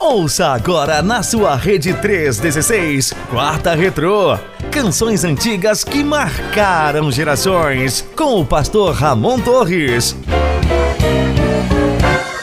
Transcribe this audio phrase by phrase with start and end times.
[0.00, 4.38] Ouça agora na sua rede 316, Quarta Retrô.
[4.70, 8.06] Canções antigas que marcaram gerações.
[8.16, 10.16] Com o pastor Ramon Torres.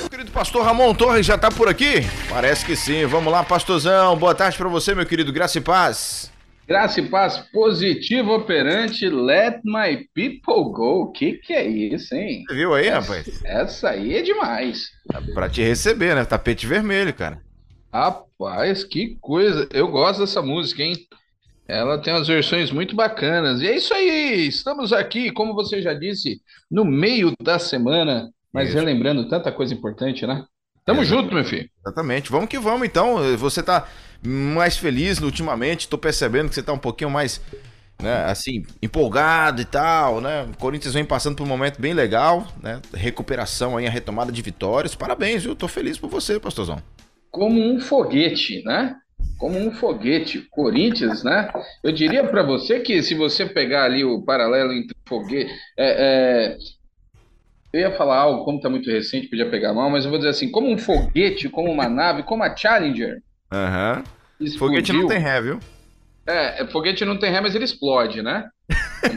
[0.10, 2.06] Querido pastor Ramon Torres já tá por aqui?
[2.30, 3.06] Parece que sim.
[3.06, 4.18] Vamos lá, pastorzão.
[4.18, 5.32] Boa tarde para você, meu querido.
[5.32, 6.33] Graça e paz.
[6.68, 11.04] Graça e paz positivo operante, let my people go.
[11.04, 12.44] O que que é isso, hein?
[12.48, 13.42] Você viu aí, essa, rapaz?
[13.44, 14.90] Essa aí é demais.
[15.34, 16.24] Pra te receber, né?
[16.24, 17.42] Tapete vermelho, cara.
[17.94, 19.68] Rapaz, que coisa.
[19.74, 20.96] Eu gosto dessa música, hein?
[21.68, 23.62] Ela tem umas versões muito bacanas.
[23.62, 24.48] E é isso aí.
[24.48, 28.78] Estamos aqui, como você já disse, no meio da semana, mas Isso.
[28.78, 30.46] relembrando tanta coisa importante, né?
[30.86, 31.70] Tamo junto, meu filho.
[31.86, 32.30] Exatamente.
[32.30, 33.38] Vamos que vamos, então.
[33.38, 33.88] Você tá
[34.26, 35.88] mais feliz ultimamente.
[35.88, 37.42] Tô percebendo que você tá um pouquinho mais,
[38.02, 40.44] né, assim, empolgado e tal, né?
[40.44, 42.82] O Corinthians vem passando por um momento bem legal, né?
[42.94, 44.96] Recuperação aí, a retomada de vitórias.
[44.96, 45.56] Parabéns, viu?
[45.56, 46.82] Tô feliz por você, pastorzão.
[47.30, 48.96] Como um foguete, né?
[49.38, 50.48] Como um foguete.
[50.52, 51.52] Corinthians, né?
[51.84, 55.52] Eu diria para você que se você pegar ali o paralelo entre foguete.
[55.78, 56.58] é, é,
[57.74, 60.30] eu ia falar algo, como tá muito recente, podia pegar mal, mas eu vou dizer
[60.30, 63.22] assim: como um foguete, como uma nave, como a Challenger.
[63.52, 64.04] Aham.
[64.40, 65.60] Explodiu- Foguete não tem ré, viu?
[66.26, 68.50] É, é, foguete não tem ré, mas ele explode, né?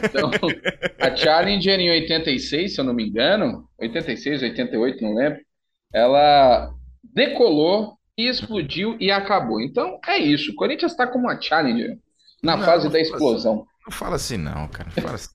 [0.03, 0.29] Então,
[0.99, 5.39] a Challenger em 86, se eu não me engano, 86, 88, não lembro,
[5.93, 6.69] ela
[7.13, 9.61] decolou e explodiu e acabou.
[9.61, 10.51] Então, é isso.
[10.51, 11.97] O Corinthians está como uma Challenger
[12.43, 13.65] na Não, fase não da fala explosão.
[13.85, 14.89] Não fala assim não, cara.
[14.95, 15.29] Não fala assim.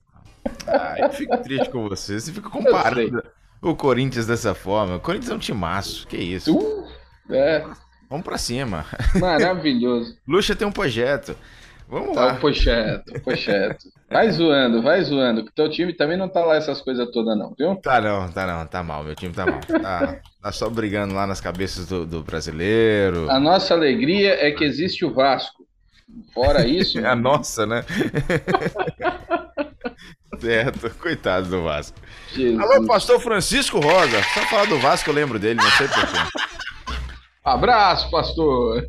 [0.67, 2.19] Ah, eu fico triste com você.
[2.19, 3.23] Você fica comparando
[3.61, 4.97] o Corinthians dessa forma.
[4.97, 6.05] O Corinthians é um timaço.
[6.07, 6.55] Que isso?
[6.55, 6.87] Uh,
[7.33, 7.65] é,
[8.13, 8.85] Vamos pra cima.
[9.19, 10.15] maravilhoso.
[10.29, 11.35] Luxa tem um projeto.
[11.89, 12.35] Vamos Tá, lá.
[12.35, 13.87] pocheto, pocheto.
[14.07, 17.55] Vai zoando, vai zoando, que teu time também não tá lá essas coisas todas não,
[17.57, 17.75] viu?
[17.77, 19.03] Tá não, tá não, tá mal.
[19.03, 19.59] Meu time tá mal.
[19.61, 23.31] Tá, tá só brigando lá nas cabeças do, do brasileiro.
[23.31, 25.65] A nossa alegria é que existe o Vasco.
[26.35, 27.83] Fora isso, É a nossa, né?
[30.39, 30.89] certo.
[30.99, 31.97] Coitado do Vasco.
[32.31, 32.59] Jesus.
[32.59, 34.21] Alô, pastor Francisco Rosa.
[34.35, 36.17] Só falar do Vasco eu lembro dele, não sei porquê.
[37.43, 38.87] Abraço, pastor.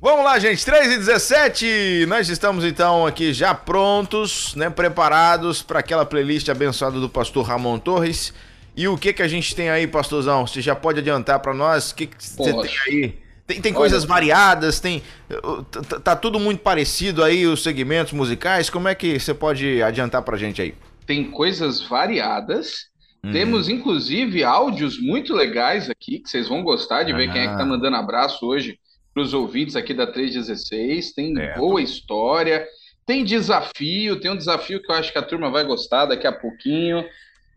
[0.00, 0.64] Vamos lá, gente.
[0.64, 4.68] 3 e 17 Nós estamos então aqui já prontos, né?
[4.70, 8.32] Preparados para aquela playlist abençoada do pastor Ramon Torres.
[8.76, 10.46] E o que que a gente tem aí, pastorzão?
[10.46, 11.90] Você já pode adiantar para nós?
[11.90, 13.18] O que que você tem aí?
[13.46, 15.02] Tem, tem coisas variadas, tem.
[15.44, 18.70] uh, t- t- Tá tudo muito parecido aí, os segmentos musicais.
[18.70, 20.74] Como é que você pode adiantar pra gente aí?
[21.06, 22.91] Tem coisas variadas.
[23.24, 23.32] Uhum.
[23.32, 27.56] Temos, inclusive, áudios muito legais aqui, que vocês vão gostar de ver quem é que
[27.56, 27.66] tá Ah.
[27.66, 28.78] mandando abraço hoje
[29.14, 31.12] para os ouvintes aqui da 316.
[31.12, 31.58] Tem Certo.
[31.58, 32.66] boa história.
[33.06, 36.32] Tem desafio, tem um desafio que eu acho que a turma vai gostar daqui a
[36.32, 37.04] pouquinho.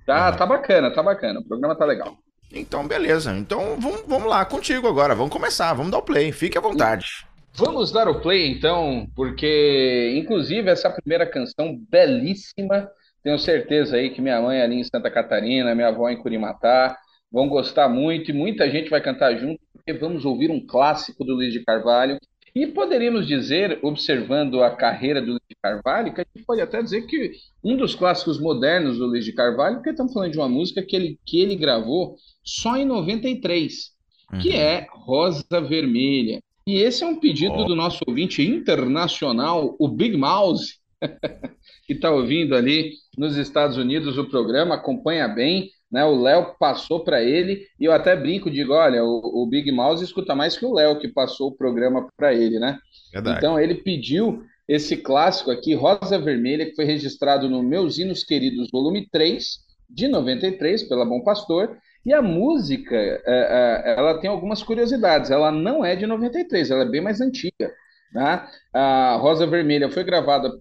[0.06, 0.38] Tá, Uhum.
[0.38, 1.40] tá bacana, tá bacana.
[1.40, 2.16] O programa tá legal.
[2.54, 3.36] Então, beleza.
[3.36, 5.16] Então, vamos, vamos lá contigo agora.
[5.16, 5.74] Vamos começar.
[5.74, 6.32] Vamos dar o play.
[6.32, 7.26] Fique à vontade.
[7.56, 12.88] Vamos dar o play então, porque inclusive essa primeira canção belíssima,
[13.26, 16.96] tenho certeza aí que minha mãe ali em Santa Catarina, minha avó em Curimatá,
[17.32, 21.34] vão gostar muito e muita gente vai cantar junto, porque vamos ouvir um clássico do
[21.34, 22.20] Luiz de Carvalho.
[22.54, 26.84] E poderíamos dizer, observando a carreira do Luiz de Carvalho, que a gente pode até
[26.84, 27.32] dizer que
[27.64, 30.96] um dos clássicos modernos do Luiz de Carvalho, porque estamos falando de uma música que
[30.96, 33.90] ele, que ele gravou só em 93,
[34.40, 34.56] que Uhum.
[34.56, 36.40] é Rosa Vermelha.
[36.68, 40.76] E esse é um pedido do nosso ouvinte internacional, o Big Mouse,
[41.86, 46.04] que está ouvindo ali nos Estados Unidos o programa, acompanha bem, né?
[46.04, 50.04] O Léo passou para ele, e eu até brinco, digo, olha, o, o Big Mouse
[50.04, 52.80] escuta mais que o Léo, que passou o programa para ele, né?
[53.14, 53.38] Verdade.
[53.38, 58.70] Então ele pediu esse clássico aqui, Rosa Vermelha, que foi registrado no Meus Hinos Queridos,
[58.72, 59.60] volume 3,
[59.90, 61.78] de 93, pela Bom Pastor.
[62.06, 65.32] E a música, é, é, ela tem algumas curiosidades.
[65.32, 67.72] Ela não é de 93, ela é bem mais antiga.
[68.14, 68.48] Né?
[68.74, 70.52] A Rosa Vermelha foi gravada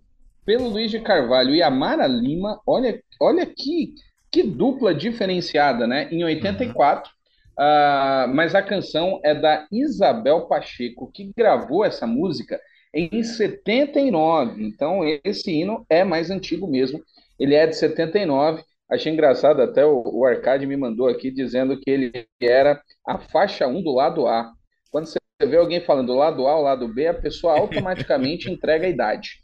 [0.44, 2.60] pelo Luiz de Carvalho e a Mara Lima.
[2.66, 3.94] Olha, olha que,
[4.30, 6.08] que dupla diferenciada, né?
[6.10, 7.10] Em 84.
[7.58, 12.60] Ah, mas a canção é da Isabel Pacheco, que gravou essa música
[12.92, 14.62] em 79.
[14.64, 17.02] Então, esse hino é mais antigo mesmo.
[17.38, 18.62] Ele é de 79.
[18.90, 23.66] Achei engraçado, até o, o Arcade me mandou aqui dizendo que ele era a faixa
[23.66, 24.52] 1 do lado A.
[24.90, 28.90] Quando você vê alguém falando lado A ou lado B, a pessoa automaticamente entrega a
[28.90, 29.43] idade.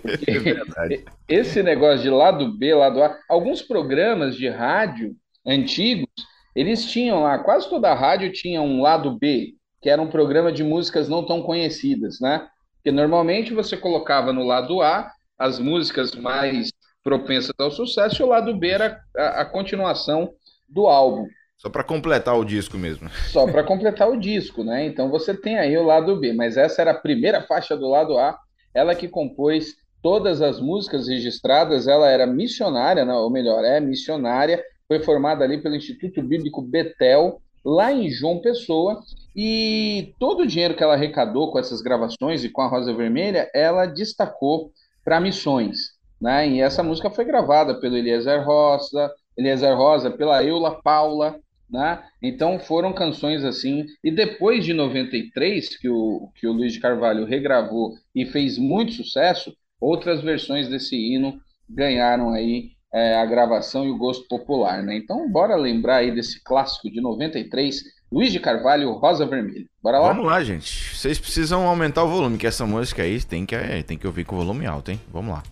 [0.00, 1.04] Porque É verdade.
[1.28, 5.14] esse negócio de lado B, lado A, alguns programas de rádio
[5.46, 6.08] antigos,
[6.54, 10.52] eles tinham lá, quase toda a rádio tinha um lado B, que era um programa
[10.52, 12.46] de músicas não tão conhecidas, né?
[12.76, 16.70] Porque normalmente você colocava no lado A as músicas mais
[17.02, 20.30] propensas ao sucesso, e o lado B era a, a continuação
[20.68, 21.26] do álbum.
[21.56, 23.08] Só para completar o disco mesmo.
[23.30, 24.84] Só para completar o disco, né?
[24.84, 28.18] Então você tem aí o lado B, mas essa era a primeira faixa do lado
[28.18, 28.36] A,
[28.74, 35.00] ela que compôs todas as músicas registradas, ela era missionária, ou melhor, é missionária, foi
[35.00, 39.00] formada ali pelo Instituto Bíblico Betel, lá em João Pessoa,
[39.34, 43.48] e todo o dinheiro que ela arrecadou com essas gravações e com a Rosa Vermelha,
[43.54, 44.72] ela destacou
[45.04, 45.92] para missões.
[46.20, 46.48] Né?
[46.48, 51.38] E essa música foi gravada pelo Eliezer Rosa, Eliezer Rosa, pela Eula Paula,
[51.72, 52.02] né?
[52.22, 53.86] Então foram canções assim.
[54.04, 58.92] E depois de 93, que o, que o Luiz de Carvalho regravou e fez muito
[58.92, 64.82] sucesso, outras versões desse hino ganharam aí é, a gravação e o gosto popular.
[64.82, 64.96] Né?
[64.96, 67.82] Então bora lembrar aí desse clássico de 93,
[68.12, 69.64] Luiz de Carvalho, Rosa Vermelha.
[69.82, 70.08] Bora lá?
[70.08, 70.94] Vamos lá, gente.
[70.94, 74.36] Vocês precisam aumentar o volume, que essa música aí tem que, tem que ouvir com
[74.36, 75.00] o volume alto, hein?
[75.10, 75.42] Vamos lá.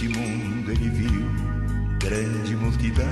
[0.00, 1.30] Neste mundo ele viu
[1.98, 3.04] grande multidão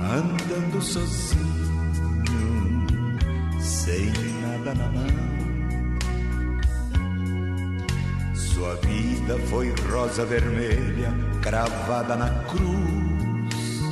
[0.00, 1.42] andando sozinho,
[3.60, 4.12] sem
[4.42, 5.06] nada na mão.
[8.34, 13.82] Sua vida foi rosa vermelha cravada na cruz.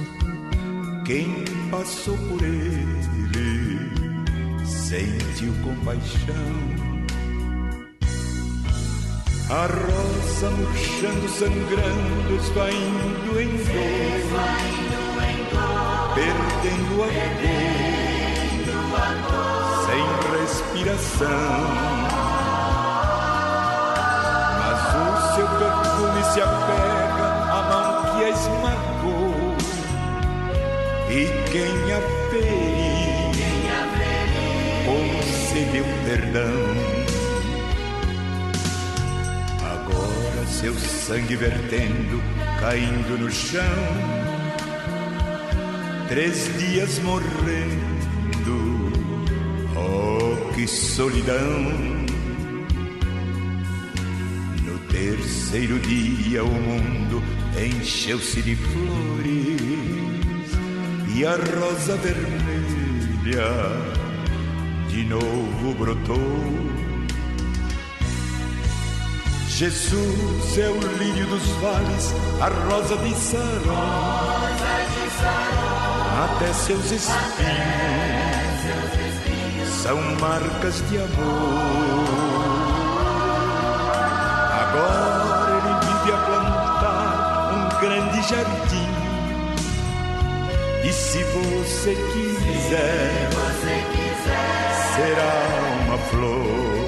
[1.04, 3.90] Quem passou por ele
[4.64, 6.89] sentiu compaixão
[9.50, 14.22] a rosa murchando, sangrando, esvaindo em dor,
[16.14, 17.06] perdendo a
[19.26, 20.04] cor, sem
[20.38, 21.66] respiração.
[24.60, 29.56] Mas o seu perfume se apega à mão que a esmagou,
[31.10, 32.00] e quem a
[32.30, 33.32] feriu,
[34.86, 36.99] concedeu perdão.
[40.60, 42.22] Seu sangue vertendo,
[42.60, 43.62] caindo no chão.
[46.08, 48.92] Três dias morrendo,
[49.74, 51.62] oh que solidão.
[54.64, 57.22] No terceiro dia o mundo
[57.58, 59.60] encheu-se de flores
[61.16, 63.48] e a rosa vermelha
[64.88, 66.79] de novo brotou
[69.60, 73.76] Jesus é o lírio dos vales, a rosa de Saron.
[76.24, 77.10] Até seus espinhos,
[79.82, 81.10] são marcas de amor.
[84.62, 88.88] Agora ele vive a plantar um grande jardim.
[90.82, 93.28] E se você quiser,
[94.96, 95.34] será
[95.86, 96.79] uma flor.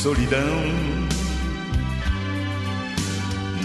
[0.00, 0.40] Solidão.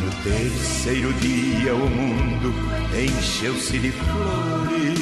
[0.02, 2.54] No terceiro dia o mundo
[2.94, 5.00] encheu-se de flores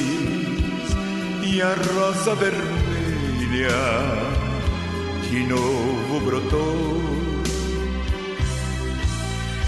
[1.42, 3.68] e a rosa vermelha
[5.28, 7.02] de novo brotou.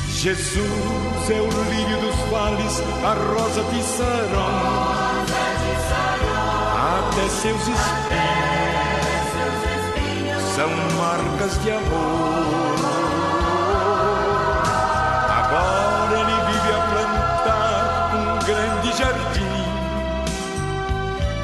[0.09, 5.27] Jesus é o lírio dos vales, a rosa de Saron,
[7.11, 8.36] até seus espinhos
[10.57, 12.77] são marcas de amor.
[15.29, 19.57] Agora ele vive a plantar um grande jardim.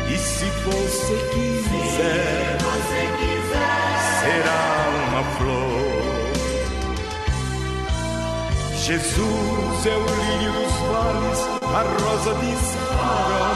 [0.08, 3.84] E se você quiser, você quiser
[4.22, 4.62] será
[5.08, 5.92] uma flor.
[8.80, 13.52] Jesus é o lírio dos vales, a rosa de Saron,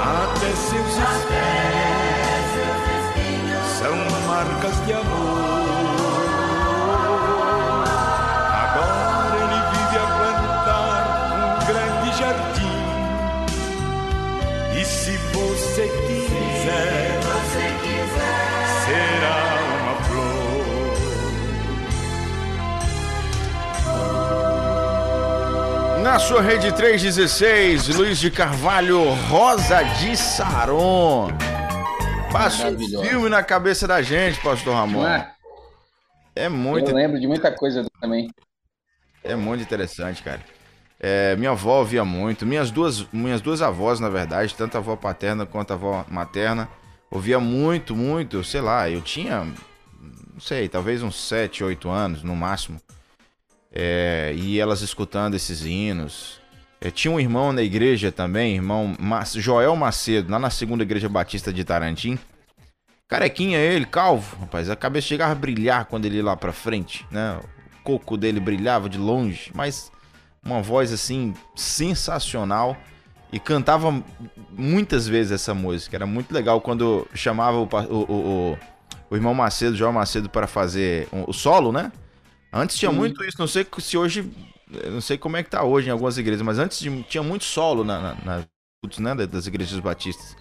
[0.00, 1.73] até seus são
[4.44, 6.24] marcas de amor.
[8.62, 11.02] Agora ele vive a plantar
[11.34, 12.84] um grande jardim.
[14.78, 18.44] E se você quiser, se você quiser
[18.84, 19.38] será
[19.82, 20.64] uma flor.
[26.02, 31.32] Na sua rede 316, Luiz de Carvalho, Rosa de Saron.
[32.34, 35.06] Passa um filme na cabeça da gente, pastor Ramon.
[35.06, 35.32] É?
[36.34, 36.48] é?
[36.48, 36.90] muito.
[36.90, 38.28] Eu lembro de muita coisa também.
[39.22, 40.40] É muito interessante, cara.
[40.98, 42.44] É, minha avó ouvia muito.
[42.44, 46.68] Minhas duas, minhas duas avós, na verdade, tanto a avó paterna quanto a avó materna,
[47.08, 52.34] ouvia muito, muito, sei lá, eu tinha, não sei, talvez uns 7, 8 anos no
[52.34, 52.80] máximo.
[53.72, 56.40] É, e elas escutando esses hinos.
[56.84, 58.94] É, tinha um irmão na igreja também, irmão
[59.36, 62.18] Joel Macedo, lá na segunda igreja batista de Tarantim.
[63.08, 64.68] Carequinha ele, calvo, rapaz.
[64.68, 67.40] A cabeça chegava a brilhar quando ele ia lá pra frente, né?
[67.80, 69.90] O coco dele brilhava de longe, mas
[70.44, 72.76] uma voz assim sensacional
[73.32, 74.04] e cantava
[74.50, 75.96] muitas vezes essa música.
[75.96, 78.58] Era muito legal quando chamava o, o, o,
[79.08, 81.90] o irmão Macedo, João Macedo, para fazer o solo, né?
[82.52, 82.96] Antes tinha Sim.
[82.98, 84.30] muito isso, não sei se hoje,
[84.90, 86.78] não sei como é que tá hoje em algumas igrejas, mas antes
[87.08, 90.36] tinha muito solo na, na, na né, das igrejas batistas.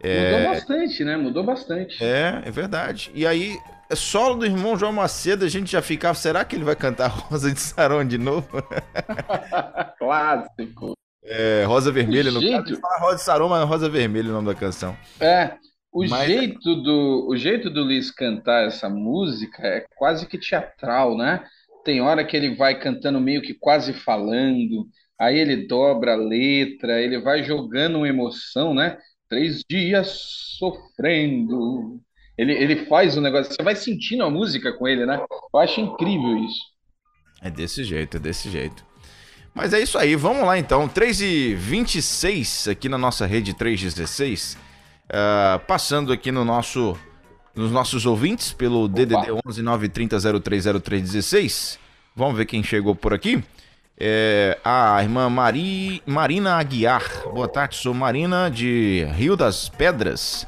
[0.00, 0.32] É...
[0.32, 1.16] Mudou bastante, né?
[1.16, 2.04] Mudou bastante.
[2.04, 3.10] É, é verdade.
[3.14, 3.58] E aí,
[3.94, 7.52] solo do irmão João Macedo, a gente já ficava, será que ele vai cantar Rosa
[7.52, 8.48] de Saron de novo?
[9.98, 10.94] Clássico.
[11.22, 12.62] É, Rosa Vermelha, no jeito...
[12.62, 14.96] caso, fala Rosa de Saron, mas Rosa Vermelha é o nome da canção.
[15.18, 15.56] É,
[15.92, 16.26] o, mas...
[16.26, 21.44] jeito do, o jeito do Luiz cantar essa música é quase que teatral, né?
[21.86, 27.00] Tem hora que ele vai cantando meio que quase falando, aí ele dobra a letra,
[27.00, 28.98] ele vai jogando uma emoção, né?
[29.28, 30.08] Três dias
[30.58, 32.00] sofrendo.
[32.36, 35.24] Ele, ele faz o negócio, você vai sentindo a música com ele, né?
[35.54, 36.60] Eu acho incrível isso.
[37.40, 38.84] É desse jeito, é desse jeito.
[39.54, 40.88] Mas é isso aí, vamos lá então.
[40.88, 44.54] 3h26 aqui na nossa rede 316.
[44.54, 44.58] Uh,
[45.12, 46.98] ah, passando aqui no nosso,
[47.56, 48.94] nos nossos ouvintes pelo Opa.
[48.94, 51.78] DDD 11 930 030316.
[52.14, 53.42] Vamos ver quem chegou por aqui.
[53.98, 57.02] É, a irmã Mari, Marina Aguiar.
[57.32, 60.46] Boa tarde, sou Marina de Rio das Pedras.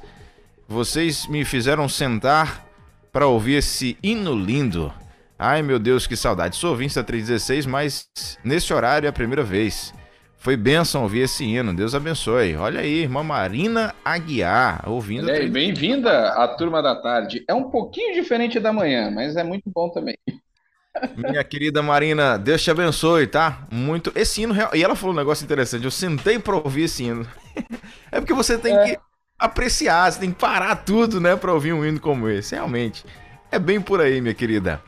[0.68, 2.66] Vocês me fizeram sentar
[3.10, 4.92] para ouvir esse hino lindo.
[5.38, 6.56] Ai meu Deus, que saudade.
[6.56, 8.06] Sou ouvinte da 316, mas
[8.44, 9.94] nesse horário é a primeira vez.
[10.38, 11.74] Foi bênção ouvir esse hino.
[11.74, 12.54] Deus abençoe.
[12.54, 15.26] Olha aí, irmã Marina Aguiar, ouvindo.
[15.50, 17.44] Bem-vinda à turma da tarde.
[17.48, 20.16] É um pouquinho diferente da manhã, mas é muito bom também.
[21.16, 23.66] Minha querida Marina, Deus te abençoe, tá?
[23.70, 24.12] Muito.
[24.14, 24.54] Esse hino.
[24.72, 25.84] E ela falou um negócio interessante.
[25.84, 27.26] Eu sentei pra ouvir esse hino.
[28.12, 28.84] é porque você tem é.
[28.84, 28.98] que
[29.36, 32.54] apreciar, você tem que parar tudo, né, pra ouvir um hino como esse.
[32.54, 33.04] Realmente.
[33.50, 34.80] É bem por aí, minha querida.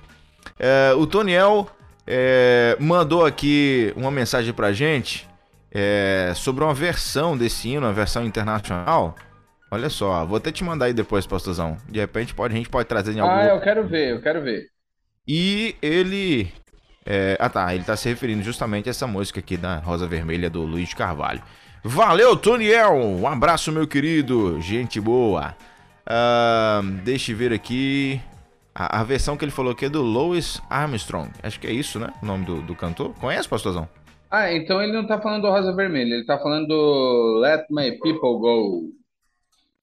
[0.59, 1.69] É, o Toniel
[2.07, 5.30] é, mandou aqui uma mensagem pra gente
[5.73, 9.15] é, sobre uma versão desse hino, uma versão internacional.
[9.71, 11.77] Olha só, vou até te mandar aí depois, pastorzão.
[11.89, 13.33] De repente pode, a gente pode trazer em algum.
[13.33, 14.67] Ah, eu quero ver, eu quero ver.
[15.27, 16.53] E ele.
[17.07, 17.37] É...
[17.39, 20.63] Ah tá, ele tá se referindo justamente a essa música aqui da Rosa Vermelha do
[20.63, 21.43] Luiz Carvalho.
[21.85, 22.95] Valeu, Toniel!
[22.95, 24.61] Um abraço, meu querido.
[24.61, 25.57] Gente boa.
[26.05, 28.21] Uh, deixa eu ver aqui.
[28.75, 31.31] A, a, versão que ele falou aqui é do Louis Armstrong.
[31.43, 32.13] Acho que é isso, né?
[32.23, 33.15] O nome do, do cantor.
[33.15, 33.89] Conhece, pastorzão?
[34.31, 37.99] Ah, então ele não tá falando do Rosa Vermelha, ele tá falando do Let My
[37.99, 39.01] People Go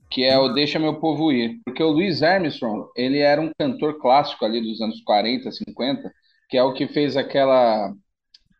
[0.09, 1.59] que é o Deixa Meu Povo Ir.
[1.65, 6.11] Porque o Louis Armstrong, ele era um cantor clássico ali dos anos 40, 50,
[6.49, 7.93] que é o que fez aquela...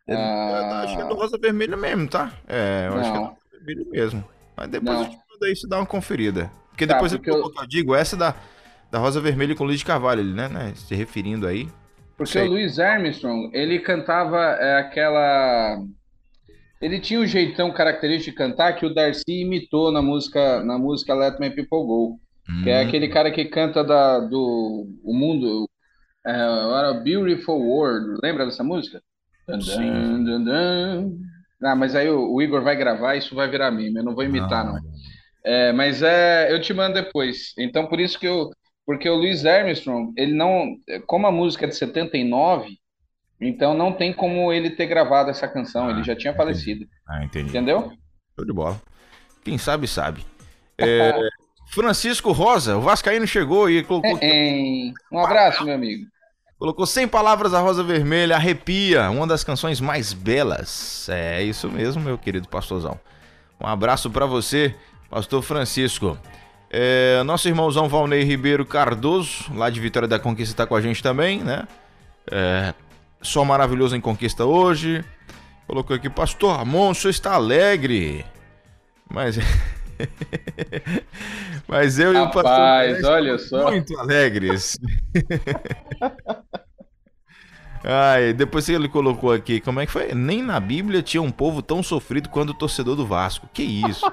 [0.06, 0.74] É, uh...
[0.84, 2.32] Acho que é do Rosa Vermelha mesmo, tá?
[2.46, 3.00] É, eu Não.
[3.00, 4.24] acho que é do Rosa Vermelha mesmo.
[4.56, 5.04] Mas depois Não.
[5.04, 6.50] eu te mando aí, você dá uma conferida.
[6.70, 7.52] Porque tá, depois porque eu, eu...
[7.56, 8.34] eu digo, essa da,
[8.90, 10.72] da Rosa Vermelha com o Luiz de Carvalho, né, né?
[10.76, 11.68] Se referindo aí.
[12.18, 12.46] Porque Sei.
[12.46, 15.80] o Louis Armstrong, ele cantava é, aquela
[16.80, 21.14] ele tinha um jeitão característico de cantar que o Darcy imitou na música, na música
[21.14, 22.20] Let My People Go.
[22.48, 22.62] Hum.
[22.62, 22.88] Que é hum.
[22.88, 25.68] aquele cara que canta da, do o mundo.
[26.24, 28.20] É, era Beautiful World.
[28.22, 29.02] Lembra dessa música?
[29.60, 30.24] Sim.
[30.24, 31.18] Dun, dun,
[31.62, 33.96] Ah, mas aí o, o, Igor vai gravar isso vai virar meme.
[33.96, 34.74] Eu não vou imitar, não.
[34.74, 34.80] não.
[35.44, 37.54] É, mas é, eu te mando depois.
[37.58, 38.50] Então, por isso que eu.
[38.88, 40.78] Porque o Louis Armstrong, ele não.
[41.06, 42.70] Como a música é de 79,
[43.38, 46.86] então não tem como ele ter gravado essa canção, ah, ele já tinha falecido.
[47.06, 47.50] Ah, entendi.
[47.50, 47.92] Entendeu?
[48.34, 48.80] Show de bola.
[49.44, 50.24] Quem sabe, sabe.
[50.78, 51.12] É,
[51.70, 54.18] Francisco Rosa, o Vascaíno chegou e colocou.
[54.22, 56.06] É, um abraço, meu amigo.
[56.58, 61.10] Colocou 100 palavras a Rosa Vermelha, arrepia, uma das canções mais belas.
[61.10, 62.98] É isso mesmo, meu querido pastorzão.
[63.60, 64.74] Um abraço para você,
[65.10, 66.16] pastor Francisco.
[66.70, 71.02] É, nosso irmãozão Valnei Ribeiro Cardoso, lá de Vitória da Conquista, tá com a gente
[71.02, 71.66] também, né?
[72.30, 72.74] É,
[73.22, 75.04] só maravilhoso em conquista hoje.
[75.66, 78.24] Colocou aqui, Pastor Ramon, o senhor está alegre.
[79.10, 79.38] Mas.
[81.66, 83.70] Mas eu Rapaz, e o pastor olha só.
[83.70, 84.78] muito alegres.
[87.84, 90.14] Ai, depois que ele colocou aqui, como é que foi?
[90.14, 93.48] Nem na Bíblia tinha um povo tão sofrido quanto o torcedor do Vasco.
[93.52, 94.06] Que isso?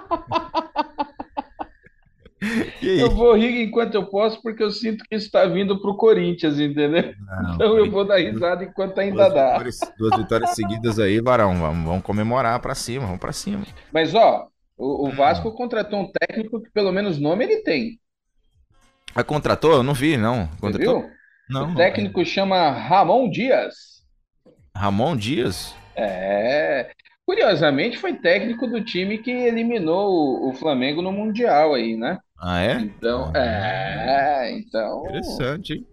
[2.81, 5.97] Eu vou rir enquanto eu posso, porque eu sinto que isso está vindo para o
[5.97, 7.13] Corinthians, entendeu?
[7.19, 9.51] Não, então eu vou dar risada enquanto ainda duas dá.
[9.51, 11.55] Vitórias, duas vitórias seguidas aí, Varão.
[11.55, 13.65] Vamos, vamos comemorar para cima, vamos para cima.
[13.91, 14.47] Mas, ó,
[14.77, 15.55] o, o Vasco hum.
[15.55, 17.99] contratou um técnico que pelo menos nome ele tem.
[19.13, 19.71] A contratou?
[19.71, 20.47] Eu não vi, não.
[20.59, 21.01] Contratou?
[21.01, 21.15] Você viu?
[21.49, 21.71] Não.
[21.71, 22.25] O técnico não.
[22.25, 24.03] chama Ramon Dias.
[24.75, 25.73] Ramon Dias?
[25.95, 26.91] É.
[27.25, 32.19] Curiosamente, foi técnico do time que eliminou o, Flamengo no Mundial aí, né?
[32.39, 32.79] Ah, é?
[32.79, 35.03] Então, ah, é, então.
[35.05, 35.87] Interessante, hein?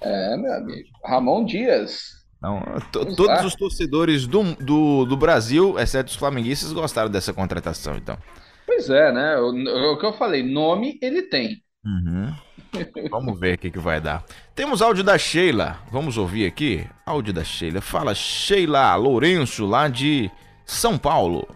[0.00, 0.88] É, meu amigo.
[1.04, 2.24] Ramon Dias.
[2.40, 2.62] Não,
[2.92, 8.18] todos os torcedores do, do, do, Brasil, exceto os flamenguistas, gostaram dessa contratação, então.
[8.66, 9.38] Pois é, né?
[9.38, 11.62] O, o que eu falei, nome ele tem.
[11.84, 12.34] Uhum.
[13.10, 14.24] Vamos ver o que, que vai dar.
[14.54, 15.78] Temos áudio da Sheila.
[15.90, 16.86] Vamos ouvir aqui?
[17.06, 17.80] Áudio da Sheila.
[17.80, 20.30] Fala, Sheila Lourenço, lá de
[20.66, 21.48] São Paulo.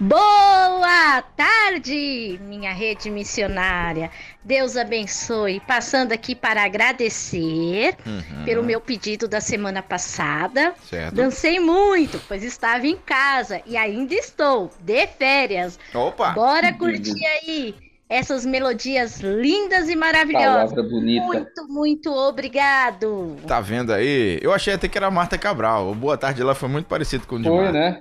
[0.00, 4.12] Boa tarde, minha rede missionária.
[4.44, 5.58] Deus abençoe.
[5.66, 8.44] Passando aqui para agradecer uhum.
[8.44, 10.72] pelo meu pedido da semana passada.
[10.88, 11.16] Certo.
[11.16, 15.80] Dancei muito, pois estava em casa e ainda estou de férias.
[15.92, 16.30] Opa!
[16.30, 17.74] Bora curtir aí
[18.08, 20.70] essas melodias lindas e maravilhosas.
[20.70, 21.26] Palavra bonita.
[21.26, 23.36] Muito, muito obrigado.
[23.48, 24.38] Tá vendo aí?
[24.40, 25.90] Eu achei até que era a Marta Cabral.
[25.90, 27.72] O Boa Tarde lá foi muito parecido com o de Foi, Marta.
[27.72, 28.00] né?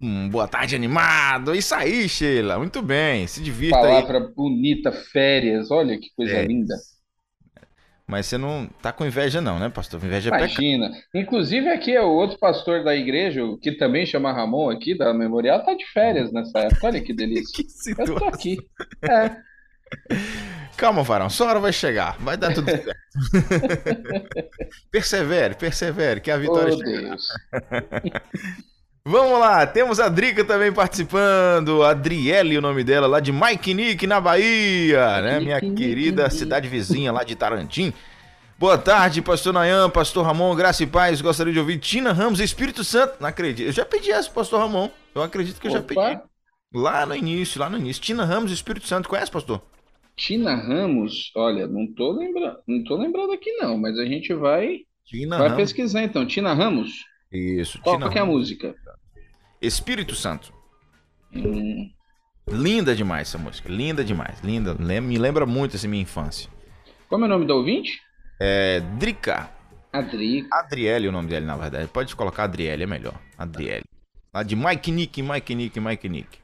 [0.00, 1.54] Um boa tarde animado.
[1.54, 2.58] Isso aí, Sheila.
[2.58, 3.26] Muito bem.
[3.26, 4.34] Se divirta Palavra aí.
[4.34, 5.70] bonita, férias.
[5.70, 6.44] Olha que coisa é.
[6.44, 6.74] linda.
[8.06, 10.02] Mas você não tá com inveja, não, né, pastor?
[10.04, 10.92] Inveja é Imagina.
[11.12, 15.12] É Inclusive, aqui é o outro pastor da igreja, que também chama Ramon aqui, da
[15.12, 16.86] Memorial, tá de férias nessa época.
[16.86, 17.52] Olha que delícia.
[17.64, 18.58] que Eu tô aqui.
[19.02, 19.36] É.
[20.76, 22.94] Calma, varão, sua hora vai chegar, vai dar tudo certo.
[24.90, 27.16] persevere, persevere, que a vitória oh, chega.
[29.08, 34.04] Vamos lá, temos a Drica também participando, Adriele, o nome dela, lá de Mike Nick,
[34.04, 35.38] na Bahia, né?
[35.38, 37.92] Minha querida cidade vizinha lá de Tarantim.
[38.58, 41.20] Boa tarde, pastor Nayan, pastor Ramon, graça e paz.
[41.20, 43.14] Gostaria de ouvir Tina Ramos, Espírito Santo.
[43.20, 43.68] Não acredito.
[43.68, 44.90] Eu já pedi essa, pastor Ramon.
[45.14, 45.94] Eu acredito que eu Opa.
[45.94, 46.22] já pedi.
[46.74, 48.02] Lá no início, lá no início.
[48.02, 49.08] Tina Ramos, Espírito Santo.
[49.08, 49.62] Conhece, pastor?
[50.16, 54.78] Tina Ramos, olha, não tô lembrando, não tô lembrando aqui não, mas a gente vai,
[55.04, 55.62] Tina vai Ramos.
[55.62, 56.26] pesquisar então.
[56.26, 57.04] Tina Ramos?
[57.30, 57.80] Isso.
[57.82, 58.74] Qual, Tina qual é a música?
[59.66, 60.52] Espírito Santo.
[61.34, 61.90] Hum.
[62.48, 63.68] Linda demais essa música.
[63.68, 64.40] Linda demais.
[64.40, 64.74] Linda.
[64.74, 66.48] Me lembra muito essa minha infância.
[67.08, 68.00] Como é o nome do ouvinte?
[68.40, 68.80] É.
[68.98, 69.50] Drica.
[69.92, 70.48] Adrica.
[70.56, 71.88] Adriele é o nome dele, na verdade.
[71.88, 73.14] Pode colocar Adriele, é melhor.
[73.36, 73.84] Adriele.
[74.32, 76.38] Lá de Mike Nick, Mike Nick, Mike Nick.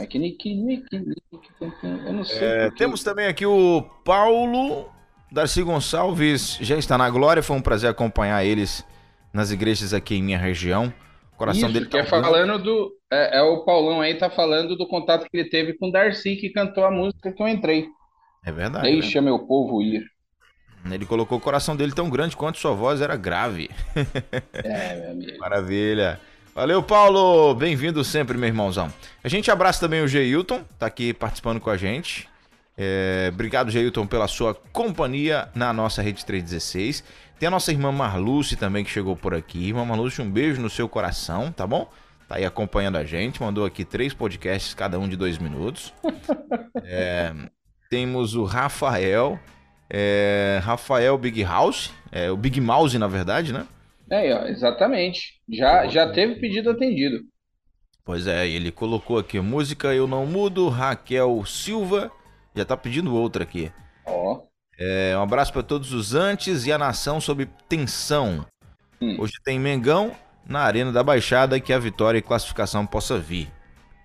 [0.00, 1.48] Mike Nick, Nick, Nick.
[1.82, 2.38] Eu não sei.
[2.38, 4.90] É, temos também aqui o Paulo
[5.30, 6.58] Darcy Gonçalves.
[6.60, 7.42] Já está na glória.
[7.42, 8.84] Foi um prazer acompanhar eles
[9.32, 10.92] nas igrejas aqui em minha região.
[11.34, 12.92] O coração Isso, dele tá que é falando do.
[13.10, 16.36] É, é, o Paulão aí tá falando do contato que ele teve com o Darcy,
[16.36, 17.88] que cantou a música que eu entrei.
[18.44, 18.90] É verdade.
[18.90, 19.26] Deixa né?
[19.26, 20.04] meu povo ir.
[20.90, 23.70] Ele colocou o coração dele tão grande quanto sua voz era grave.
[24.52, 25.38] É, meu amigo.
[25.38, 26.20] Maravilha.
[26.54, 27.52] Valeu, Paulo!
[27.54, 28.92] Bem-vindo sempre, meu irmãozão.
[29.24, 32.28] A gente abraça também o Geilton, tá aqui participando com a gente.
[32.76, 37.04] É, obrigado, Geilton, pela sua companhia na nossa Rede 316.
[37.38, 39.68] Tem a nossa irmã Marluce também que chegou por aqui.
[39.68, 41.88] Irmã Marluce, um beijo no seu coração, tá bom?
[42.28, 45.92] Tá aí acompanhando a gente, mandou aqui três podcasts, cada um de dois minutos.
[46.84, 47.32] é,
[47.90, 49.38] temos o Rafael,
[49.90, 53.66] é, Rafael Big House, é, o Big Mouse, na verdade, né?
[54.10, 55.34] É, exatamente.
[55.48, 57.20] Já, já teve pedido atendido.
[58.04, 62.10] Pois é, ele colocou aqui música Eu Não Mudo, Raquel Silva,
[62.54, 63.70] já tá pedindo outra aqui.
[64.06, 64.42] Ó.
[64.78, 68.44] É, um abraço para todos os antes e a nação sob tensão.
[69.00, 69.16] Hum.
[69.18, 70.12] Hoje tem Mengão
[70.46, 73.50] na Arena da Baixada que a vitória e classificação possa vir.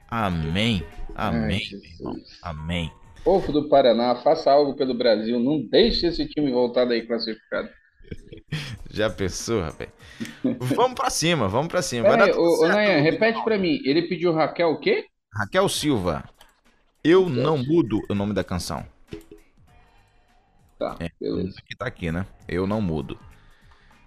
[0.10, 0.84] Amém.
[1.16, 1.62] Amém,
[2.06, 2.92] Ai, Amém.
[3.24, 5.40] Povo do Paraná, faça algo pelo Brasil.
[5.40, 7.70] Não deixe esse time voltar daí classificado.
[8.90, 9.90] Já pensou, rapaz?
[10.44, 12.08] vamos pra cima, vamos pra cima.
[12.10, 13.80] Peraí, ô, Nayan, repete pra mim.
[13.84, 15.06] Ele pediu Raquel o quê?
[15.34, 16.24] Raquel Silva.
[17.04, 18.86] Eu não mudo o nome da canção.
[20.78, 21.56] Tá, é, beleza.
[21.66, 22.26] Que tá aqui, né?
[22.48, 23.18] Eu não mudo.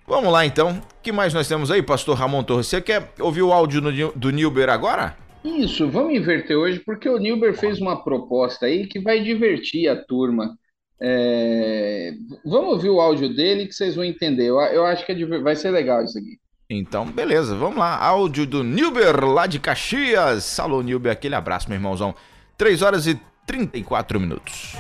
[0.06, 0.72] Vamos lá então.
[0.72, 2.66] O que mais nós temos aí, pastor Ramon Torres?
[2.66, 5.16] Você quer ouvir o áudio do, do Nilber agora?
[5.44, 9.96] Isso, vamos inverter hoje, porque o Nilber fez uma proposta aí que vai divertir a
[9.96, 10.56] turma.
[11.00, 12.12] É...
[12.44, 14.46] Vamos ouvir o áudio dele que vocês vão entender.
[14.46, 16.38] Eu, eu acho que é, vai ser legal isso aqui.
[16.70, 17.98] Então, beleza, vamos lá.
[17.98, 20.58] Áudio do Nilber, lá de Caxias.
[20.60, 22.14] Alô, Nilber, aquele abraço, meu irmãozão.
[22.56, 24.76] 3 horas e 34 minutos.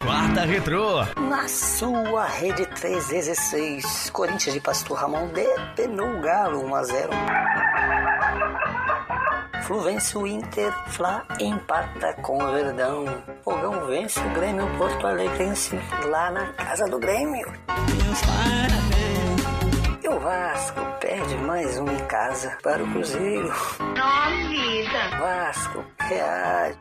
[0.00, 1.04] Quarta Retrô.
[1.28, 7.10] Na sua rede 316, Corinthians de Pastor Ramon depenou o Galo 1 a 0.
[9.62, 13.04] Flu vence o Inter, Fla empata com o Verdão.
[13.44, 17.46] Fogão vence o Grêmio Porto Alegrense lá na casa do Grêmio.
[17.46, 19.11] Meus parabéns.
[20.02, 23.52] E o Vasco perde mais um em casa para o Cruzeiro.
[23.78, 25.18] Não, vida.
[25.18, 26.78] Vasco reage.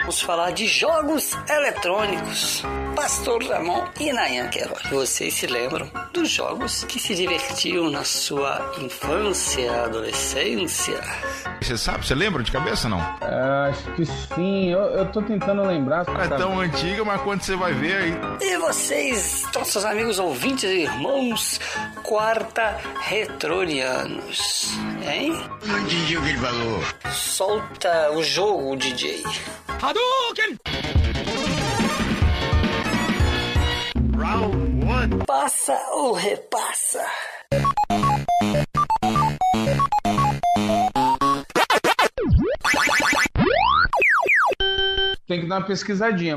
[0.00, 2.64] Vamos falar de jogos eletrônicos.
[2.96, 4.82] Pastor Ramon e Nayan Queiroz.
[4.90, 11.00] Vocês se lembram dos jogos que se divertiam na sua infância, adolescência?
[11.60, 12.06] Você sabe?
[12.06, 13.00] Você lembra de cabeça não?
[13.00, 14.70] Acho que sim.
[14.70, 16.06] Eu, eu tô tentando lembrar.
[16.06, 18.14] Não é tão antiga, mas quando você vai ver aí.
[18.40, 21.60] E vocês, nossos amigos ouvintes e irmãos,
[22.26, 24.72] quarta retronianos,
[25.08, 25.30] hein?
[25.64, 26.80] Não entendi o que ele falou.
[27.12, 29.22] Solta o jogo, DJ.
[29.80, 30.58] Hadouken!
[34.18, 35.24] Round one.
[35.24, 37.06] Passa ou repassa?
[45.26, 46.36] Tem que dar uma pesquisadinha.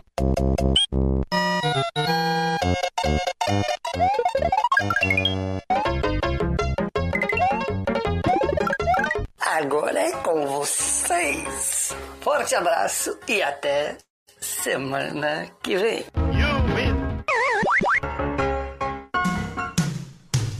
[9.39, 11.95] Agora é com vocês.
[12.21, 13.97] Forte abraço e até
[14.39, 16.05] semana que vem.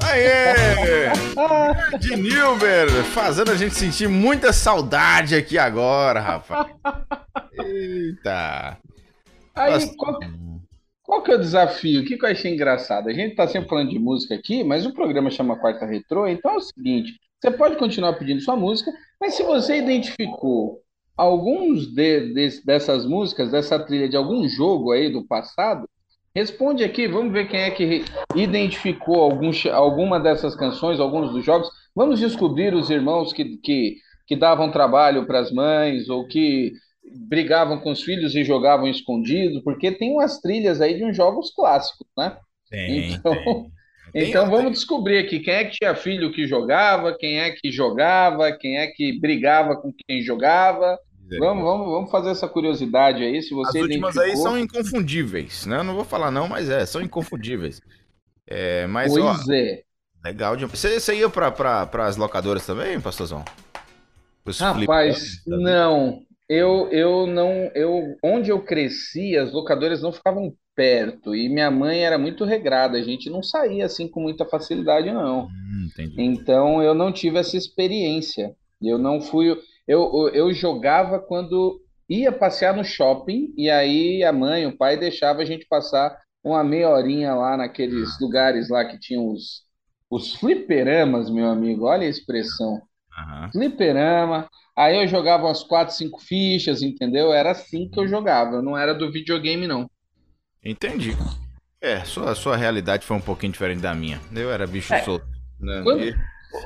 [0.08, 1.10] Aê!
[1.98, 6.68] De Nilber, fazendo a gente sentir muita saudade aqui agora, rapaz.
[7.64, 8.78] Eita.
[9.56, 9.94] Aí, Nossa.
[9.98, 10.20] qual,
[11.04, 12.02] qual que é o desafio?
[12.02, 13.10] O que, que eu achei engraçado?
[13.10, 16.52] A gente tá sempre falando de música aqui, mas o programa chama Quarta Retrô, então
[16.52, 20.82] é o seguinte: você pode continuar pedindo sua música, mas se você identificou
[21.18, 25.88] alguns de- des- dessas músicas, dessa trilha de algum jogo aí do passado,
[26.34, 31.70] responde aqui, vamos ver quem é que identificou algum, alguma dessas canções, alguns dos jogos.
[31.94, 36.72] Vamos descobrir os irmãos que, que, que davam trabalho para as mães ou que
[37.14, 41.52] brigavam com os filhos e jogavam escondido, porque tem umas trilhas aí de uns jogos
[41.54, 42.38] clássicos, né?
[42.70, 43.72] Tem, Então, tem.
[44.16, 47.72] então Tem- vamos descobrir aqui quem é que tinha filho que jogava, quem é que
[47.72, 50.98] jogava, quem é que brigava com quem jogava.
[51.38, 55.78] Vamos, vamos, vamos fazer essa curiosidade aí, se As você últimas aí são inconfundíveis, né?
[55.78, 57.80] Eu não vou falar não, mas é, são inconfundíveis.
[58.48, 59.84] É, mas, ó, Pois é.
[60.26, 60.56] legal.
[60.56, 63.46] de- Você, você ia pra, pra, pras locadoras também, pastorzão?
[64.46, 66.24] Os Rapaz, não.
[66.50, 67.70] Eu, eu não.
[67.76, 71.36] Eu, onde eu cresci, as locadoras não ficavam perto.
[71.36, 72.98] E minha mãe era muito regrada.
[72.98, 75.46] A gente não saía assim com muita facilidade, não.
[75.46, 75.90] Hum.
[76.18, 78.56] Então eu não tive essa experiência.
[78.82, 79.56] Eu não fui.
[79.88, 85.42] Eu, eu, jogava quando ia passear no shopping, e aí a mãe, o pai deixava
[85.42, 89.64] a gente passar uma meia horinha lá naqueles lugares lá que tinham os,
[90.10, 91.86] os fliperamas, meu amigo.
[91.86, 92.82] Olha a expressão.
[93.18, 93.52] Aham.
[93.52, 94.50] Fliperama.
[94.80, 97.34] Aí eu jogava umas quatro, cinco fichas, entendeu?
[97.34, 98.56] Era assim que eu jogava.
[98.56, 99.90] Eu não era do videogame, não.
[100.64, 101.12] Entendi.
[101.82, 104.22] É, sua, sua realidade foi um pouquinho diferente da minha.
[104.34, 105.02] Eu era bicho É.
[105.04, 105.26] solto.
[105.60, 105.82] Né?
[105.84, 106.16] Quando- E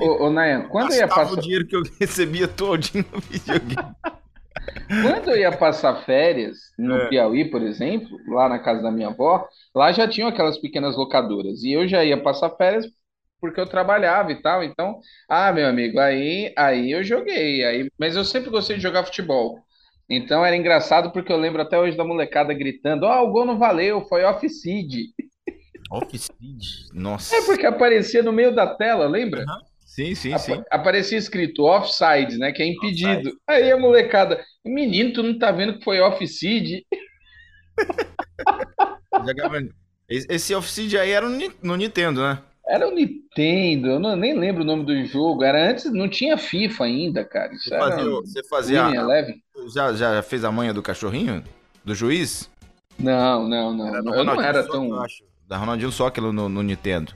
[0.00, 1.32] Ô, ô Nayan, quando eu ia passar.
[1.32, 3.76] o dinheiro que eu recebia todinho no videogame.
[5.02, 7.08] Quando eu ia passar férias no É.
[7.08, 11.62] Piauí, por exemplo, lá na casa da minha avó, lá já tinham aquelas pequenas locadoras.
[11.62, 12.86] E eu já ia passar férias
[13.44, 14.64] porque eu trabalhava e tal.
[14.64, 17.62] Então, ah, meu amigo, aí, aí eu joguei.
[17.62, 19.58] Aí, mas eu sempre gostei de jogar futebol.
[20.08, 23.58] Então era engraçado porque eu lembro até hoje da molecada gritando: Ó, o gol não
[23.58, 25.10] valeu, foi off-seed.
[25.90, 26.88] Off-seed.
[26.94, 27.36] Nossa.
[27.36, 29.44] É porque aparecia no meio da tela, lembra?
[29.84, 30.62] Sim, sim, Apa- sim.
[30.70, 32.50] Aparecia escrito offside, né?
[32.50, 33.30] Que é impedido.
[33.46, 36.82] Aí a molecada, menino, tu não tá vendo que foi off-seed?
[39.26, 39.68] Jogava-
[40.08, 41.28] Esse Off-seed aí era
[41.62, 42.42] no Nintendo, né?
[42.66, 45.44] Era o Nintendo, eu não, nem lembro o nome do jogo.
[45.44, 47.52] Era antes, não tinha FIFA ainda, cara.
[47.54, 49.42] Isso Você fazia, você fazia Eleven.
[49.74, 51.44] já, já fez a manha do cachorrinho?
[51.84, 52.50] Do juiz?
[52.98, 53.88] Não, não, não.
[53.88, 54.88] Era eu não Ronaldinho era Soccer, tão.
[54.88, 55.24] eu acho.
[55.46, 57.14] Da Ronaldinho Soccer no, no Nintendo.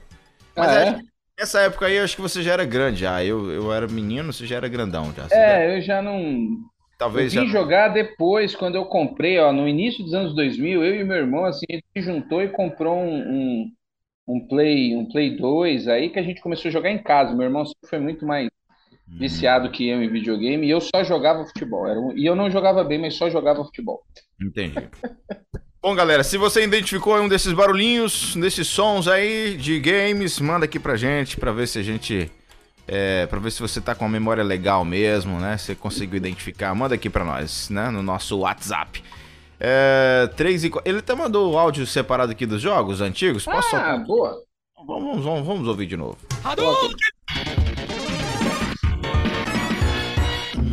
[0.55, 0.83] Ah, Mas é?
[0.83, 1.03] acho que
[1.39, 3.23] nessa época aí, eu acho que você já era grande já.
[3.23, 5.27] Eu, eu era menino, você já era grandão já.
[5.27, 6.19] Você já- É, eu já não.
[7.13, 7.51] Eu talvez vim já.
[7.51, 11.45] jogar depois, quando eu comprei, ó, no início dos anos 2000, eu e meu irmão,
[11.45, 13.19] assim, a gente se juntou e comprou um,
[13.63, 13.71] um,
[14.29, 17.33] um Play, um Play 2, aí que a gente começou a jogar em casa.
[17.33, 18.47] Meu irmão sempre foi muito mais
[19.11, 19.17] Hum.
[19.19, 21.87] viciado que eu em videogame, e eu só jogava futebol.
[21.87, 24.03] Era um- E eu não jogava bem, mas só jogava futebol.
[24.39, 24.75] Entendi.
[25.81, 30.77] Bom, galera, se você identificou um desses barulhinhos, desses sons aí de games, manda aqui
[30.79, 32.29] pra gente pra ver se a gente.
[32.87, 35.57] É, pra ver se você tá com a memória legal mesmo, né?
[35.57, 36.73] Você conseguiu identificar.
[36.75, 37.89] Manda aqui pra nós, né?
[37.89, 39.03] No nosso WhatsApp.
[39.59, 40.69] É, 3 e...
[40.69, 43.43] qu- Ele até mandou o áudio separado aqui dos jogos antigos.
[43.45, 44.05] Posso Ah, soltar?
[44.05, 44.41] boa.
[44.87, 46.17] Vamos, vamos, vamos ouvir de novo.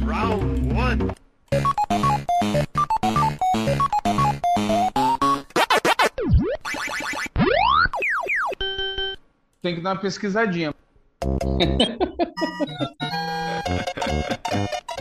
[0.07, 1.13] Round
[9.63, 10.73] Tem que dar uma pesquisadinha.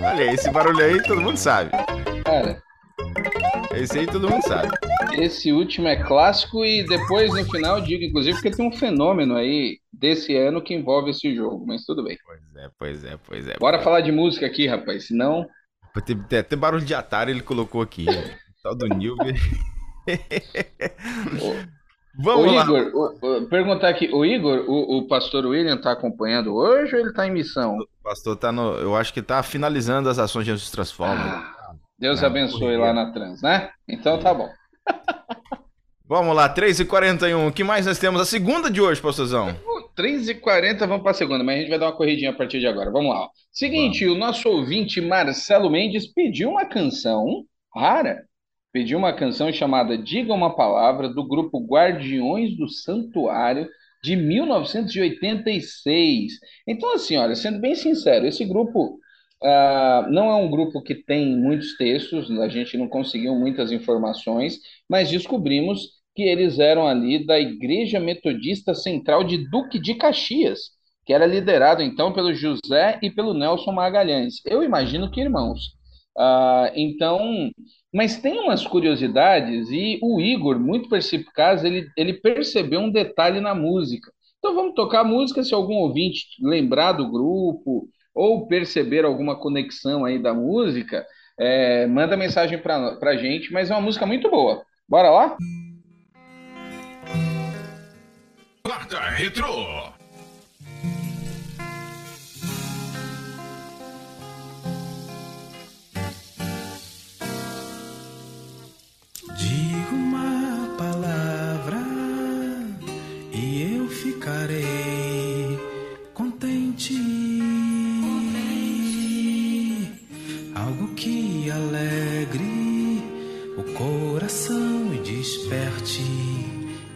[0.01, 1.69] Olha, esse barulho aí todo mundo sabe.
[2.23, 2.61] Cara,
[3.73, 4.69] Esse aí todo mundo sabe.
[5.13, 9.79] esse último é clássico e depois no final digo, inclusive, porque tem um fenômeno aí
[9.91, 12.17] desse ano que envolve esse jogo, mas tudo bem.
[12.25, 13.57] Pois é, pois é, pois é.
[13.59, 15.45] Bora falar de música aqui, rapaz, senão.
[16.05, 18.05] Tem, tem até barulho de Atari ele colocou aqui.
[18.63, 19.35] Tal do Nilber.
[22.17, 22.63] Vamos lá.
[22.63, 27.01] Igor, o- o- perguntar aqui, o Igor, o, o pastor William tá acompanhando hoje ou
[27.01, 27.77] ele tá em missão?
[27.77, 28.73] O pastor tá no.
[28.75, 31.13] Eu acho que tá finalizando as ações de Jesus Transforma.
[31.21, 31.54] Ah,
[31.97, 33.71] Deus Ah, abençoe lá na trans, né?
[33.87, 34.49] Então tá bom.
[36.07, 37.47] Vamos lá, 3h41.
[37.47, 38.21] O que mais nós temos?
[38.21, 39.55] A segunda de hoje, pastorzão.
[39.97, 42.67] 3h40, vamos para a segunda, mas a gente vai dar uma corridinha a partir de
[42.67, 42.91] agora.
[42.91, 43.27] Vamos lá.
[43.51, 48.23] Seguinte, o nosso ouvinte Marcelo Mendes pediu uma canção rara.
[48.71, 53.67] Pediu uma canção chamada Diga uma Palavra, do grupo Guardiões do Santuário,
[54.03, 56.33] de 1986.
[56.67, 58.99] Então, assim, olha, sendo bem sincero, esse grupo
[59.43, 64.59] ah, não é um grupo que tem muitos textos, a gente não conseguiu muitas informações,
[64.89, 70.59] mas descobrimos que eles eram ali da Igreja Metodista Central de Duque de Caxias,
[71.05, 74.35] que era liderado então pelo José e pelo Nelson Magalhães.
[74.45, 75.75] Eu imagino que irmãos.
[76.17, 77.51] Ah, então,
[77.93, 83.53] mas tem umas curiosidades e o Igor, muito perspicaz, ele, ele percebeu um detalhe na
[83.53, 84.11] música.
[84.39, 90.05] Então vamos tocar a música, se algum ouvinte lembrar do grupo ou perceber alguma conexão
[90.05, 91.05] aí da música,
[91.37, 94.63] é, manda mensagem para a gente, mas é uma música muito boa.
[94.87, 95.37] Bora lá?
[98.63, 99.94] Quarta Retrô.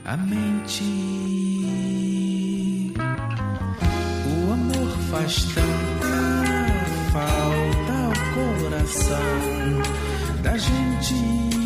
[0.09, 0.83] A mente.
[4.25, 6.15] O amor faz tanta
[7.13, 9.21] falta ao coração
[10.41, 11.58] da gente.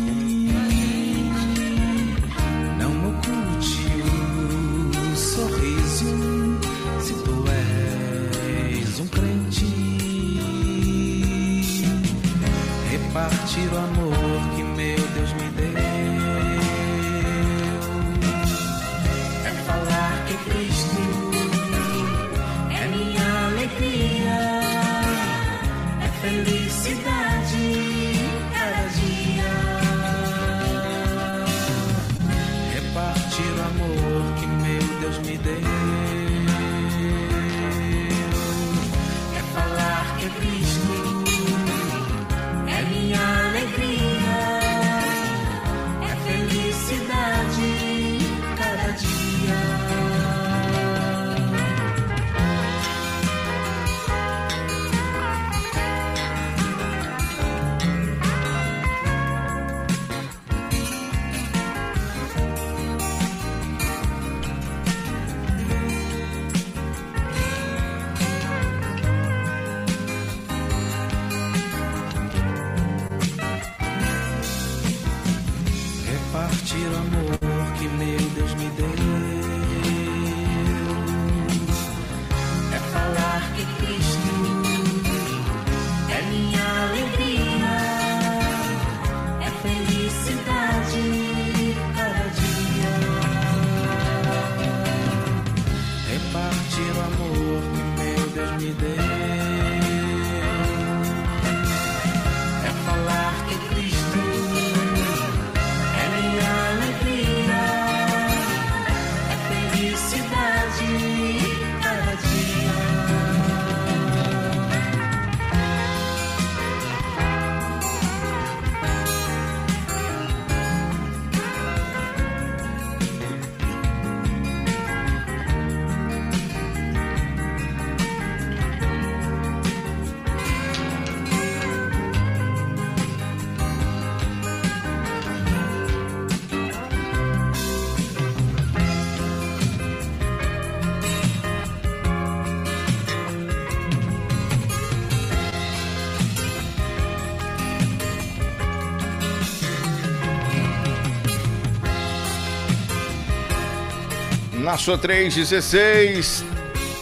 [154.74, 156.42] Na sua 316.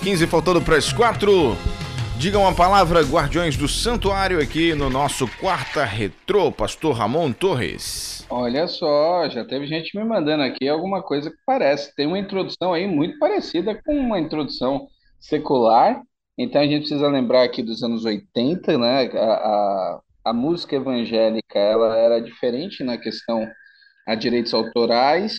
[0.03, 1.57] 15 faltando para as 4.
[2.19, 8.27] Digam a palavra Guardiões do Santuário aqui no nosso quarta retrô, pastor Ramon Torres.
[8.29, 11.95] Olha só, já teve gente me mandando aqui alguma coisa que parece.
[11.95, 14.87] Tem uma introdução aí muito parecida com uma introdução
[15.19, 16.03] secular.
[16.37, 19.11] Então a gente precisa lembrar aqui dos anos 80, né?
[19.15, 23.49] A, a, a música evangélica ela era diferente na questão
[24.07, 25.39] a direitos autorais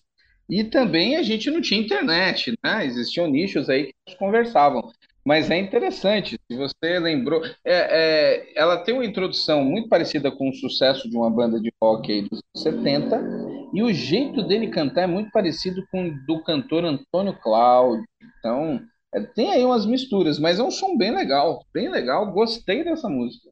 [0.49, 2.85] e também a gente não tinha internet, né?
[2.85, 4.91] Existiam nichos aí que conversavam.
[5.25, 10.49] Mas é interessante, se você lembrou, é, é, ela tem uma introdução muito parecida com
[10.49, 14.67] o sucesso de uma banda de rock aí dos anos 70, e o jeito dele
[14.67, 18.03] cantar é muito parecido com o do cantor Antônio Cláudio.
[18.37, 18.81] Então,
[19.15, 23.07] é, tem aí umas misturas, mas é um som bem legal, bem legal, gostei dessa
[23.07, 23.49] música.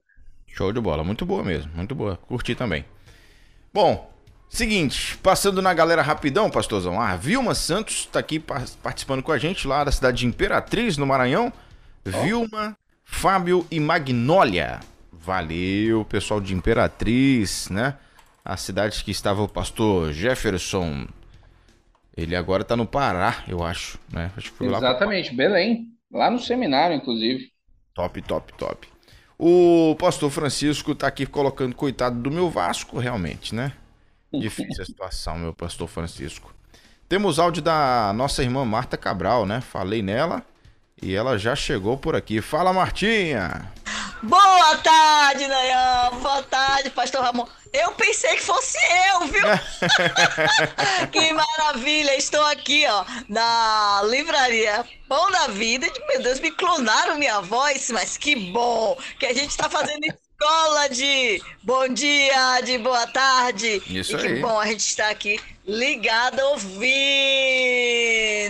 [0.48, 2.84] Show de bola, muito boa mesmo, muito boa, curti também.
[3.74, 4.11] Bom,
[4.52, 7.00] Seguinte, passando na galera rapidão, pastorzão.
[7.00, 11.08] A Vilma Santos está aqui participando com a gente lá da cidade de Imperatriz, no
[11.08, 11.54] Maranhão.
[12.06, 12.22] Oh.
[12.22, 14.82] Vilma, Fábio e Magnólia.
[15.10, 17.96] Valeu, pessoal de Imperatriz, né?
[18.44, 21.08] A cidade que estava o pastor Jefferson.
[22.16, 24.32] Ele agora está no Pará, eu acho, né?
[24.36, 25.38] Acho Exatamente, pra...
[25.38, 25.88] Belém.
[26.12, 27.50] Lá no seminário, inclusive.
[27.94, 28.86] Top, top, top.
[29.40, 33.72] O pastor Francisco está aqui colocando coitado do meu Vasco, realmente, né?
[34.34, 36.54] Difícil a situação, meu pastor Francisco.
[37.10, 39.60] Temos áudio da nossa irmã Marta Cabral, né?
[39.60, 40.46] Falei nela
[41.02, 42.42] e ela já chegou por aqui.
[42.42, 43.70] Fala, Martinha!
[44.24, 46.12] Boa tarde, Nayan!
[46.22, 47.48] Boa tarde, pastor Ramon.
[47.74, 48.78] Eu pensei que fosse
[49.10, 49.44] eu, viu?
[51.12, 52.16] que maravilha!
[52.16, 55.88] Estou aqui, ó, na livraria Pão da Vida.
[56.08, 60.21] Meu Deus, me clonaram minha voz, mas que bom que a gente está fazendo isso
[60.42, 63.80] escola de bom dia, de boa tarde.
[63.88, 66.82] Isso e que bom a gente está aqui ligado ouvindo.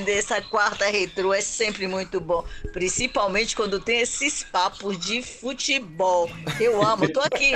[0.08, 6.30] Essa quarta retrô é sempre muito bom, principalmente quando tem esses papos de futebol.
[6.62, 7.52] Eu amo, tô aqui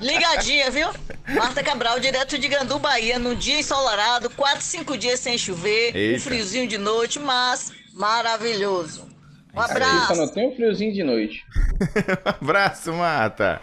[0.00, 0.88] ligadinha, viu?
[1.34, 6.16] Marta Cabral, direto de Gandu, Bahia, num dia ensolarado, quatro, cinco dias sem chover, Eita.
[6.16, 9.12] um friozinho de noite, mas maravilhoso.
[9.54, 10.06] Um abraço.
[10.08, 11.44] Só não tem um friozinho de noite.
[12.24, 13.60] um abraço, Marta.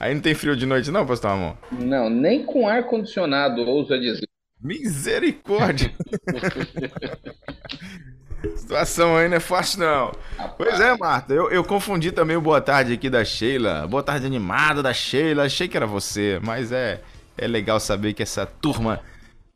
[0.00, 1.54] Aí não tem frio de noite, não, pastor Ramon?
[1.72, 4.28] Não, nem com ar-condicionado, ousa dizer.
[4.60, 5.92] Misericórdia!
[8.56, 10.12] situação aí não é fácil, não.
[10.56, 13.86] Pois é, Marta, eu, eu confundi também o boa tarde aqui da Sheila.
[13.88, 15.44] Boa tarde animada da Sheila.
[15.44, 17.00] Achei que era você, mas é,
[17.36, 19.00] é legal saber que essa turma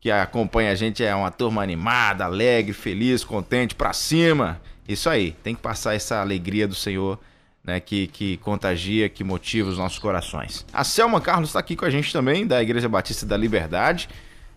[0.01, 4.59] que acompanha a gente é uma turma animada, alegre, feliz, contente, pra cima.
[4.87, 7.17] Isso aí, tem que passar essa alegria do Senhor
[7.63, 10.65] né, que, que contagia, que motiva os nossos corações.
[10.73, 14.09] A Selma Carlos está aqui com a gente também, da Igreja Batista da Liberdade.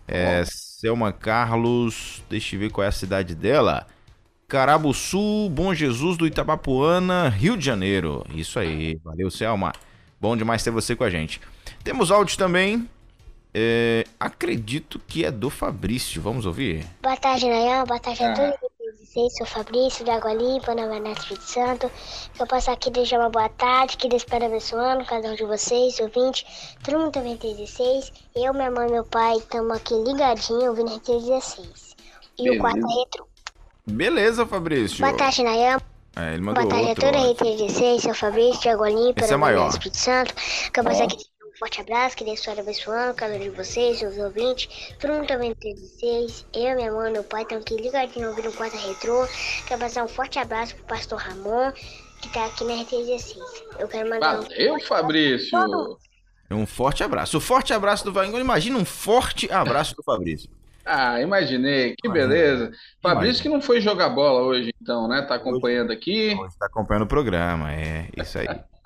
[0.07, 3.87] É, Selma Carlos, deixa eu ver qual é a cidade dela.
[4.47, 8.25] Carabuçu, Bom Jesus do Itabapuana, Rio de Janeiro.
[8.33, 9.73] Isso aí, valeu Selma.
[10.19, 11.39] Bom demais ter você com a gente.
[11.83, 12.89] Temos áudio também.
[13.53, 16.21] É, acredito que é do Fabrício.
[16.21, 16.85] Vamos ouvir?
[17.01, 17.83] Boa tarde, Nayan.
[17.85, 21.91] Boa tarde a todos vocês, sou Fabrício, da Água Limpa, na Vanessa Espírito Santo.
[22.39, 25.99] Eu passo aqui deixar uma boa tarde, que Deus para abençoando cada um de vocês,
[25.99, 26.45] ouvinte,
[26.83, 28.11] todo mundo também 16.
[28.35, 31.95] Eu, minha mãe e meu pai estamos aqui ligadinhos, ouvindo a 16.
[32.37, 32.57] E Beleza.
[32.57, 33.27] o quarto é retro.
[33.87, 34.99] Beleza, Fabrício.
[34.99, 35.77] Boa tarde, Nayan.
[36.15, 39.21] É, ele mandou Boa tarde outro, a toda a 16, sou Fabrício, de Água Limpa,
[39.21, 39.69] Esse é maior.
[39.69, 40.33] Espírito Santo.
[40.71, 41.17] Que eu passo aqui
[41.57, 44.93] forte abraço, que Deus esteja abençoando cada um de vocês, seus ouvintes.
[44.99, 46.45] Todo mundo também 36.
[46.53, 49.27] Eu, minha mãe meu pai estão aqui ligadinho ouvindo o Quarta Retrô.
[49.67, 51.71] Quero passar um forte abraço pro pastor Ramon,
[52.21, 53.37] que tá aqui na RT16.
[53.79, 55.57] Eu quero mandar Valeu, um Fabrício!
[56.49, 57.37] Um forte abraço.
[57.37, 58.39] O forte abraço do Vaingão.
[58.39, 60.49] Imagina um forte abraço do Fabrício.
[60.85, 62.71] Ah, imaginei, que beleza.
[63.01, 65.21] Fabrício que não foi jogar bola hoje, então, né?
[65.23, 66.33] Tá acompanhando aqui.
[66.39, 68.47] Hoje tá acompanhando o programa, é isso aí.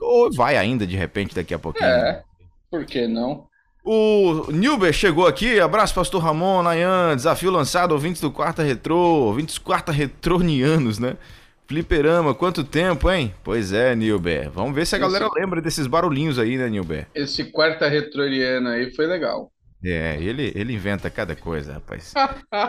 [0.00, 1.86] Ou vai ainda, de repente, daqui a pouquinho.
[1.86, 2.22] É,
[2.70, 3.48] por que não?
[3.82, 9.56] O Nilber chegou aqui, abraço pastor Ramon, Nayan, desafio lançado, ouvintes do Quarta Retrô, ouvintes
[9.56, 11.16] Quarta Retronianos, né?
[11.66, 13.32] Fliperama, quanto tempo, hein?
[13.42, 14.50] Pois é, Nilber.
[14.50, 15.06] Vamos ver se a esse...
[15.06, 17.06] galera lembra desses barulhinhos aí, né, Nilber?
[17.14, 19.50] Esse Quarta Retroniano aí foi legal.
[19.82, 22.12] É, ele, ele inventa cada coisa, rapaz.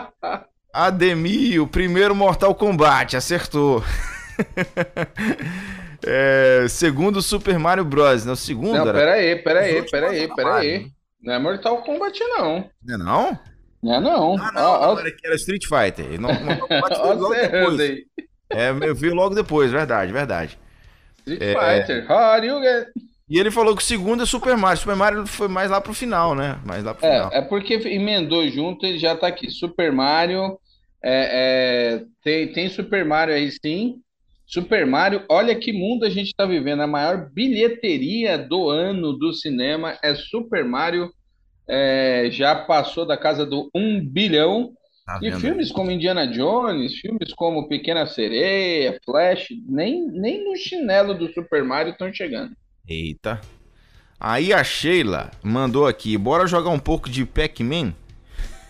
[0.72, 3.84] Ademir, o primeiro Mortal Kombat, acertou.
[6.04, 8.24] É, segundo Super Mario Bros.
[8.24, 8.32] Né?
[8.32, 8.74] O segundo.
[8.74, 8.92] Não, era...
[8.92, 10.86] peraí, peraí, peraí, peraí.
[11.22, 12.68] Não é Mortal Kombat, não.
[12.84, 13.38] Não é não?
[13.82, 14.36] Não é não.
[14.38, 16.20] Ah, não, ó, era que era Street Fighter.
[16.20, 17.80] Não, Mortal Kombat logo depois.
[17.80, 18.04] Aí.
[18.50, 20.58] É, eu vi logo depois, verdade, verdade.
[21.26, 22.86] Street é, Fighter, Hadouken.
[23.28, 24.78] E ele falou que o segundo é Super Mario.
[24.78, 26.58] Super Mario foi mais lá pro final, né?
[26.66, 27.30] Mais lá pro é, final.
[27.32, 29.50] É porque emendou junto, ele já tá aqui.
[29.50, 30.58] Super Mario,
[31.02, 33.96] É, é, tem, tem Super Mario aí sim.
[34.52, 36.82] Super Mario, olha que mundo a gente está vivendo.
[36.82, 41.10] A maior bilheteria do ano do cinema é Super Mario.
[41.66, 44.74] É, já passou da casa do 1 bilhão.
[45.06, 51.14] Tá e filmes como Indiana Jones, filmes como Pequena Sereia, Flash, nem, nem no chinelo
[51.14, 52.54] do Super Mario estão chegando.
[52.86, 53.40] Eita.
[54.20, 57.94] Aí a Sheila mandou aqui: bora jogar um pouco de Pac-Man?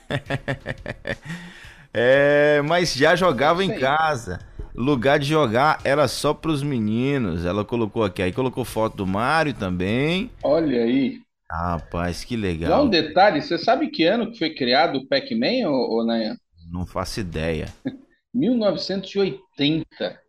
[1.93, 4.39] é, mas já jogava em casa.
[4.75, 7.45] Lugar de jogar era só pros meninos.
[7.45, 8.23] Ela colocou aqui.
[8.23, 10.31] Aí colocou foto do Mario também.
[10.43, 11.20] Olha aí.
[11.51, 12.70] Rapaz, que legal.
[12.70, 16.37] Só um detalhe: você sabe que ano que foi criado o Pac-Man, ou, ou Nayan?
[16.70, 17.68] Não faço ideia.
[18.33, 20.20] 1980.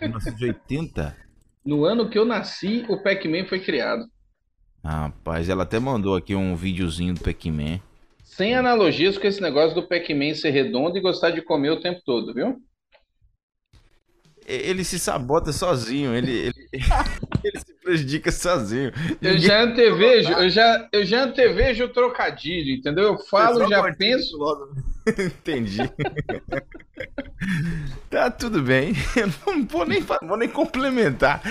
[0.00, 1.16] 1980?
[1.62, 4.06] No ano que eu nasci, o Pac-Man foi criado.
[4.82, 7.80] Rapaz, ela até mandou aqui um videozinho do Pac-Man.
[8.24, 12.00] Sem analogias com esse negócio do Pac-Man ser redondo e gostar de comer o tempo
[12.02, 12.56] todo, viu?
[14.50, 16.68] Ele se sabota sozinho, ele, ele,
[17.44, 18.92] ele se prejudica sozinho.
[19.20, 23.04] Eu já antevejo, eu já, eu já antevejo o trocadilho, entendeu?
[23.04, 24.36] Eu falo, já penso.
[24.36, 24.70] Logo.
[25.18, 25.78] Entendi.
[28.08, 28.92] tá tudo bem.
[29.16, 31.42] Eu não vou nem, vou nem complementar.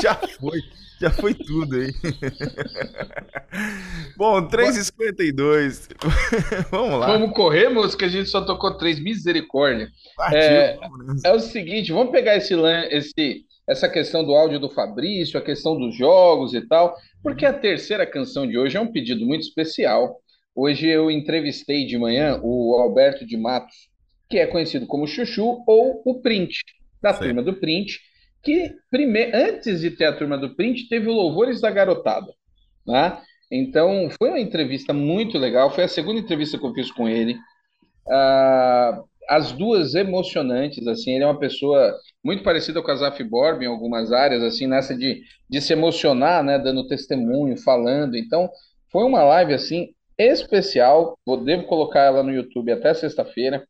[0.00, 0.60] Já foi.
[1.00, 1.92] Já foi tudo aí.
[4.16, 5.88] Bom, 3h52.
[6.70, 7.06] vamos lá.
[7.08, 9.00] Vamos correr, moço, que a gente só tocou três.
[9.00, 9.90] Misericórdia.
[10.16, 10.78] Partiu, é,
[11.24, 12.54] é o seguinte, vamos pegar esse,
[12.90, 17.52] esse, essa questão do áudio do Fabrício, a questão dos jogos e tal, porque a
[17.52, 20.20] terceira canção de hoje é um pedido muito especial.
[20.54, 23.88] Hoje eu entrevistei de manhã o Alberto de Matos,
[24.28, 26.62] que é conhecido como Chuchu ou o Print,
[27.02, 27.24] da Sim.
[27.24, 27.98] turma do Print
[28.44, 29.32] que prime...
[29.32, 32.30] antes de ter a turma do print, teve o Louvores da Garotada.
[32.86, 33.18] Né?
[33.50, 35.70] Então, foi uma entrevista muito legal.
[35.74, 37.36] Foi a segunda entrevista que eu fiz com ele.
[38.08, 43.62] Ah, as duas emocionantes, assim, ele é uma pessoa muito parecida com a Zaf Borb
[43.62, 48.16] em algumas áreas, assim, nessa de, de se emocionar, né, dando testemunho, falando.
[48.16, 48.50] Então,
[48.90, 51.18] foi uma live, assim, especial.
[51.26, 53.66] Vou, devo colocar ela no YouTube até sexta-feira.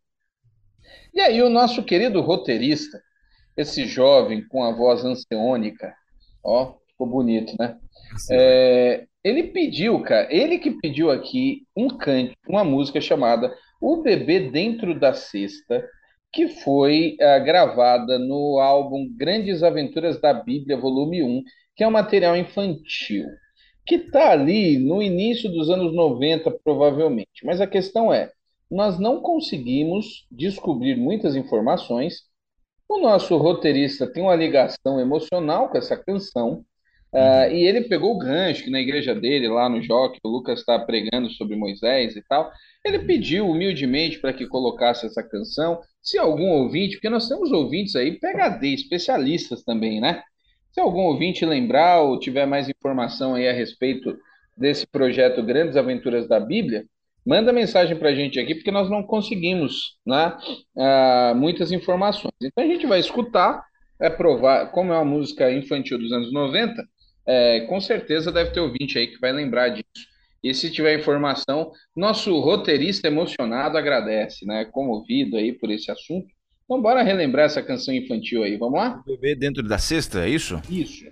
[1.12, 3.00] E aí, o nosso querido roteirista,
[3.56, 5.94] esse jovem com a voz anseônica,
[6.42, 7.78] ó, ficou bonito, né?
[8.30, 13.54] É, ele pediu, cara, ele que pediu aqui um canto, uma música chamada
[13.86, 15.86] O Bebê Dentro da Cesta,
[16.32, 21.42] que foi uh, gravada no álbum Grandes Aventuras da Bíblia, volume 1,
[21.76, 23.26] que é um material infantil,
[23.86, 27.44] que está ali no início dos anos 90, provavelmente.
[27.44, 28.32] Mas a questão é,
[28.70, 32.22] nós não conseguimos descobrir muitas informações
[32.88, 36.64] o nosso roteirista tem uma ligação emocional com essa canção,
[37.14, 40.60] uh, e ele pegou o gancho que na igreja dele, lá no Joque, o Lucas
[40.60, 42.50] está pregando sobre Moisés e tal.
[42.84, 45.80] Ele pediu humildemente para que colocasse essa canção.
[46.02, 50.22] Se algum ouvinte, porque nós temos ouvintes aí, PHD, especialistas também, né?
[50.72, 54.18] Se algum ouvinte lembrar ou tiver mais informação aí a respeito
[54.56, 56.84] desse projeto Grandes Aventuras da Bíblia,
[57.24, 60.36] manda mensagem para a gente aqui, porque nós não conseguimos né,
[60.76, 62.34] uh, muitas informações.
[62.42, 63.64] Então a gente vai escutar,
[64.00, 66.82] é provar, como é uma música infantil dos anos 90,
[67.26, 70.14] é, com certeza deve ter ouvinte aí que vai lembrar disso.
[70.42, 74.66] E se tiver informação, nosso roteirista emocionado agradece, né?
[74.66, 76.28] Comovido aí por esse assunto.
[76.64, 79.02] Então bora relembrar essa canção infantil aí, vamos lá?
[79.06, 80.60] O bebê dentro da cesta, é isso?
[80.68, 81.04] Isso.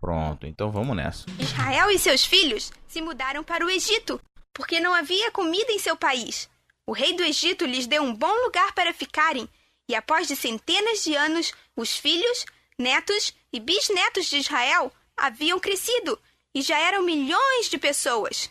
[0.00, 1.26] Pronto, então vamos nessa.
[1.40, 4.20] Israel e seus filhos se mudaram para o Egito
[4.56, 6.48] porque não havia comida em seu país.
[6.86, 9.46] O rei do Egito lhes deu um bom lugar para ficarem,
[9.88, 12.46] e após de centenas de anos, os filhos,
[12.78, 16.18] netos e bisnetos de Israel haviam crescido
[16.54, 18.50] e já eram milhões de pessoas.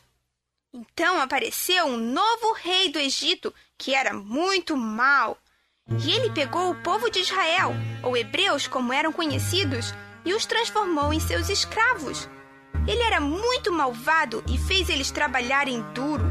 [0.74, 5.38] Então apareceu um novo rei do Egito que era muito mau.
[6.04, 9.94] E ele pegou o povo de Israel, ou hebreus como eram conhecidos,
[10.26, 12.28] e os transformou em seus escravos.
[12.88, 16.26] Ele era muito malvado e fez eles trabalharem duro.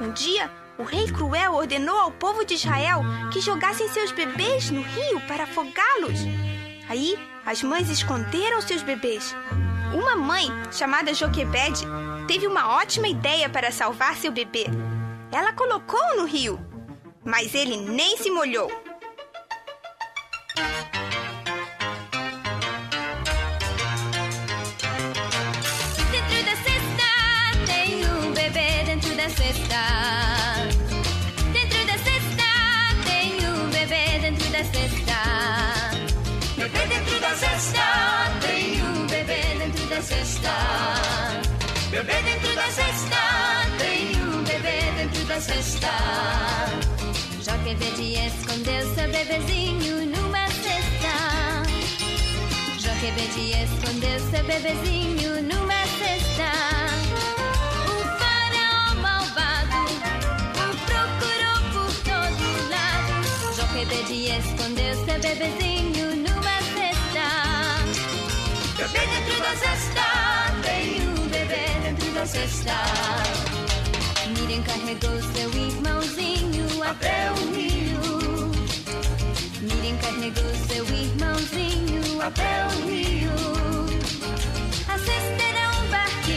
[0.00, 3.02] Um dia, o rei cruel ordenou ao povo de Israel
[3.32, 6.47] que jogassem seus bebês no rio para afogá-los.
[6.88, 9.34] Aí, as mães esconderam seus bebês.
[9.92, 11.84] Uma mãe, chamada Joquebede,
[12.26, 14.66] teve uma ótima ideia para salvar seu bebê.
[15.30, 16.58] Ela colocou-o no rio,
[17.24, 18.70] mas ele nem se molhou.
[41.90, 43.22] Bebê dentro da cesta,
[43.78, 45.88] tem um bebê dentro da cesta.
[47.44, 51.14] Jogue Verde escondeu seu bebezinho numa cesta.
[52.78, 56.18] Jogue Verde escondeu seu bebezinho numa cesta.
[63.88, 67.26] Verde escondeu seu bebezinho numa cesta.
[68.76, 70.17] Bebê dentro da cesta, bebê
[72.26, 72.74] cesta.
[74.28, 78.00] Miriam carregou seu irmãozinho até o rio.
[79.60, 83.30] Miriam carregou seu irmãozinho até o rio.
[84.88, 86.27] A cesta era um barquinho,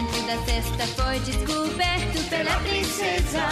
[0.00, 3.46] dentro da cesta foi descoberto pela princesa.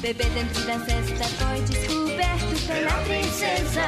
[0.00, 3.86] Bebê dentro da cesta foi descoberto pela princesa.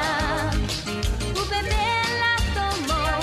[1.35, 1.73] O bebê
[2.05, 3.19] ela tomou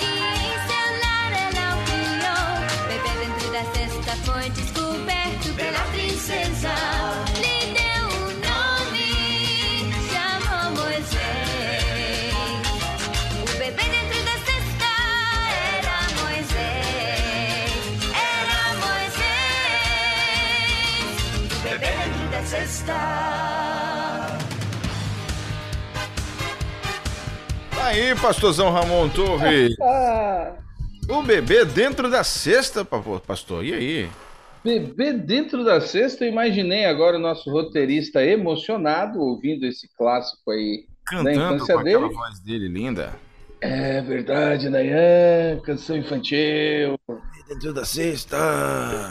[0.00, 0.02] e
[0.40, 2.52] em seu lar ela o criou.
[2.88, 6.91] Bebê dentro da cesta foi descoberto pela princesa.
[22.86, 24.38] Da
[27.72, 27.82] cesta.
[27.82, 29.74] Aí, pastorzão Ramon Torres.
[31.08, 33.64] o bebê dentro da cesta, pa- pastor.
[33.64, 34.10] E aí?
[34.64, 40.84] Bebê dentro da cesta, eu imaginei agora o nosso roteirista emocionado ouvindo esse clássico aí
[40.86, 42.14] da Cantando com infância aquela dele.
[42.14, 43.12] voz dele linda.
[43.60, 46.96] É verdade, Nayan, canção infantil.
[47.48, 48.38] Dentro da cesta.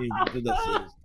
[0.00, 1.03] dentro da cesta.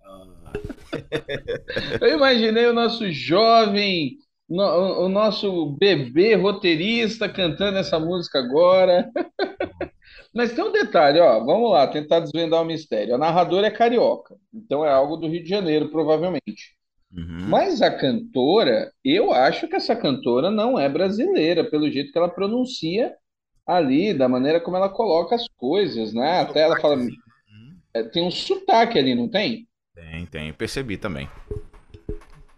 [2.02, 4.18] Eu imaginei o nosso jovem,
[4.50, 9.10] no- o nosso bebê roteirista cantando essa música agora.
[10.34, 13.16] Mas tem um detalhe, ó, vamos lá, tentar desvendar o mistério.
[13.16, 16.76] A narradora é carioca, então é algo do Rio de Janeiro, provavelmente.
[17.50, 22.30] Mas a cantora, eu acho que essa cantora não é brasileira, pelo jeito que ela
[22.30, 23.16] pronuncia
[23.66, 26.41] ali, da maneira como ela coloca as coisas, né?
[26.41, 26.95] Até ela fala.
[27.93, 29.69] É, tem um sotaque ali, não tem?
[30.00, 30.54] Tem, tem.
[30.54, 31.30] Percebi também.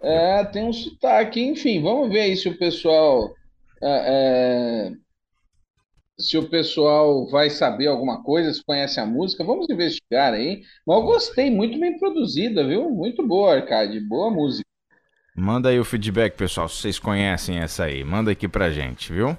[0.01, 3.35] É, tem um sotaque, enfim, vamos ver aí se o pessoal
[3.83, 4.91] é, é,
[6.21, 10.61] se o pessoal vai saber alguma coisa, se conhece a música, vamos investigar aí.
[10.85, 12.89] Mas eu gostei, muito bem produzida, viu?
[12.89, 14.65] Muito boa, Arcade, boa música.
[15.35, 18.03] Manda aí o feedback, pessoal, se vocês conhecem essa aí.
[18.03, 19.35] Manda aqui pra gente, viu?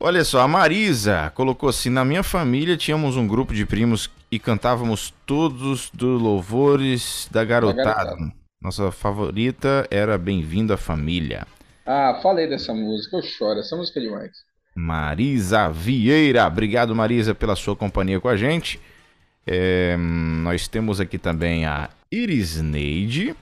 [0.00, 4.38] Olha só, a Marisa colocou assim: na minha família tínhamos um grupo de primos e
[4.40, 7.84] cantávamos todos do Louvores da Garotada.
[7.84, 8.32] Garotada.
[8.60, 11.46] Nossa favorita era Bem-vindo à Família.
[11.86, 14.32] Ah, falei dessa música, eu choro, essa música é demais.
[14.74, 16.48] Marisa Vieira.
[16.48, 18.80] Obrigado, Marisa, pela sua companhia com a gente.
[19.46, 23.36] É, nós temos aqui também a Irisneide.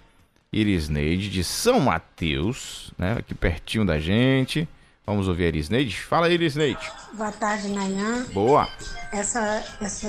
[0.53, 3.17] Irisneide de São Mateus, né?
[3.19, 4.69] Aqui pertinho da gente.
[5.05, 6.01] Vamos ouvir a Irisneide?
[6.01, 6.91] Fala, Irisneide.
[7.15, 8.25] Boa tarde, Nayan.
[8.33, 8.69] Boa.
[9.13, 10.07] Essa, esse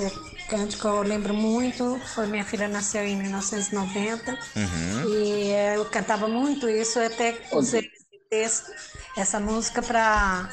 [0.48, 2.00] cântico eu lembro muito.
[2.14, 5.10] Foi minha filha nasceu em 1990 Uhum.
[5.10, 7.00] e eu cantava muito isso.
[7.00, 8.72] Eu até usei esse texto,
[9.18, 10.48] essa música para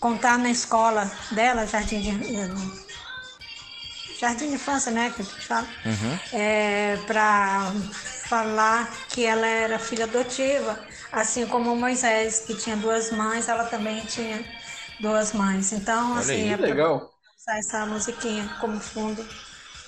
[0.00, 2.10] contar na escola dela, Jardim de
[4.18, 6.18] Jardim de Infância, né, que a gente fala, Uhum.
[6.32, 7.72] é, para
[8.30, 10.78] falar que ela era filha adotiva,
[11.10, 14.44] assim como Moisés, que tinha duas mães, ela também tinha
[15.00, 15.72] duas mães.
[15.72, 17.10] Então, Olha assim, aí, é legal.
[17.36, 19.26] usar essa musiquinha como fundo.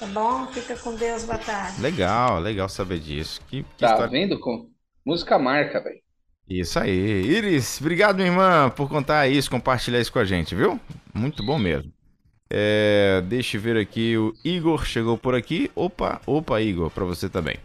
[0.01, 0.49] Tá bom?
[0.49, 1.80] Fica com Deus, boa tarde.
[1.80, 3.40] Legal, legal saber disso.
[3.49, 4.40] Que, que Tá história- vendo?
[4.40, 4.68] Com...
[5.07, 6.01] Música marca, velho.
[6.49, 6.90] Isso aí.
[6.90, 10.80] Iris, obrigado, minha irmã, por contar isso, compartilhar isso com a gente, viu?
[11.14, 11.93] Muito bom mesmo.
[12.51, 15.70] É, deixa eu ver aqui, o Igor chegou por aqui.
[15.76, 17.57] Opa, opa, Igor, pra você também.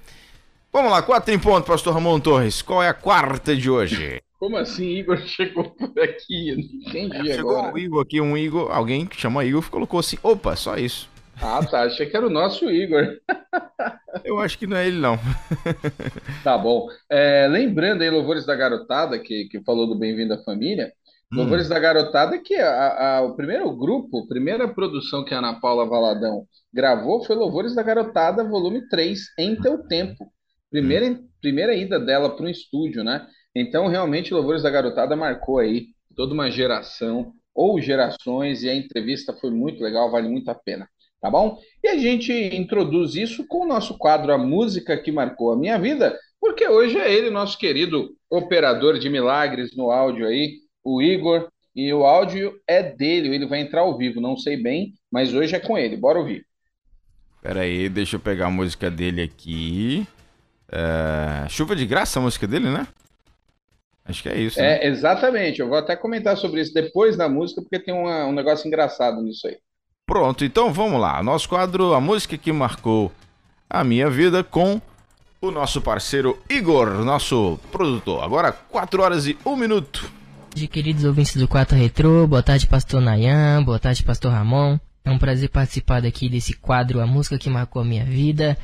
[0.72, 2.61] Vamos lá, quatro em ponto, pastor Ramon Torres.
[2.61, 4.22] Qual é a quarta de hoje?
[4.39, 6.49] Como assim, Igor chegou por aqui?
[6.49, 7.74] Eu Não entendi Chegou agora.
[7.74, 11.09] um Igor aqui, um Igor, alguém que chama Igor, colocou assim, opa, só isso.
[11.41, 11.84] Ah, tá.
[11.84, 13.05] Achei que era o nosso Igor.
[14.24, 15.18] Eu acho que não é ele, não.
[16.43, 16.88] Tá bom.
[17.09, 20.91] É, lembrando aí, Louvores da Garotada, que, que falou do Bem-vindo à Família.
[21.32, 21.38] Hum.
[21.38, 25.59] Louvores da Garotada, que a, a- o primeiro grupo, a primeira produção que a Ana
[25.59, 30.32] Paula Valadão gravou foi Louvores da Garotada, volume 3, Em Teu Tempo.
[30.70, 33.26] Primeira, primeira ida dela para um estúdio, né?
[33.55, 39.34] Então, realmente, Louvores da Garotada marcou aí toda uma geração ou gerações, e a entrevista
[39.34, 40.88] foi muito legal, vale muito a pena,
[41.20, 41.57] tá bom?
[41.84, 45.80] E a gente introduz isso com o nosso quadro A Música que Marcou a Minha
[45.80, 51.49] Vida, porque hoje é ele, nosso querido operador de milagres no áudio aí, o Igor,
[51.76, 55.55] e o áudio é dele, ele vai entrar ao vivo, não sei bem, mas hoje
[55.55, 56.45] é com ele, bora ouvir.
[57.41, 60.07] Pera aí, deixa eu pegar a música dele aqui.
[60.72, 61.47] É...
[61.49, 62.88] Chuva de graça a música dele, né?
[64.05, 64.59] Acho que é isso.
[64.59, 64.88] É, né?
[64.88, 65.59] exatamente.
[65.59, 69.22] Eu vou até comentar sobre isso depois da música, porque tem uma, um negócio engraçado
[69.22, 69.57] nisso aí.
[70.05, 71.22] Pronto, então vamos lá.
[71.22, 73.11] Nosso quadro, a música que marcou
[73.70, 74.82] a minha vida com
[75.41, 78.24] o nosso parceiro Igor, nosso produtor.
[78.24, 80.09] Agora, 4 horas e 1 minuto.
[80.55, 84.80] De queridos ouvintes do 4 Retro, boa tarde, pastor Nayan, boa tarde, pastor Ramon.
[85.03, 88.57] É um prazer participar daqui desse quadro, a música que marcou a minha vida.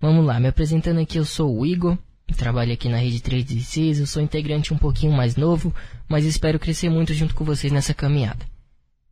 [0.00, 1.98] Vamos lá, me apresentando aqui, eu sou o Igor,
[2.34, 5.74] trabalho aqui na Rede 316, eu sou integrante um pouquinho mais novo,
[6.08, 8.46] mas espero crescer muito junto com vocês nessa caminhada.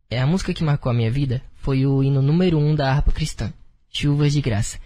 [0.09, 2.91] É, a música que marcou a minha vida foi o hino número 1 um da
[2.91, 3.53] harpa cristã,
[3.87, 4.79] Chuvas de Graça.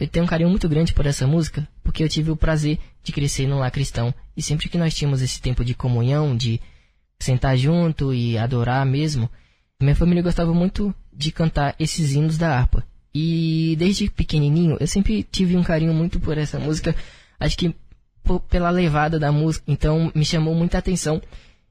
[0.00, 3.12] Eu tenho um carinho muito grande por essa música, porque eu tive o prazer de
[3.12, 6.60] crescer no lar cristão, e sempre que nós tínhamos esse tempo de comunhão, de
[7.20, 9.30] sentar junto e adorar mesmo,
[9.80, 12.84] minha família gostava muito de cantar esses hinos da harpa.
[13.18, 16.94] E desde pequenininho eu sempre tive um carinho muito por essa música,
[17.40, 17.74] acho que
[18.50, 21.22] pela levada da música, então me chamou muita atenção.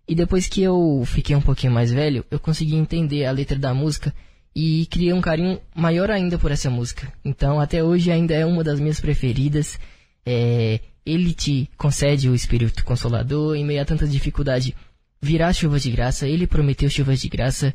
[0.08, 3.76] E depois que eu fiquei um pouquinho mais velho, eu consegui entender a letra da
[3.76, 4.12] música
[4.56, 7.14] e criei um carinho maior ainda por essa música.
[7.24, 9.78] Então, até hoje ainda é uma das minhas preferidas.
[10.26, 14.76] É, ele te concede o Espírito Consolador em meio a tanta dificuldade.
[15.22, 17.72] Virá chuva de graça, ele prometeu chuvas de graça.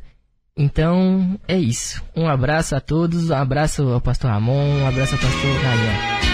[0.57, 2.03] Então, é isso.
[2.15, 6.30] Um abraço a todos, um abraço ao pastor Ramon, um abraço ao pastor Ryan.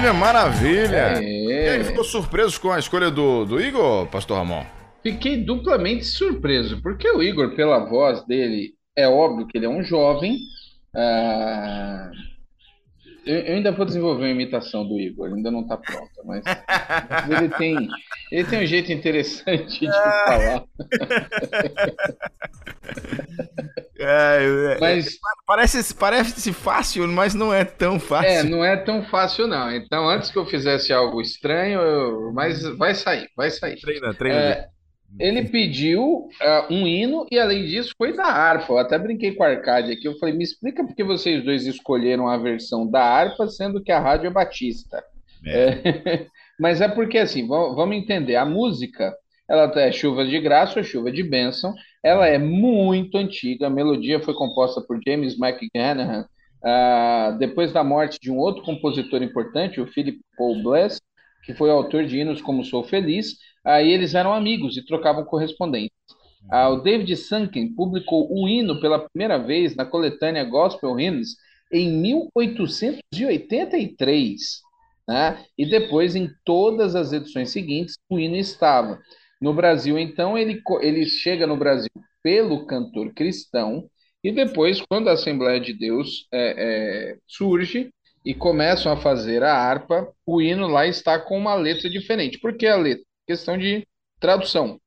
[0.00, 1.22] Maravilha, maravilha.
[1.22, 1.22] É.
[1.22, 4.64] E aí, ficou surpreso com a escolha do, do Igor, Pastor Ramon?
[5.02, 9.82] Fiquei duplamente surpreso, porque o Igor, pela voz dele, é óbvio que ele é um
[9.82, 10.38] jovem.
[10.96, 12.10] Ah,
[13.26, 17.40] eu, eu, ainda vou desenvolver uma imitação do Igor, ainda não está pronta, mas, mas,
[17.40, 17.88] ele, tem,
[18.32, 20.64] ele tem um jeito interessante de falar.
[24.02, 28.30] É, é, mas parece, parece fácil, mas não é tão fácil.
[28.30, 29.70] É, não é tão fácil, não.
[29.70, 33.78] Então, antes que eu fizesse algo estranho, eu, mas vai sair, vai sair.
[33.78, 34.38] Treina, treina.
[34.38, 34.68] É,
[35.18, 38.72] ele pediu uh, um hino e, além disso, foi da harpa.
[38.72, 40.06] Eu até brinquei com a Arcade aqui.
[40.06, 43.90] Eu falei, me explica por que vocês dois escolheram a versão da harpa, sendo que
[43.90, 45.02] a rádio é batista.
[45.46, 46.26] É.
[46.58, 48.36] mas é porque, assim, vamos entender.
[48.36, 49.14] A música
[49.50, 51.74] ela é chuva de graça ou chuva de bênção,
[52.04, 56.24] Ela é muito antiga, a melodia foi composta por James McGanahan,
[56.62, 61.00] uh, depois da morte de um outro compositor importante, o Philip Paul Bless,
[61.44, 65.90] que foi autor de hinos como Sou Feliz, aí eles eram amigos e trocavam correspondências.
[66.44, 71.34] Uh, o David Sunken publicou o hino pela primeira vez na coletânea Gospel Hymns
[71.72, 74.60] em 1883,
[75.10, 75.44] né?
[75.58, 79.00] e depois em todas as edições seguintes o hino estava.
[79.40, 81.90] No Brasil, então, ele, ele chega no Brasil
[82.22, 83.88] pelo cantor cristão,
[84.22, 86.54] e depois, quando a Assembleia de Deus é,
[87.12, 87.90] é, surge
[88.24, 92.38] e começam a fazer a harpa, o hino lá está com uma letra diferente.
[92.38, 93.02] Por que a letra?
[93.26, 93.84] Questão de
[94.20, 94.78] tradução.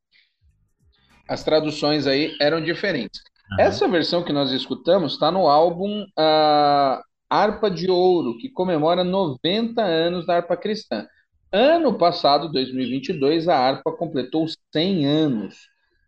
[1.27, 3.21] As traduções aí eram diferentes.
[3.51, 3.59] Uhum.
[3.59, 7.01] Essa versão que nós escutamos está no álbum uh,
[7.35, 11.07] Harpa de Ouro, que comemora 90 anos da harpa cristã.
[11.51, 15.55] Ano passado, 2022, a harpa completou 100 anos.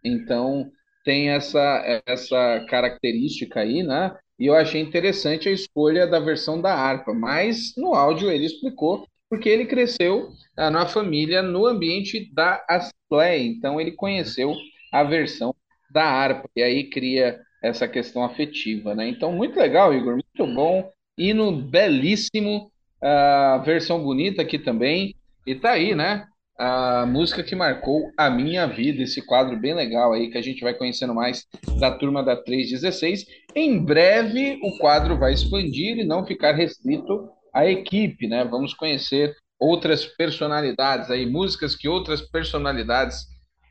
[0.03, 0.71] Então,
[1.03, 4.15] tem essa, essa característica aí, né?
[4.37, 9.07] E eu achei interessante a escolha da versão da harpa, mas no áudio ele explicou
[9.29, 14.53] porque ele cresceu ah, na família, no ambiente da Assembleia, então ele conheceu
[14.91, 15.55] a versão
[15.91, 19.07] da harpa, e aí cria essa questão afetiva, né?
[19.07, 25.71] Então, muito legal, Igor, muito bom, hino belíssimo, a versão bonita aqui também, e tá
[25.71, 26.25] aí, né?
[26.57, 30.61] A música que marcou a minha vida, esse quadro bem legal aí que a gente
[30.61, 31.45] vai conhecendo mais
[31.79, 33.25] da turma da 316.
[33.53, 38.45] Em breve o quadro vai expandir e não ficar restrito à equipe, né?
[38.45, 43.17] Vamos conhecer outras personalidades aí, músicas que outras personalidades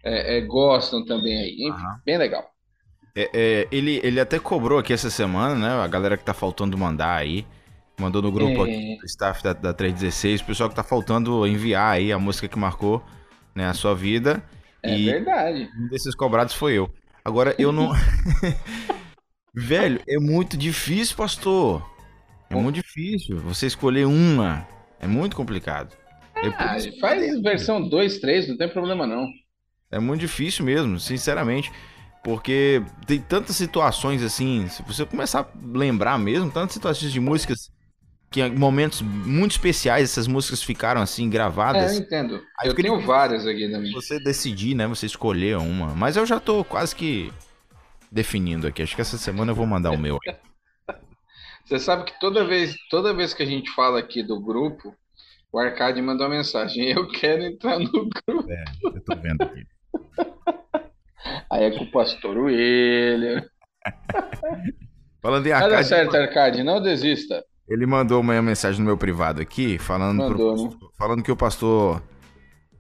[0.03, 1.55] é, é, gostam também aí.
[1.67, 1.99] Enfim, uhum.
[2.05, 2.54] bem legal.
[3.17, 5.85] É, é, ele, ele até cobrou aqui essa semana, né?
[5.85, 7.47] A galera que tá faltando mandar aí.
[7.99, 8.97] Mandou no grupo é...
[8.97, 12.59] do staff da, da 316, o pessoal que tá faltando enviar aí a música que
[12.59, 13.05] marcou
[13.55, 14.43] né, a sua vida.
[14.83, 15.71] É e verdade.
[15.79, 16.91] Um desses cobrados foi eu.
[17.25, 17.93] Agora, eu não.
[19.55, 21.89] Velho, é muito difícil, pastor.
[22.51, 23.39] É muito difícil.
[23.39, 24.67] Você escolher uma.
[25.01, 25.97] É muito complicado.
[26.35, 29.29] É ah, faz versão 2, 3, não tem problema não.
[29.91, 31.71] É muito difícil mesmo, sinceramente.
[32.25, 35.47] Porque tem tantas situações assim, se você começar a
[35.77, 37.71] lembrar mesmo, tantas situações de músicas
[38.31, 41.93] que em momentos muito especiais essas músicas ficaram assim gravadas.
[41.93, 42.43] É, eu entendo.
[42.59, 43.93] Aí eu tenho várias aqui também.
[43.93, 44.87] Você decidir, né?
[44.87, 45.95] Você escolher uma.
[45.95, 47.31] Mas eu já tô quase que
[48.11, 48.83] definindo aqui.
[48.83, 50.19] Acho que essa semana eu vou mandar o meu.
[51.65, 54.95] Você sabe que toda vez, toda vez que a gente fala aqui do grupo,
[55.51, 56.89] o Arcade manda uma mensagem.
[56.93, 58.51] Eu quero entrar no grupo.
[58.51, 59.67] É, eu tô vendo aqui.
[61.51, 63.45] Aí é com o pastor William.
[65.23, 65.73] Falando em Arcade.
[65.73, 67.43] Dar certo, Arcade, não desista.
[67.69, 70.71] Ele mandou uma mensagem no meu privado aqui, falando, mandou, pro, né?
[70.99, 72.03] falando que o pastor,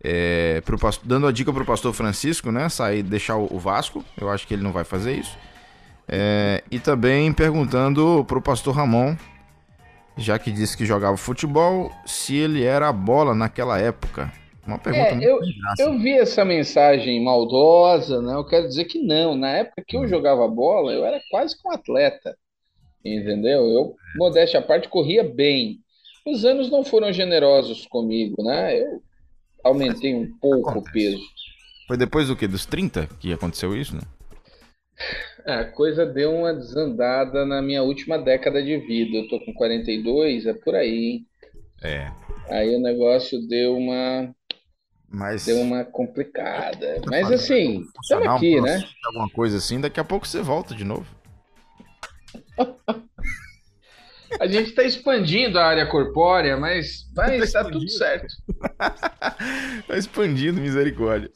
[0.02, 1.06] é, pro pastor.
[1.06, 2.68] Dando a dica pro pastor Francisco, né?
[2.68, 4.04] Sair, deixar o Vasco.
[4.20, 5.38] Eu acho que ele não vai fazer isso.
[6.06, 9.16] É, e também perguntando pro pastor Ramon,
[10.18, 14.30] já que disse que jogava futebol, se ele era a bola naquela época.
[14.66, 15.40] Uma pergunta é, muito eu,
[15.78, 18.34] eu vi essa mensagem maldosa, né?
[18.34, 19.36] Eu quero dizer que não.
[19.36, 20.08] Na época que eu hum.
[20.08, 22.36] jogava bola, eu era quase que um atleta.
[23.04, 23.66] Entendeu?
[23.68, 25.80] Eu, modéstia à parte, corria bem.
[26.26, 28.80] Os anos não foram generosos comigo, né?
[28.80, 29.02] Eu
[29.62, 31.22] aumentei um pouco o peso.
[31.86, 32.48] Foi depois do que?
[32.48, 34.02] Dos 30 que aconteceu isso, né?
[35.44, 39.18] A coisa deu uma desandada na minha última década de vida.
[39.18, 41.26] Eu tô com 42, é por aí, hein?
[41.82, 42.10] É.
[42.48, 44.34] Aí o negócio deu uma.
[45.14, 45.46] Mas...
[45.46, 47.00] Deu uma complicada.
[47.06, 48.82] Mas assim, estamos aqui, um né?
[49.06, 51.06] Alguma coisa assim, daqui a pouco você volta de novo.
[54.40, 58.26] A gente está expandindo a área corpórea, mas vai tá estar tudo certo.
[59.78, 61.30] Está expandindo, misericórdia.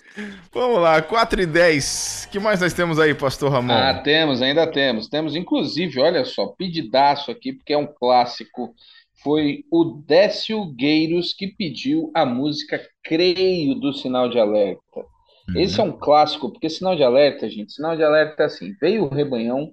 [0.52, 2.28] Vamos lá, 4 e 10.
[2.30, 3.72] que mais nós temos aí, pastor Ramon?
[3.72, 5.08] Ah, temos, ainda temos.
[5.08, 8.74] Temos, inclusive, olha só, pedidaço aqui, porque é um clássico.
[9.22, 15.00] Foi o Décio Gueiros que pediu a música Creio do Sinal de Alerta.
[15.48, 15.60] Uhum.
[15.60, 19.04] Esse é um clássico, porque sinal de alerta, gente, sinal de alerta é assim: veio
[19.04, 19.72] o rebanhão,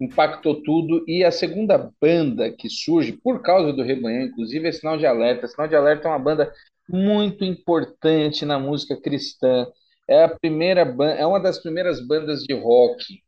[0.00, 1.04] impactou tudo.
[1.06, 5.48] E a segunda banda que surge por causa do Rebanhão, inclusive, é Sinal de Alerta.
[5.48, 6.52] Sinal de Alerta é uma banda
[6.88, 9.66] muito importante na música cristã.
[10.08, 10.82] É a primeira
[11.16, 13.22] é uma das primeiras bandas de rock.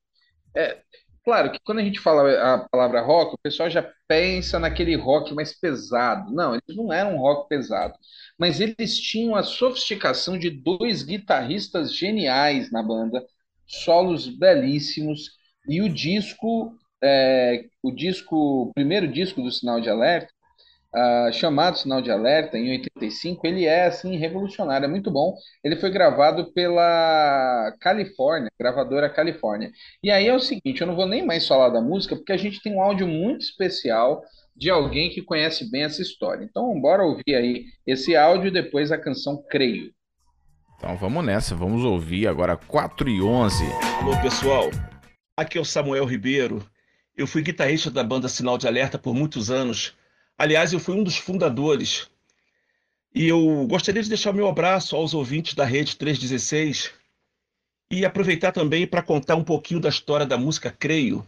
[0.55, 0.79] É,
[1.27, 5.35] claro que quando a gente fala a palavra rock, o pessoal já pensa naquele rock
[5.35, 6.33] mais pesado.
[6.33, 7.95] Não, eles não eram rock pesado,
[8.39, 13.25] mas eles tinham a sofisticação de dois guitarristas geniais na banda,
[13.67, 15.33] solos belíssimos
[15.69, 18.37] e o disco, é, o disco,
[18.69, 20.33] o primeiro disco do Sinal de Alerta,
[20.95, 25.35] uh, chamado Sinal de Alerta, em 85, ele é, assim, revolucionário, é muito bom.
[25.63, 29.71] Ele foi gravado pela Califórnia, gravadora Califórnia.
[30.03, 32.37] E aí é o seguinte, eu não vou nem mais falar da música, porque a
[32.37, 34.23] gente tem um áudio muito especial
[34.55, 36.45] de alguém que conhece bem essa história.
[36.45, 39.95] Então, bora ouvir aí esse áudio e depois a canção Creio.
[40.79, 43.65] Então vamos nessa, vamos ouvir agora 4 e 11.
[44.01, 44.71] Alô pessoal,
[45.35, 46.63] aqui é o Samuel Ribeiro.
[47.17, 49.97] Eu fui guitarrista da banda Sinal de Alerta por muitos anos
[50.39, 52.11] Aliás, eu fui um dos fundadores.
[53.15, 56.93] E eu gostaria de deixar meu abraço aos ouvintes da Rede 316
[57.91, 61.27] e aproveitar também para contar um pouquinho da história da música Creio.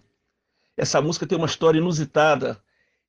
[0.77, 2.63] Essa música tem uma história inusitada.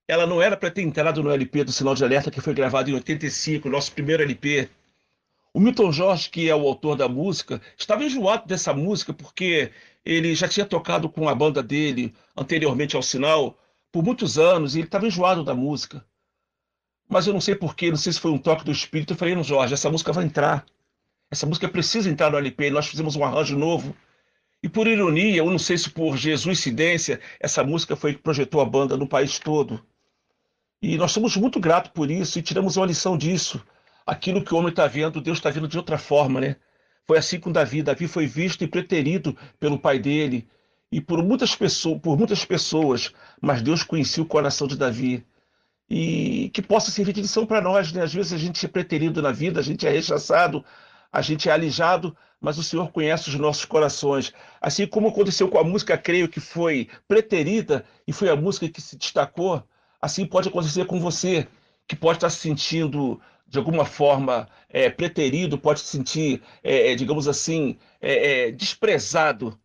[0.07, 2.89] Ela não era para ter entrado no LP do Sinal de Alerta, que foi gravado
[2.89, 4.69] em 85, nosso primeiro LP.
[5.53, 9.71] O Milton Jorge, que é o autor da música, estava enjoado dessa música porque
[10.05, 13.59] ele já tinha tocado com a banda dele anteriormente ao Sinal
[13.91, 16.05] por muitos anos e ele estava enjoado da música.
[17.07, 19.13] Mas eu não sei porquê, não sei se foi um toque do espírito.
[19.13, 20.63] Eu falei, não, Jorge, essa música vai entrar.
[21.31, 22.69] Essa música precisa entrar no LP.
[22.69, 23.95] Nós fizemos um arranjo novo.
[24.61, 28.65] E por ironia, eu não sei se por jesuicidência, essa música foi que projetou a
[28.65, 29.83] banda no país todo.
[30.81, 33.63] E nós somos muito gratos por isso e tiramos uma lição disso.
[34.05, 36.57] Aquilo que o homem está vendo, Deus está vendo de outra forma, né?
[37.05, 37.81] Foi assim com Davi.
[37.81, 40.47] Davi foi visto e preterido pelo pai dele
[40.91, 45.25] e por muitas pessoas, por muitas pessoas, mas Deus conhecia o coração de Davi.
[45.89, 48.03] E que possa servir de lição para nós, né?
[48.03, 50.63] Às vezes a gente é preterido na vida, a gente é rechaçado,
[51.11, 54.31] a gente é alijado, mas o Senhor conhece os nossos corações.
[54.61, 58.81] Assim como aconteceu com a música Creio, que foi preterida e foi a música que
[58.81, 59.63] se destacou,
[60.01, 61.47] assim pode acontecer com você,
[61.87, 67.27] que pode estar se sentindo de alguma forma é, preterido, pode se sentir, é, digamos
[67.27, 69.59] assim, é, desprezado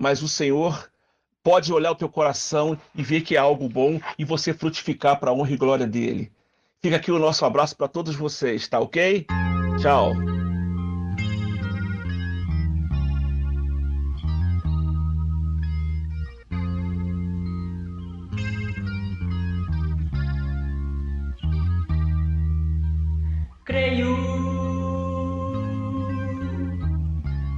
[0.00, 0.90] mas o Senhor
[1.42, 5.30] pode olhar o teu coração e ver que é algo bom e você frutificar para
[5.30, 6.32] a honra e glória dele.
[6.82, 9.26] Fica aqui o nosso abraço para todos vocês, tá ok?
[9.78, 10.14] Tchau.
[23.66, 24.16] Creio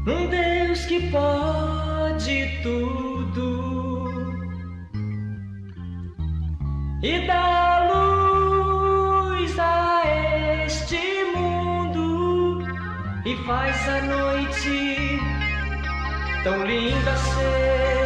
[0.04, 1.61] num Deus que pode
[2.24, 4.32] de tudo
[7.02, 10.02] e dá luz a
[10.64, 11.00] este
[11.34, 12.62] mundo
[13.26, 15.18] e faz a noite
[16.44, 18.01] tão linda ser.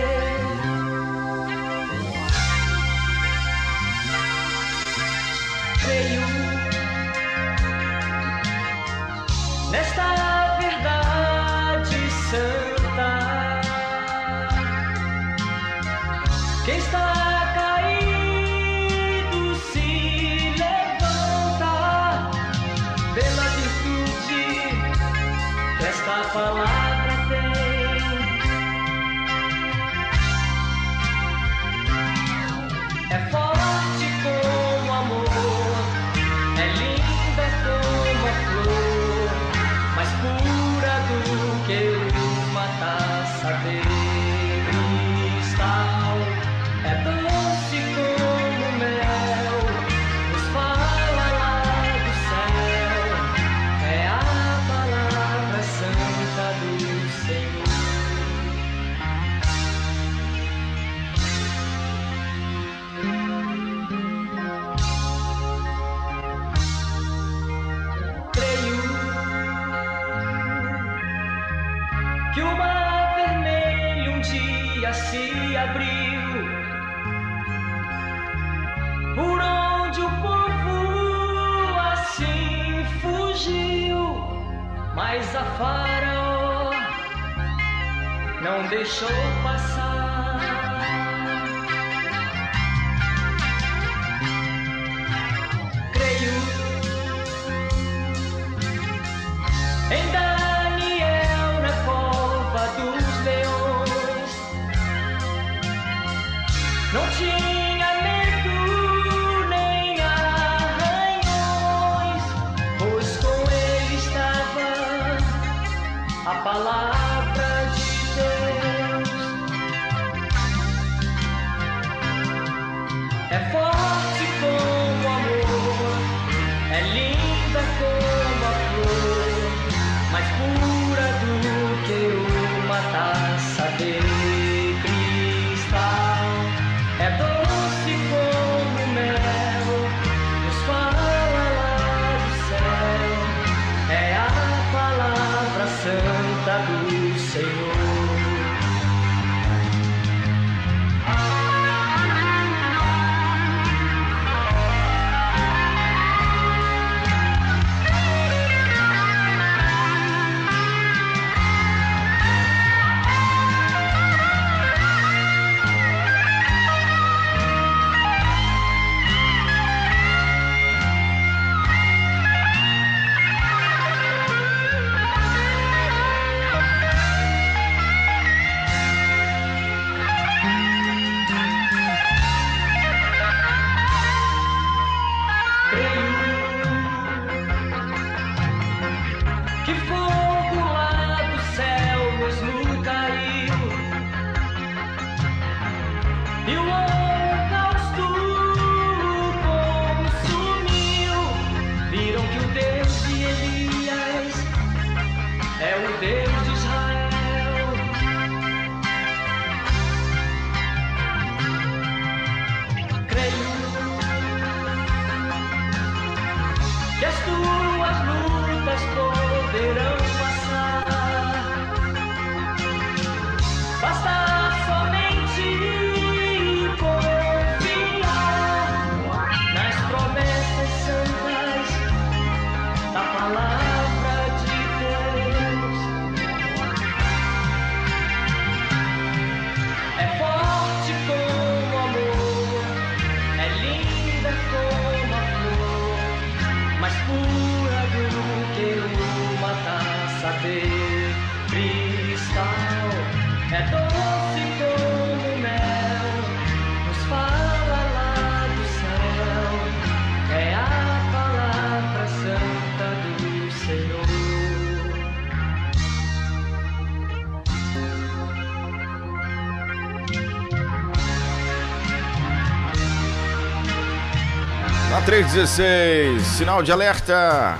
[275.36, 277.58] 16, sinal de alerta.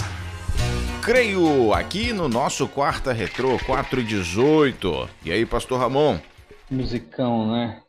[1.04, 6.18] Creio aqui no nosso quarta retrô 418 e aí, pastor Ramon?
[6.70, 7.82] Musicão, né?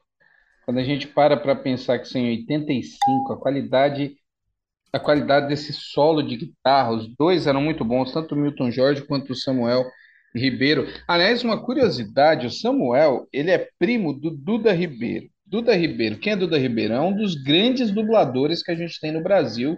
[0.66, 4.18] Quando a gente para para pensar que isso é em 85, a qualidade
[4.92, 9.04] a qualidade desse solo de guitarra, os dois eram muito bons, tanto o Milton Jorge
[9.04, 9.86] quanto o Samuel
[10.36, 10.86] Ribeiro.
[11.08, 15.30] Aliás, uma curiosidade, o Samuel, ele é primo do Duda Ribeiro.
[15.50, 16.94] Duda Ribeiro, quem é Duda Ribeiro?
[16.94, 19.78] É um dos grandes dubladores que a gente tem no Brasil,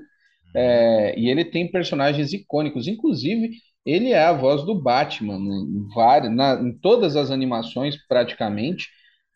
[0.56, 3.52] é, e ele tem personagens icônicos, inclusive
[3.86, 8.88] ele é a voz do Batman em, várias, na, em todas as animações praticamente.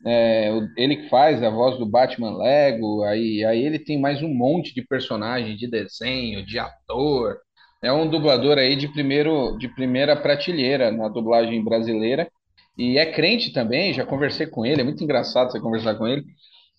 [0.05, 4.27] É, ele que faz a voz do Batman Lego, aí, aí ele tem mais um
[4.33, 7.37] monte de personagem de desenho, de ator.
[7.81, 12.29] É um dublador aí de primeiro, de primeira prateleira na dublagem brasileira.
[12.77, 16.23] E é crente também, já conversei com ele, é muito engraçado você conversar com ele.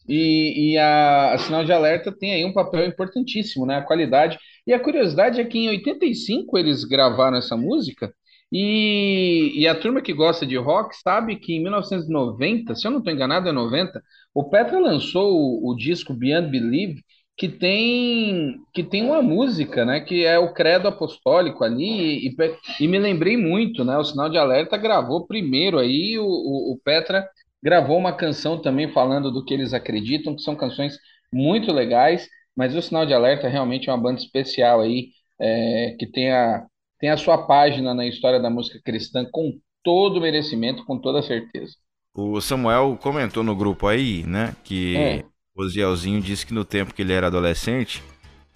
[0.09, 3.77] E, e a, a Sinal de Alerta tem aí um papel importantíssimo, né?
[3.77, 4.39] A qualidade.
[4.67, 8.13] E a curiosidade é que em 85 eles gravaram essa música,
[8.53, 12.99] e, e a turma que gosta de rock sabe que em 1990, se eu não
[12.99, 14.01] estou enganado, é 90,
[14.33, 17.03] o Petra lançou o, o disco Beyond Believe,
[17.37, 20.01] que tem, que tem uma música, né?
[20.01, 22.37] Que é o Credo Apostólico ali, e,
[22.81, 23.97] e me lembrei muito, né?
[23.99, 27.29] O Sinal de Alerta gravou primeiro aí, o, o, o Petra
[27.63, 30.97] gravou uma canção também falando do que eles acreditam, que são canções
[31.33, 35.09] muito legais, mas o Sinal de Alerta realmente é uma banda especial aí,
[35.41, 36.65] é, que tem a,
[37.01, 41.23] tem a sua página na história da música cristã com todo o merecimento, com toda
[41.23, 41.75] certeza.
[42.15, 45.34] O Samuel comentou no grupo aí, né, que É.
[45.55, 48.03] o Zielzinho disse que no tempo que ele era adolescente,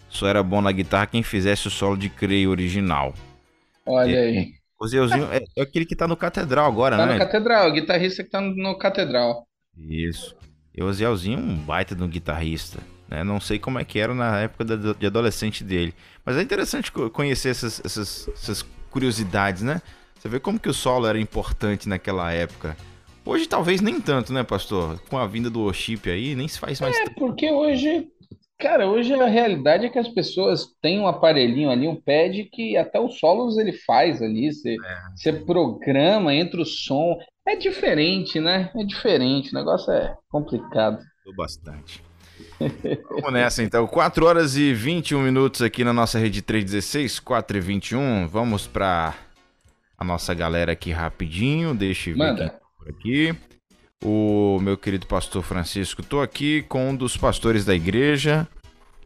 [0.08, 3.14] só era bom na guitarra quem fizesse o solo de creio original.
[3.84, 4.54] Olha aí.
[4.78, 7.14] O Zielzinho é, é aquele que tá no Catedral agora, Tá né?
[7.14, 9.46] no Catedral, o guitarrista que tá no, Catedral.
[9.76, 10.36] Isso.
[10.74, 12.80] E o Zielzinho é um baita de um guitarrista.
[13.08, 13.24] Né?
[13.24, 15.94] Não sei como é que era na época de adolescente dele.
[16.24, 19.80] Mas é interessante co- conhecer essas, essas, essas curiosidades, né?
[20.18, 22.76] Você vê como que o solo era importante naquela época.
[23.28, 24.98] Hoje talvez nem tanto, né, pastor?
[25.10, 28.08] Com a vinda do worship aí, nem se faz mais É, porque hoje,
[28.58, 32.74] cara, hoje a realidade é que as pessoas têm um aparelhinho ali, um pad, que
[32.78, 34.76] até os solos ele faz ali, você,
[35.14, 37.18] você programa, entra o som.
[37.46, 38.70] É diferente, né?
[38.74, 40.98] É diferente, o negócio é complicado.
[41.36, 42.02] Bastante.
[43.10, 43.86] Vamos nessa então.
[43.86, 48.26] 4 horas e 21 minutos aqui na nossa rede 316, 4 e 21.
[48.26, 49.14] Vamos pra
[49.98, 51.74] a nossa galera aqui rapidinho.
[51.74, 52.48] Deixa eu ver Manda.
[52.50, 53.34] por aqui.
[54.04, 58.46] O meu querido pastor Francisco, tô aqui com um dos pastores da igreja.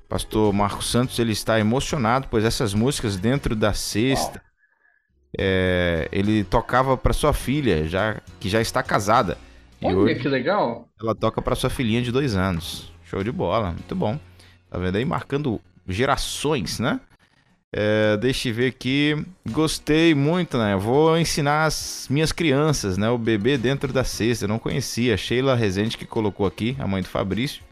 [0.09, 4.43] Pastor Marcos Santos, ele está emocionado, pois essas músicas dentro da sexta
[5.39, 9.39] é, ele tocava para sua filha, já que já está casada.
[9.83, 10.89] Olha hoje, que legal.
[11.01, 12.93] Ela toca para sua filhinha de dois anos.
[13.05, 14.18] Show de bola, muito bom.
[14.70, 15.05] Tá vendo aí?
[15.05, 17.01] Marcando gerações, né?
[17.74, 19.24] É, deixa eu ver aqui.
[19.50, 20.76] Gostei muito, né?
[20.76, 23.08] Vou ensinar as minhas crianças, né?
[23.08, 24.44] O bebê dentro da cesta.
[24.44, 25.16] Eu não conhecia.
[25.16, 27.62] Sheila Rezende que colocou aqui, a mãe do Fabrício.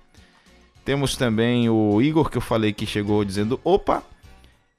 [0.84, 4.03] Temos também o Igor que eu falei que chegou dizendo: opa!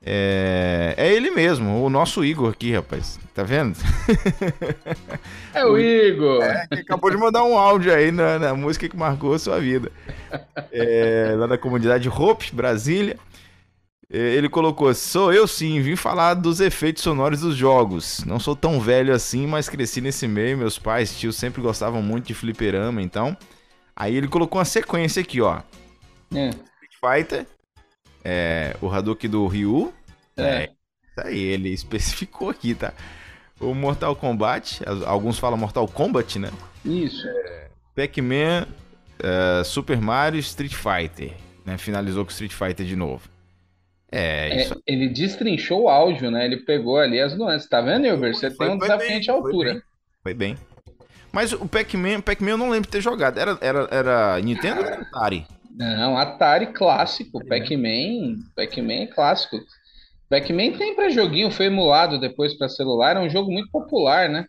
[0.03, 3.19] É, é ele mesmo, o nosso Igor aqui, rapaz.
[3.35, 3.77] Tá vendo?
[5.53, 6.41] É o Igor!
[6.41, 9.59] É, que acabou de mandar um áudio aí na, na música que marcou a sua
[9.59, 9.91] vida.
[10.71, 13.17] É, lá da comunidade Hope, Brasília.
[14.11, 18.23] É, ele colocou: Sou eu sim, vim falar dos efeitos sonoros dos jogos.
[18.25, 20.57] Não sou tão velho assim, mas cresci nesse meio.
[20.57, 23.35] Meus pais, tios sempre gostavam muito de fliperama, então.
[23.95, 25.61] Aí ele colocou uma sequência aqui, ó.
[26.33, 26.49] É.
[26.49, 27.47] Street Fighter,
[28.23, 29.93] é, o Hadouken do Ryu.
[30.35, 30.43] É.
[30.43, 30.63] é.
[31.11, 32.93] Isso aí, ele especificou aqui, tá?
[33.61, 36.51] O Mortal Kombat, alguns falam Mortal Kombat, né?
[36.83, 37.27] Isso.
[37.27, 38.67] É, Pac-Man,
[39.19, 41.33] é, Super Mario, Street Fighter.
[41.63, 41.77] Né?
[41.77, 43.30] Finalizou com Street Fighter de novo.
[44.11, 44.73] É, isso.
[44.73, 46.45] É, ele destrinchou o áudio, né?
[46.45, 47.69] Ele pegou ali as nuances.
[47.69, 48.35] Tá vendo, Hilbert?
[48.35, 49.69] Você foi, tem um desafiante à altura.
[50.21, 50.55] Foi bem.
[50.55, 50.71] Foi bem.
[51.31, 53.39] Mas o Pac-Man, Pac eu não lembro de ter jogado.
[53.39, 55.45] Era, era, era Nintendo ou era Atari?
[55.73, 57.45] Não, Atari clássico.
[57.47, 59.57] Pac-Man, Pac-Man é clássico.
[60.29, 63.15] Pac-Man tem pra joguinho, foi emulado depois para celular.
[63.15, 64.45] É um jogo muito popular, né?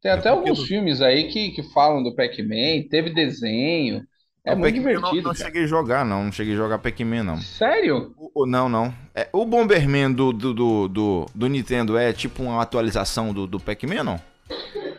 [0.00, 2.88] Tem é até alguns filmes aí que, que falam do Pac-Man.
[2.88, 4.04] Teve desenho.
[4.44, 5.08] É muito divertido.
[5.08, 6.24] Eu não, não cheguei a jogar, não.
[6.24, 7.36] Não cheguei a jogar Pac-Man, não.
[7.38, 8.14] Sério?
[8.34, 8.92] O, não, não.
[9.14, 13.60] É, o Bomberman do, do, do, do, do Nintendo é tipo uma atualização do, do
[13.60, 14.20] Pac-Man, não?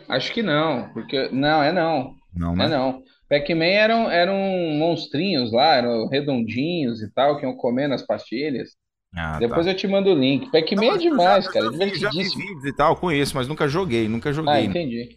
[0.08, 0.88] Acho que não.
[0.92, 1.28] Porque.
[1.32, 2.14] Não, é não.
[2.34, 2.66] Não, né?
[2.66, 3.02] É não.
[3.28, 4.36] Pac-Man eram, eram
[4.78, 8.70] monstrinhos lá, eram redondinhos e tal, que iam comendo as pastilhas.
[9.14, 9.72] Ah, Depois tá.
[9.72, 10.50] eu te mando o link.
[10.50, 11.72] Pac-Man é demais, já, cara.
[11.72, 14.52] Já, já vi vídeos e tal, conheço, mas nunca joguei, nunca joguei.
[14.52, 15.16] Ah, entendi.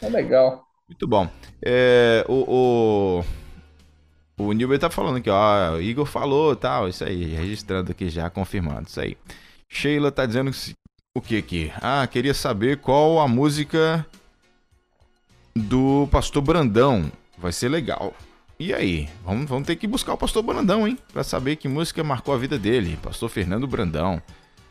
[0.00, 0.64] É legal.
[0.88, 1.28] Muito bom.
[1.62, 3.22] É, o,
[4.38, 5.74] o, o Nilber tá falando aqui, ó.
[5.74, 7.34] O Igor falou tal, isso aí.
[7.34, 9.16] Registrando aqui já, confirmando isso aí.
[9.68, 10.50] Sheila tá dizendo
[11.16, 11.72] o que aqui?
[11.80, 14.06] Ah, queria saber qual a música
[15.56, 17.10] do Pastor Brandão.
[17.38, 18.14] Vai ser legal.
[18.58, 19.08] E aí?
[19.24, 20.98] Vamos, vamos ter que buscar o Pastor Brandão, hein?
[21.12, 22.98] Pra saber que música marcou a vida dele.
[23.02, 24.22] Pastor Fernando Brandão.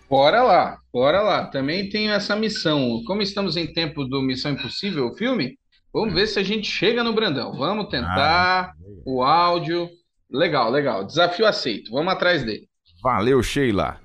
[0.09, 1.47] Bora lá, bora lá.
[1.47, 3.01] Também tenho essa missão.
[3.05, 5.57] Como estamos em tempo do Missão Impossível, o filme,
[5.93, 7.53] Vamos ver se a gente chega no Brandão.
[7.53, 8.73] Vamos tentar ah,
[9.05, 9.87] o áudio.
[10.29, 11.05] Legal, legal.
[11.05, 11.91] Desafio aceito.
[11.91, 12.67] Vamos atrás dele.
[13.03, 13.97] Valeu, Sheila.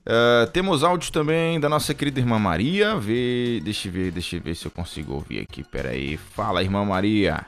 [0.00, 2.96] Uh, temos áudio também da nossa querida irmã Maria.
[2.96, 5.62] Vê, deixa eu ver, deixa eu ver se eu consigo ouvir aqui.
[5.62, 6.16] Pera aí.
[6.16, 7.46] Fala, irmã Maria.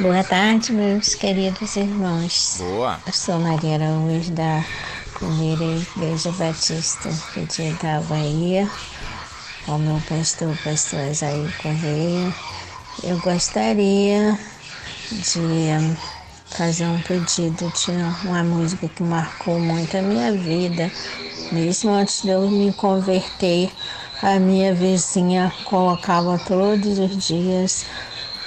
[0.00, 2.56] Boa tarde, meus queridos irmãos.
[2.58, 2.98] Boa.
[3.06, 4.64] Eu sou Maria Araújo da
[5.14, 8.68] primeira Igreja Batista de da Bahia
[9.66, 12.34] ao meu pastor, pastor Isaí Correia.
[13.02, 14.38] Eu gostaria
[15.10, 15.68] de
[16.50, 17.92] fazer um pedido de
[18.26, 20.90] uma música que marcou muito a minha vida.
[21.50, 23.70] Mesmo antes de eu me converter,
[24.20, 27.84] a minha vizinha colocava todos os dias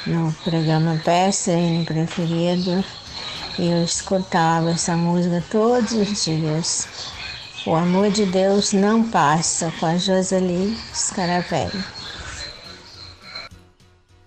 [0.06, 2.84] no programa PSN preferido
[3.58, 7.15] e eu escutava essa música todos os dias.
[7.68, 11.84] O amor de Deus não passa com a Joseli Scaravelli.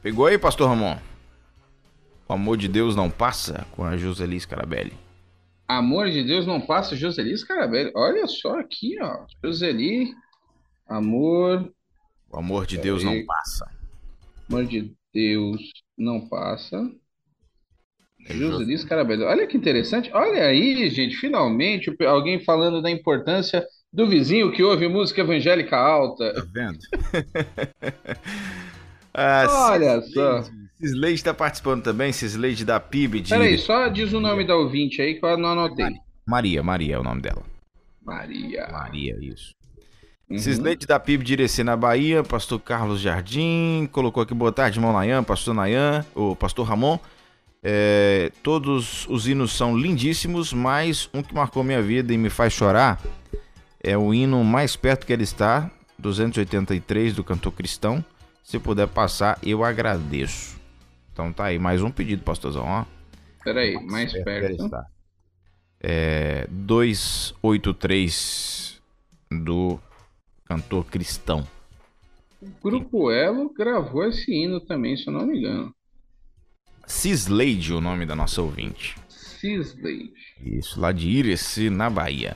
[0.02, 0.98] Pegou aí, pastor Ramon?
[2.28, 4.92] O amor de Deus não passa com a Joseli Scarabelli.
[5.68, 7.92] Amor de Deus não passa, Joseli Scarabelli.
[7.94, 9.24] Olha só aqui, ó.
[9.44, 10.12] Joseli,
[10.88, 11.72] amor.
[12.30, 13.70] O amor de Deus não passa.
[14.50, 15.60] Amor de Deus
[15.96, 16.90] não passa.
[18.28, 19.22] Joseli Scarabelli.
[19.22, 20.10] Olha que interessante.
[20.12, 26.34] Olha aí, gente, finalmente alguém falando da importância do vizinho que ouve música evangélica alta.
[26.34, 26.78] Tá vendo?
[29.14, 30.42] ah, Olha só.
[30.78, 33.30] Cisleide está participando também, Cisleide da PIB de...
[33.30, 35.94] Peraí, só diz o nome da ouvinte aí que eu não anotei.
[36.24, 37.42] Maria, Maria é o nome dela.
[38.04, 38.68] Maria.
[38.70, 39.54] Maria, isso.
[40.30, 40.38] Uhum.
[40.38, 44.92] Cisleide da PIB de Irecê, na Bahia, pastor Carlos Jardim, colocou aqui boa tarde, irmão
[44.92, 46.98] Nayan, pastor Nayan, o pastor Ramon.
[47.62, 52.52] É, todos os hinos são lindíssimos, mas um que marcou minha vida e me faz
[52.52, 53.00] chorar
[53.80, 58.04] é o hino Mais Perto que Ele Está, 283 do cantor cristão.
[58.42, 60.58] Se puder passar, eu agradeço.
[61.12, 62.84] Então tá aí, mais um pedido, pastorzão, ó.
[63.44, 64.24] Peraí, mais, mais perto.
[64.24, 64.46] perto.
[64.46, 64.86] Que ele está.
[65.80, 68.80] É, 283
[69.30, 69.78] do
[70.44, 71.46] cantor cristão.
[72.40, 75.74] O Grupo Elo gravou esse hino também, se eu não me engano.
[76.88, 78.96] Cisleide, o nome da nossa ouvinte.
[79.08, 80.10] Cisleide.
[80.42, 82.34] Isso, lá de Irecê, na Bahia.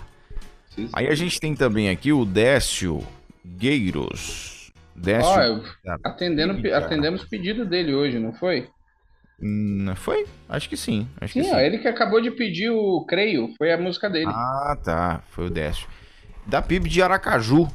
[0.68, 0.92] Cisleide.
[0.92, 3.00] Aí a gente tem também aqui o Décio
[3.44, 4.70] Gueiros.
[4.94, 5.26] Décio.
[5.26, 8.68] Ó, atendendo, atendemos pedido dele hoje, não foi?
[9.42, 10.26] Hum, foi?
[10.48, 11.08] Acho que sim.
[11.18, 11.54] Acho sim, que sim.
[11.54, 14.30] Ó, ele que acabou de pedir o Creio, foi a música dele.
[14.30, 15.22] Ah, tá.
[15.30, 15.88] Foi o Décio.
[16.46, 17.68] Da PIB de Aracaju,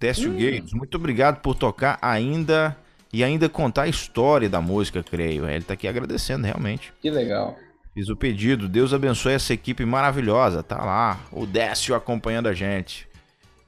[0.00, 0.36] Décio hum.
[0.36, 0.72] Gueiros.
[0.72, 2.76] Muito obrigado por tocar ainda
[3.14, 5.48] e ainda contar a história da música, creio.
[5.48, 6.92] Ele tá aqui agradecendo, realmente.
[7.00, 7.56] Que legal.
[7.94, 8.68] Fiz o pedido.
[8.68, 10.64] Deus abençoe essa equipe maravilhosa.
[10.64, 13.06] Tá lá, o Décio acompanhando a gente.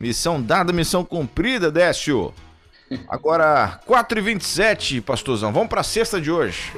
[0.01, 2.35] Missão dada, missão cumprida, Décio.
[3.09, 5.53] Agora, 4h27, pastorzão.
[5.53, 6.73] Vamos para a sexta de hoje.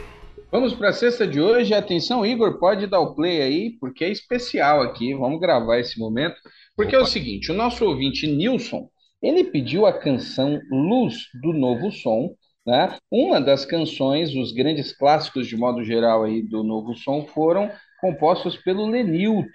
[0.53, 1.73] Vamos para a sexta de hoje.
[1.73, 5.15] Atenção, Igor, pode dar o play aí, porque é especial aqui.
[5.15, 6.37] Vamos gravar esse momento.
[6.77, 7.03] Porque Opa.
[7.03, 8.91] é o seguinte: o nosso ouvinte Nilson,
[9.23, 12.37] ele pediu a canção Luz do Novo Som
[12.69, 12.99] né?
[13.11, 18.59] Uma das canções, os grandes clássicos de modo geral aí do Novo Som foram compostos
[18.59, 19.49] pelo Lenilton.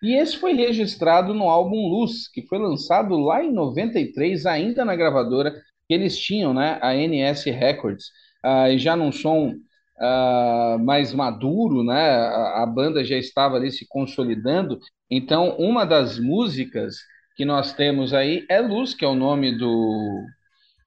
[0.00, 4.94] E esse foi registrado no álbum Luz, que foi lançado lá em 93, ainda na
[4.94, 6.78] gravadora que eles tinham, né?
[6.80, 8.06] A NS Records,
[8.46, 12.08] uh, e já num som uh, mais maduro, né?
[12.08, 14.78] A, a banda já estava ali se consolidando.
[15.10, 16.94] Então, uma das músicas
[17.36, 20.24] que nós temos aí é Luz, que é o nome do,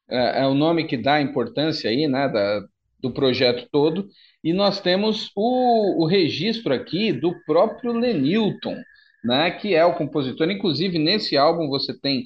[0.09, 2.61] é, é o nome que dá importância aí, né, da,
[2.99, 4.07] do projeto todo,
[4.43, 8.75] e nós temos o, o registro aqui do próprio Lenilton,
[9.23, 10.49] né, que é o compositor.
[10.49, 12.25] Inclusive, nesse álbum você tem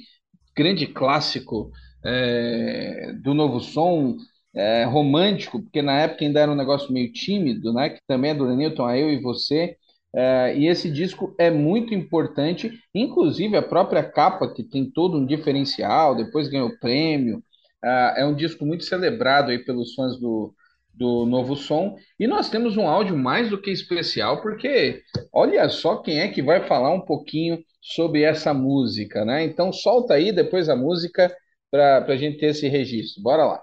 [0.55, 1.71] grande clássico
[2.05, 4.17] é, do novo som,
[4.53, 8.35] é, romântico, porque na época ainda era um negócio meio tímido, né, que também é
[8.35, 9.75] do Lenilton, a Eu e Você,
[10.13, 15.25] é, e esse disco é muito importante, inclusive a própria capa, que tem todo um
[15.25, 17.41] diferencial, depois ganhou prêmio,
[17.83, 20.53] Uh, é um disco muito celebrado aí pelos fãs do,
[20.93, 21.97] do Novo Som.
[22.19, 25.01] E nós temos um áudio mais do que especial, porque
[25.33, 29.43] olha só quem é que vai falar um pouquinho sobre essa música, né?
[29.43, 31.35] Então solta aí depois a música
[31.71, 33.23] para a gente ter esse registro.
[33.23, 33.61] Bora lá.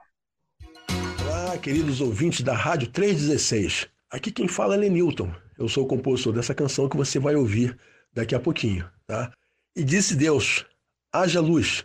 [1.25, 3.89] Olá, queridos ouvintes da Rádio 316.
[4.11, 5.33] Aqui quem fala é Lenilton.
[5.59, 7.79] Eu sou o compositor dessa canção que você vai ouvir
[8.13, 9.33] daqui a pouquinho, tá?
[9.77, 10.65] E disse Deus:
[11.13, 11.85] haja luz.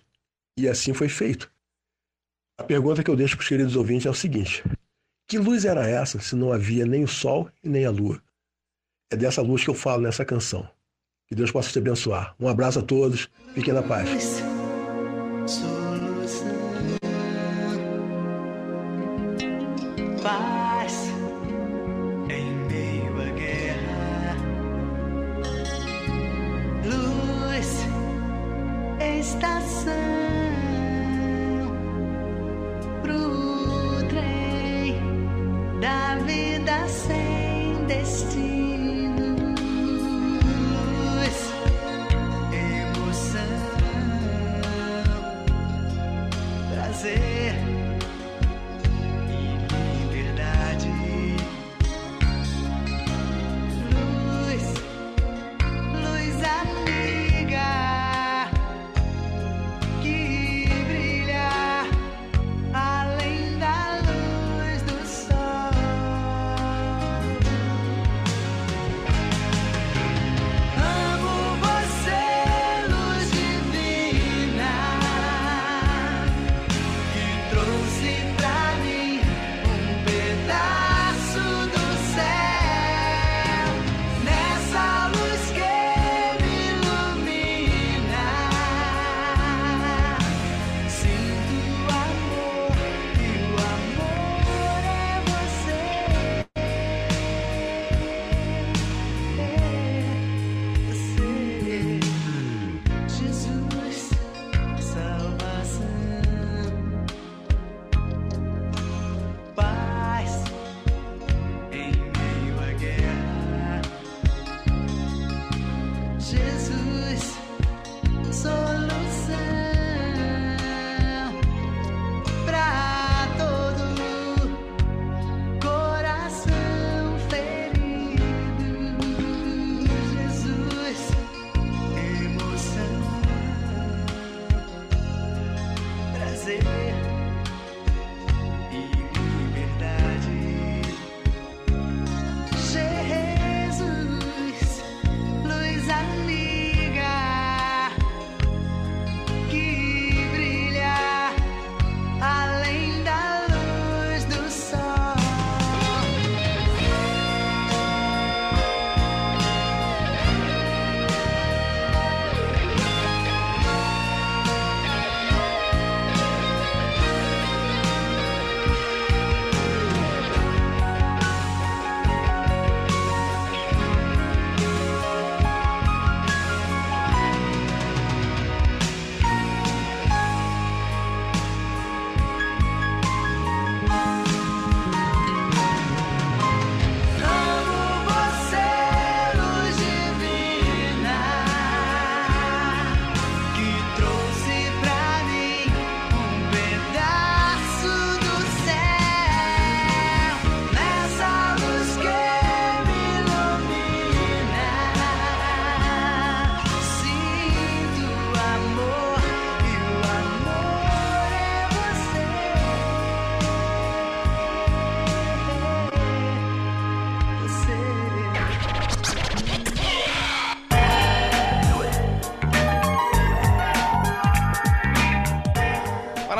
[0.57, 1.52] E assim foi feito.
[2.57, 4.63] A pergunta que eu deixo para os queridos ouvintes é o seguinte:
[5.27, 8.21] que luz era essa se não havia nem o sol e nem a lua?
[9.11, 10.67] É dessa luz que eu falo nessa canção.
[11.27, 12.35] Que Deus possa te abençoar.
[12.39, 14.43] Um abraço a todos, fiquem na paz.
[20.21, 21.09] Paz
[22.29, 24.37] em meio à guerra,
[26.85, 27.87] luz,
[29.19, 30.22] estação.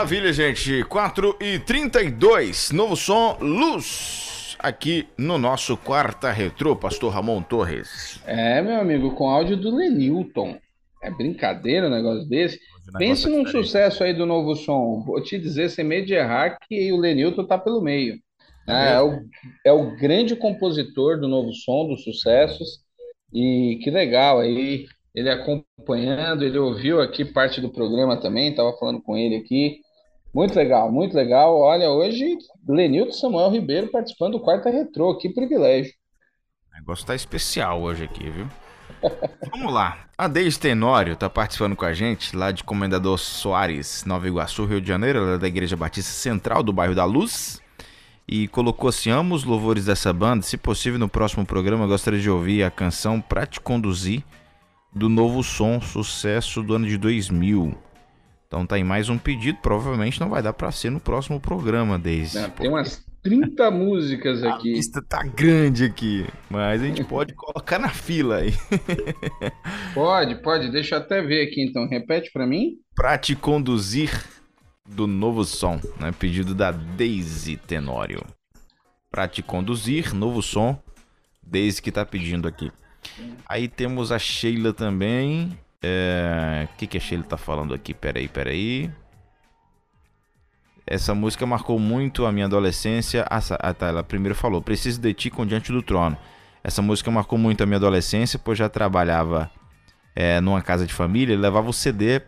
[0.03, 0.83] Maravilha, gente.
[0.83, 8.19] 4 e 32 novo som, luz, aqui no nosso Quarta Retrô, Pastor Ramon Torres.
[8.25, 10.59] É, meu amigo, com áudio do Lenilton.
[11.01, 12.59] É brincadeira um negócio desse.
[12.97, 15.01] Pense num sucesso aí do novo som.
[15.05, 18.19] Vou te dizer, sem medo de errar, que o Lenilton tá pelo meio.
[18.67, 19.21] É, é, o,
[19.67, 22.81] é o grande compositor do novo som, dos sucessos.
[23.33, 24.85] E que legal aí,
[25.15, 29.79] ele acompanhando, ele ouviu aqui parte do programa também, estava falando com ele aqui.
[30.33, 31.55] Muito legal, muito legal.
[31.59, 32.37] Olha, hoje,
[32.67, 35.93] Lenilton Samuel Ribeiro participando do Quarta Retrô, que privilégio.
[36.71, 38.47] O negócio tá especial hoje aqui, viu?
[39.51, 40.07] Vamos lá.
[40.17, 44.81] A Deise Tenório tá participando com a gente, lá de Comendador Soares, Nova Iguaçu, Rio
[44.81, 47.61] de Janeiro, ela é da Igreja Batista Central do bairro da Luz.
[48.27, 50.41] E colocou assim: amo os louvores dessa banda.
[50.41, 54.23] Se possível, no próximo programa, eu gostaria de ouvir a canção Pra Te Conduzir
[54.95, 57.77] do novo som, sucesso do ano de 2000.
[58.53, 61.97] Então tá aí mais um pedido, provavelmente não vai dar para ser no próximo programa,
[61.97, 62.37] Deise.
[62.51, 64.73] Tem umas 30 músicas aqui.
[64.73, 68.53] A lista tá grande aqui, mas a gente pode colocar na fila aí.
[69.95, 70.71] pode, pode.
[70.71, 71.89] Deixa eu até ver aqui então.
[71.89, 72.75] Repete para mim.
[72.95, 74.23] Pra te conduzir
[74.87, 76.13] do novo som, né?
[76.19, 78.23] Pedido da Daisy Tenório.
[79.09, 80.79] Pra te conduzir, novo som.
[81.41, 82.71] Daisy que tá pedindo aqui.
[83.49, 85.57] Aí temos a Sheila também.
[85.83, 86.67] O é...
[86.77, 87.93] que, que a Sheila tá falando aqui?
[87.93, 88.89] Peraí, peraí.
[90.87, 93.25] Essa música marcou muito a minha adolescência.
[93.29, 96.17] Ah, ah, tá, ela primeiro falou: Preciso de ti com Diante do Trono.
[96.63, 99.51] Essa música marcou muito a minha adolescência, pois já trabalhava
[100.15, 102.21] é, numa casa de família e levava o CD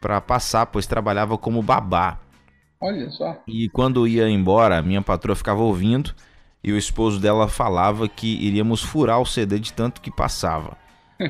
[0.00, 2.18] para passar, pois trabalhava como babá.
[2.80, 3.40] Olha só.
[3.46, 6.14] E quando ia embora, minha patroa ficava ouvindo
[6.62, 10.76] e o esposo dela falava que iríamos furar o CD de tanto que passava.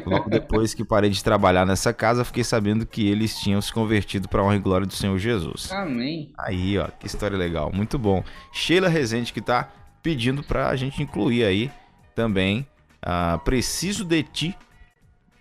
[0.05, 4.28] Logo depois que parei de trabalhar nessa casa, fiquei sabendo que eles tinham se convertido
[4.28, 5.73] para a honra e glória do Senhor Jesus.
[5.73, 6.32] Amém.
[6.39, 8.23] Aí, ó, que história legal, muito bom.
[8.52, 11.70] Sheila Rezende que tá pedindo para a gente incluir aí
[12.15, 12.66] também
[13.05, 14.56] uh, Preciso de Ti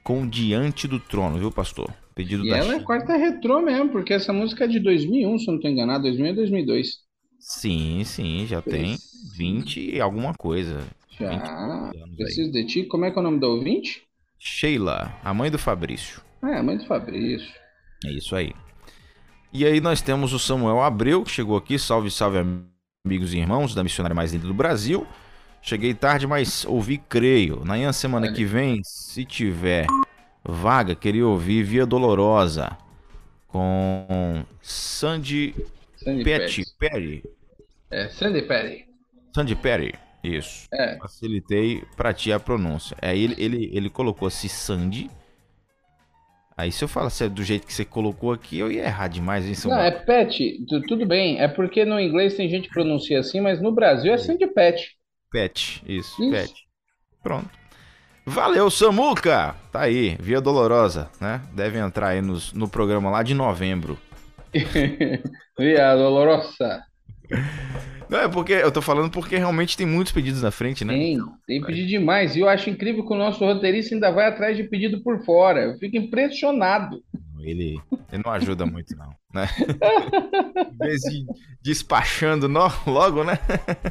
[0.03, 1.93] com Diante do Trono, viu, pastor?
[2.15, 5.45] Pedido e da ela é quarta retrô mesmo, porque essa música é de 2001, se
[5.45, 6.87] eu não estou enganado, 2001 e 2002.
[7.39, 8.97] Sim, sim, já tem
[9.37, 10.79] 20 e alguma coisa.
[11.19, 11.91] Já.
[12.15, 12.83] Preciso de ti.
[12.85, 14.06] Como é que é o nome do ouvinte?
[14.39, 16.21] Sheila, a mãe do Fabrício.
[16.43, 17.53] É, a mãe do Fabrício.
[18.05, 18.53] É isso aí.
[19.51, 21.79] E aí nós temos o Samuel Abreu, que chegou aqui.
[21.79, 22.37] Salve, salve,
[23.05, 25.07] amigos e irmãos da missionária mais linda do Brasil.
[25.61, 27.63] Cheguei tarde, mas ouvi, creio.
[27.65, 29.87] Na semana que vem, se tiver
[30.43, 32.77] vaga, queria ouvir Via Dolorosa
[33.47, 35.55] com Sandy,
[35.95, 37.23] Sandy Petty, Perry.
[37.89, 38.85] É, Sandy Perry.
[39.33, 39.93] Sandy Perry,
[40.27, 40.67] isso.
[40.73, 40.97] É.
[40.97, 42.97] Facilitei pra ti a pronúncia.
[43.01, 45.09] Aí ele, ele, ele colocou assim Sandy.
[46.57, 49.45] Aí se eu falasse é do jeito que você colocou aqui, eu ia errar demais,
[49.45, 51.39] hein, Não, é Pet, tudo bem.
[51.39, 54.97] É porque no inglês tem gente que pronuncia assim, mas no Brasil é Sandy Pet.
[55.31, 56.31] Pet, isso, isso.
[56.31, 56.53] Pet.
[57.21, 57.49] Pronto.
[58.25, 59.55] Valeu, Samuca!
[59.71, 61.41] Tá aí, Via Dolorosa, né?
[61.53, 63.97] Deve entrar aí nos, no programa lá de novembro.
[65.57, 66.83] Via Dolorosa.
[68.09, 70.93] Não, é porque eu tô falando porque realmente tem muitos pedidos na frente, né?
[70.93, 72.35] Tem, tem pedido demais.
[72.35, 75.61] E eu acho incrível que o nosso roteirista ainda vai atrás de pedido por fora.
[75.61, 77.03] Eu fico impressionado.
[77.41, 77.79] Ele,
[78.11, 79.09] ele não ajuda muito, não.
[79.33, 79.47] Né?
[80.73, 81.25] em vez de
[81.61, 82.47] despachando
[82.85, 83.37] logo, né?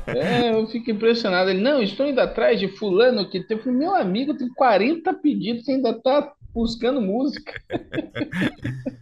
[0.06, 1.50] é, eu fico impressionado.
[1.50, 3.60] Ele, não, estou indo atrás de fulano que tem.
[3.66, 7.52] Meu amigo tem 40 pedidos e ainda tá buscando música.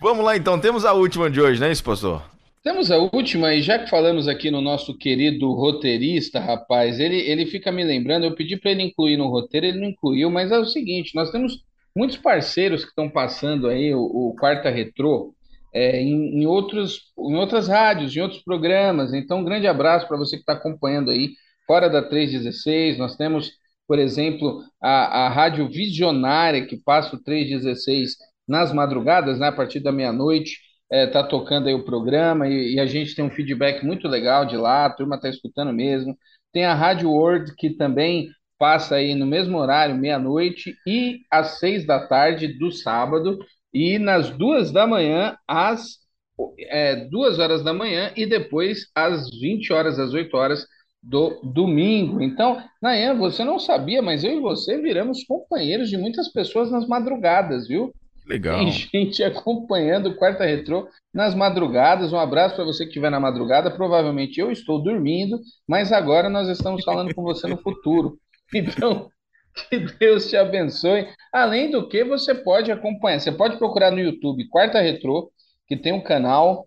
[0.00, 2.22] Vamos lá então, temos a última de hoje, né, esposo?
[2.68, 7.46] Temos a última, e já que falamos aqui no nosso querido roteirista, rapaz, ele, ele
[7.46, 10.58] fica me lembrando, eu pedi para ele incluir no roteiro, ele não incluiu, mas é
[10.58, 11.64] o seguinte, nós temos
[11.96, 15.32] muitos parceiros que estão passando aí o, o Quarta Retrô
[15.72, 19.14] é, em, em, outros, em outras rádios, em outros programas.
[19.14, 21.30] Então, um grande abraço para você que está acompanhando aí,
[21.66, 22.98] fora da 316.
[22.98, 23.50] Nós temos,
[23.86, 28.14] por exemplo, a, a Rádio Visionária, que passa o 316
[28.46, 30.67] nas madrugadas, né, a partir da meia-noite.
[30.90, 34.46] Está é, tocando aí o programa e, e, a gente tem um feedback muito legal
[34.46, 36.16] de lá, a turma está escutando mesmo.
[36.52, 41.86] Tem a Rádio World, que também passa aí no mesmo horário, meia-noite, e às seis
[41.86, 43.38] da tarde do sábado,
[43.72, 45.98] e nas duas da manhã, às
[46.58, 50.66] é, duas horas da manhã, e depois às 20 horas, às 8 horas
[51.02, 52.20] do domingo.
[52.22, 56.86] Então, Nayan, você não sabia, mas eu e você viramos companheiros de muitas pessoas nas
[56.86, 57.92] madrugadas, viu?
[58.28, 58.58] Legal.
[58.58, 62.12] Tem gente acompanhando o Quarta Retrô nas madrugadas.
[62.12, 63.70] Um abraço para você que estiver na madrugada.
[63.70, 68.18] Provavelmente eu estou dormindo, mas agora nós estamos falando com você no futuro.
[68.54, 69.10] Então,
[69.68, 71.06] que Deus te abençoe.
[71.30, 75.30] Além do que, você pode acompanhar, você pode procurar no YouTube Quarta Retrô,
[75.66, 76.66] que tem um canal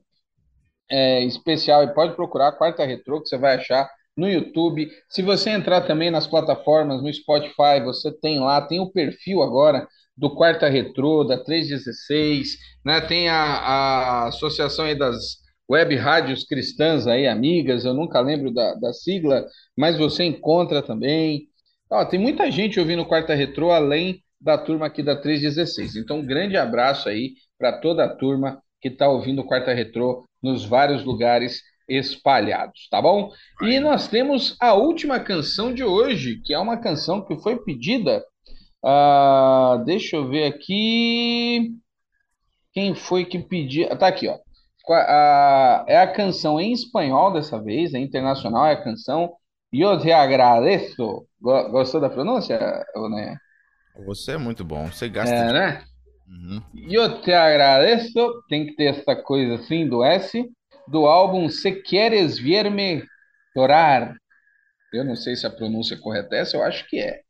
[0.88, 4.92] é, especial e pode procurar Quarta Retrô, que você vai achar no YouTube.
[5.10, 9.88] Se você entrar também nas plataformas, no Spotify, você tem lá, tem o perfil agora
[10.16, 13.02] do Quarta Retrô, da 316, né?
[13.02, 18.74] Tem a, a associação aí das web rádios cristãs aí, amigas, eu nunca lembro da,
[18.76, 19.46] da sigla,
[19.78, 21.48] mas você encontra também.
[21.90, 25.96] Ó, tem muita gente ouvindo Quarta Retrô, além da turma aqui da 316.
[25.96, 30.66] Então, um grande abraço aí para toda a turma que está ouvindo Quarta Retrô nos
[30.66, 33.32] vários lugares espalhados, tá bom?
[33.62, 38.24] E nós temos a última canção de hoje, que é uma canção que foi pedida.
[38.84, 41.72] Uh, deixa eu ver aqui.
[42.74, 43.96] Quem foi que pediu?
[43.98, 44.38] Tá aqui, ó.
[45.88, 49.34] é a canção em espanhol dessa vez, é internacional, é a canção
[49.72, 51.28] Eu te agradeço.
[51.40, 52.58] Gostou da pronúncia,
[53.12, 53.38] né?
[54.06, 55.36] Você é muito bom, você gasta.
[55.36, 55.84] É, né?
[56.28, 56.62] Uhum.
[56.90, 58.44] Eu te agradeço.
[58.48, 60.50] Tem que ter essa coisa assim do S
[60.88, 63.04] do álbum Se Queres Verme
[63.54, 64.16] Chorar.
[64.94, 67.22] Eu não sei se a pronúncia correta é essa, eu acho que é.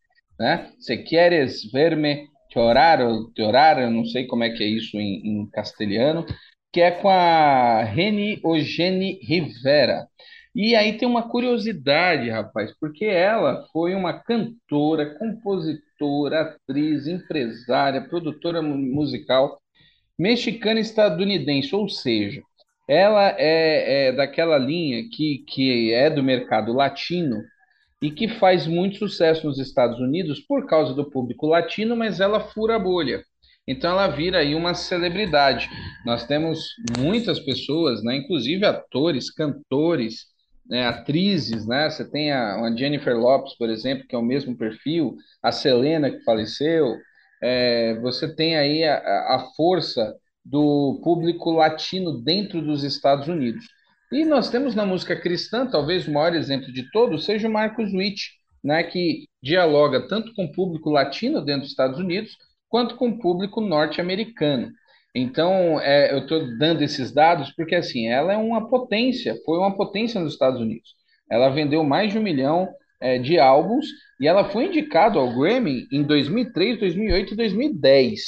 [0.41, 0.71] Né?
[0.79, 2.97] Se Queres Verme Chorar,
[3.37, 6.25] Chorar, eu não sei como é que é isso em, em castelhano,
[6.73, 10.07] que é com a Reni Ogene Rivera.
[10.55, 18.63] E aí tem uma curiosidade, rapaz, porque ela foi uma cantora, compositora, atriz, empresária, produtora
[18.63, 19.61] musical
[20.17, 22.41] mexicana-estadunidense, ou seja,
[22.89, 27.43] ela é, é daquela linha que, que é do mercado latino
[28.01, 32.39] e que faz muito sucesso nos Estados Unidos por causa do público latino, mas ela
[32.39, 33.23] fura a bolha.
[33.67, 35.69] Então ela vira aí uma celebridade.
[36.05, 36.59] Nós temos
[36.97, 40.25] muitas pessoas, né, inclusive atores, cantores,
[40.67, 41.89] né, atrizes, né?
[41.89, 46.09] Você tem a, a, Jennifer Lopes, por exemplo, que é o mesmo perfil, a Selena
[46.09, 46.97] que faleceu.
[47.41, 48.95] É, você tem aí a,
[49.35, 53.65] a força do público latino dentro dos Estados Unidos.
[54.11, 57.93] E nós temos na música cristã, talvez o maior exemplo de todos, seja o Marcos
[57.93, 58.31] Witt,
[58.61, 63.19] né, que dialoga tanto com o público latino dentro dos Estados Unidos, quanto com o
[63.19, 64.69] público norte-americano.
[65.15, 69.75] Então, é, eu estou dando esses dados porque, assim, ela é uma potência, foi uma
[69.75, 70.93] potência nos Estados Unidos.
[71.29, 72.67] Ela vendeu mais de um milhão
[72.99, 73.85] é, de álbuns
[74.19, 78.21] e ela foi indicada ao Grammy em 2003, 2008 e 2010.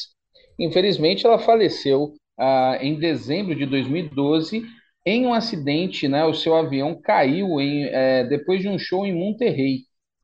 [0.60, 4.66] Infelizmente, ela faleceu ah, em dezembro de 2012
[5.06, 6.26] em um acidente, né?
[6.26, 9.82] O seu avião caiu em, é, depois de um show em Monterrey.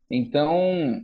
[0.10, 1.02] Então,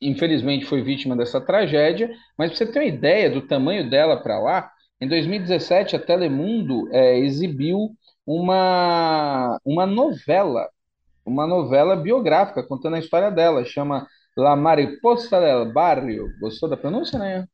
[0.00, 2.10] infelizmente, foi vítima dessa tragédia.
[2.38, 6.88] Mas para você ter uma ideia do tamanho dela para lá, em 2017 a Telemundo
[6.92, 7.90] é, exibiu
[8.24, 10.68] uma, uma novela,
[11.24, 13.64] uma novela biográfica contando a história dela.
[13.64, 14.06] Chama
[14.36, 16.28] La Mariposa del Barrio.
[16.40, 17.46] Gostou da pronúncia, né?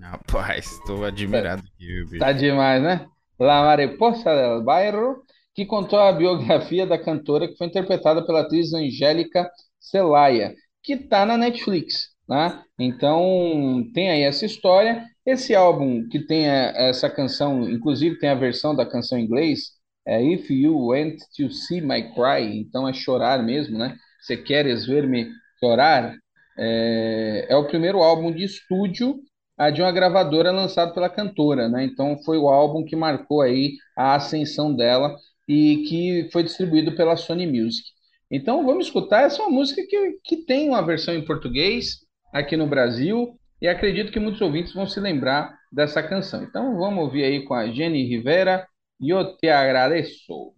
[0.00, 2.18] Rapaz, estou admirado aqui, bicho.
[2.18, 3.06] Tá demais, né?
[3.38, 5.22] La Mariposa del Bairro,
[5.54, 9.50] que contou a biografia da cantora que foi interpretada pela atriz Angélica
[9.80, 12.62] Celaya, que tá na Netflix, né?
[12.78, 15.04] Então, tem aí essa história.
[15.26, 19.72] Esse álbum que tem essa canção, inclusive tem a versão da canção em inglês,
[20.06, 23.96] é If You Went to See My Cry, então é chorar mesmo, né?
[24.20, 25.28] Você queres ver-me
[25.60, 26.14] chorar?
[26.58, 29.16] É, é o primeiro álbum de estúdio
[29.58, 31.84] a de uma gravadora lançado pela cantora, né?
[31.84, 35.16] Então foi o álbum que marcou aí a ascensão dela
[35.48, 37.88] e que foi distribuído pela Sony Music.
[38.30, 41.98] Então vamos escutar essa é uma música que, que tem uma versão em português
[42.32, 46.44] aqui no Brasil e acredito que muitos ouvintes vão se lembrar dessa canção.
[46.44, 48.66] Então vamos ouvir aí com a Jenny Rivera,
[49.00, 50.52] Eu Te Agradeço.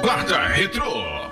[0.00, 1.29] Quarta Retro.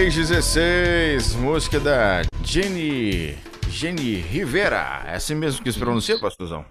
[0.00, 3.36] 316, música da Jenny,
[3.68, 5.04] Jenny Rivera.
[5.06, 6.64] É assim mesmo que se pronuncia, pastorzão?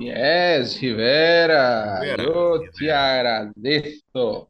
[0.00, 1.98] Yes, Rivera.
[2.00, 2.22] Rivera.
[2.22, 4.48] Eu te agradeço.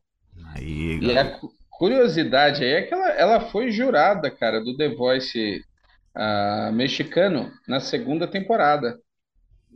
[0.55, 1.40] Aí, e a
[1.70, 5.65] curiosidade aí é que ela, ela foi jurada, cara, do The Voice
[6.16, 8.97] uh, mexicano na segunda temporada.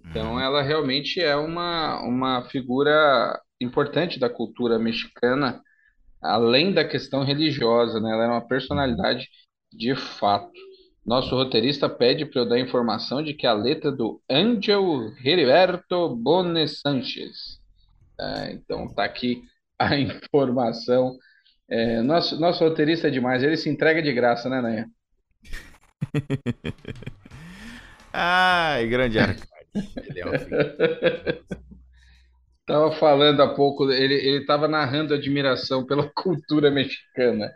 [0.06, 0.40] Então, hum.
[0.40, 5.60] ela realmente é uma, uma figura importante da cultura mexicana,
[6.25, 8.11] além da questão religiosa, né?
[8.11, 9.29] Ela é uma personalidade
[9.73, 10.53] de fato.
[11.05, 16.67] Nosso roteirista pede para eu dar informação de que a letra do Angel Heriberto Bone
[16.67, 17.61] Sanchez.
[18.19, 19.43] É, então tá aqui
[19.79, 21.17] a informação.
[21.69, 24.89] É, nosso, nosso roteirista é demais, ele se entrega de graça, né, Nanha?
[28.13, 29.49] Ai, grande Arcade.
[29.97, 30.33] Ele é um
[32.66, 37.53] Tava falando há pouco, ele, ele tava narrando admiração pela cultura mexicana.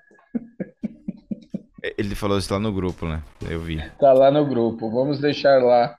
[1.96, 3.22] Ele falou isso lá no grupo, né?
[3.48, 3.82] Eu vi.
[3.98, 4.90] Tá lá no grupo.
[4.90, 5.96] Vamos deixar lá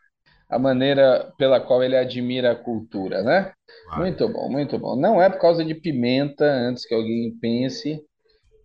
[0.49, 3.52] a maneira pela qual ele admira a cultura, né?
[3.98, 4.95] Muito bom, muito bom.
[4.95, 7.99] Não é por causa de pimenta, antes que alguém pense,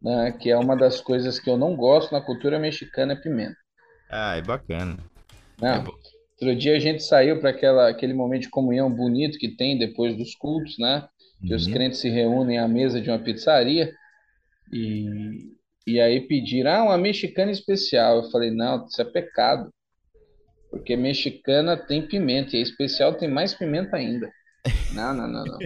[0.02, 3.56] né, que é uma das coisas que eu não gosto na cultura mexicana é pimenta.
[4.10, 4.98] Ah, é bacana.
[5.60, 5.68] Não.
[5.68, 5.84] É
[6.40, 10.34] Outro dia a gente saiu para aquele momento de comunhão bonito que tem depois dos
[10.34, 11.08] cultos, né?
[11.40, 11.56] Que uhum.
[11.56, 13.92] os crentes se reúnem à mesa de uma pizzaria
[14.72, 15.52] e,
[15.86, 18.16] e aí pediram, ah, uma mexicana especial.
[18.16, 19.72] Eu falei, não, isso é pecado.
[20.70, 24.28] Porque mexicana tem pimenta, e a especial tem mais pimenta ainda.
[24.94, 25.58] Não, não, não, não.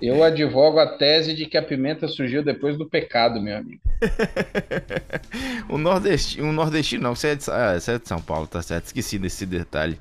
[0.00, 3.80] Eu advogo a tese de que a pimenta surgiu depois do pecado, meu amigo.
[5.68, 8.62] o nordestino, um nordestino não, você é, de, ah, você é de São Paulo, tá
[8.62, 8.86] certo?
[8.86, 9.98] Esqueci desse detalhe.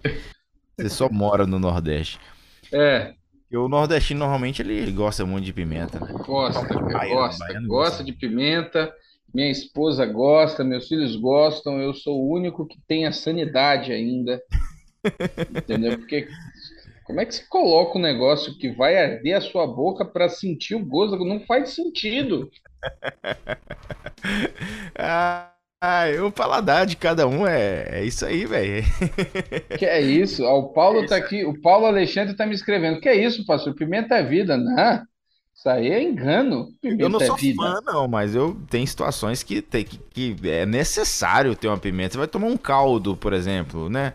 [0.78, 2.20] Você só mora no Nordeste.
[2.72, 3.14] É.
[3.52, 6.14] E o nordestino normalmente ele gosta muito de pimenta, né?
[6.26, 8.94] Gosta, gosta, gosta de pimenta.
[9.34, 14.42] Minha esposa gosta, meus filhos gostam, eu sou o único que tem a sanidade ainda.
[15.56, 15.98] Entendeu?
[15.98, 16.28] Porque
[17.12, 20.76] como é que você coloca um negócio que vai arder a sua boca para sentir
[20.76, 21.18] o gosto?
[21.26, 22.50] Não faz sentido.
[24.98, 25.52] ah,
[26.26, 28.82] o paladar de cada um é, é isso aí, velho.
[29.78, 30.46] Que é isso?
[30.46, 33.02] Ah, o Paulo é tá aqui, o Paulo Alexandre tá me escrevendo.
[33.02, 33.76] Que é isso, pastor?
[33.76, 35.04] Pimenta é vida, né?
[35.54, 36.70] Isso aí é engano.
[36.82, 37.62] Pimenta eu não sou é vida.
[37.62, 42.14] fã, não, mas eu tenho situações que, tem, que, que é necessário ter uma pimenta.
[42.14, 44.14] Você vai tomar um caldo, por exemplo, né?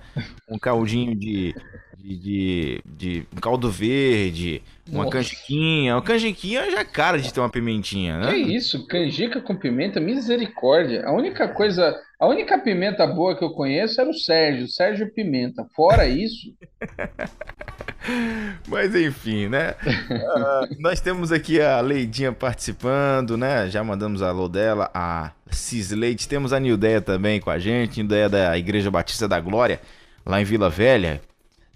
[0.48, 1.54] Um caldinho de,
[1.98, 5.16] de, de, de um caldo verde, uma Nossa.
[5.16, 5.94] canjiquinha.
[5.94, 8.32] Uma canjiquinha já é cara de ter uma pimentinha, né?
[8.32, 8.86] Que isso?
[8.86, 9.98] Canjica com pimenta?
[9.98, 11.04] Misericórdia.
[11.04, 15.66] A única coisa, a única pimenta boa que eu conheço era o Sérgio, Sérgio Pimenta.
[15.74, 16.54] Fora isso.
[18.68, 19.74] Mas enfim, né?
[19.82, 23.68] Uh, nós temos aqui a Leidinha participando, né?
[23.68, 26.28] Já mandamos a alô dela, a Cisleite.
[26.28, 29.80] Temos a Nildeia também com a gente, Nildeia da Igreja Batista da Glória,
[30.24, 31.20] lá em Vila Velha.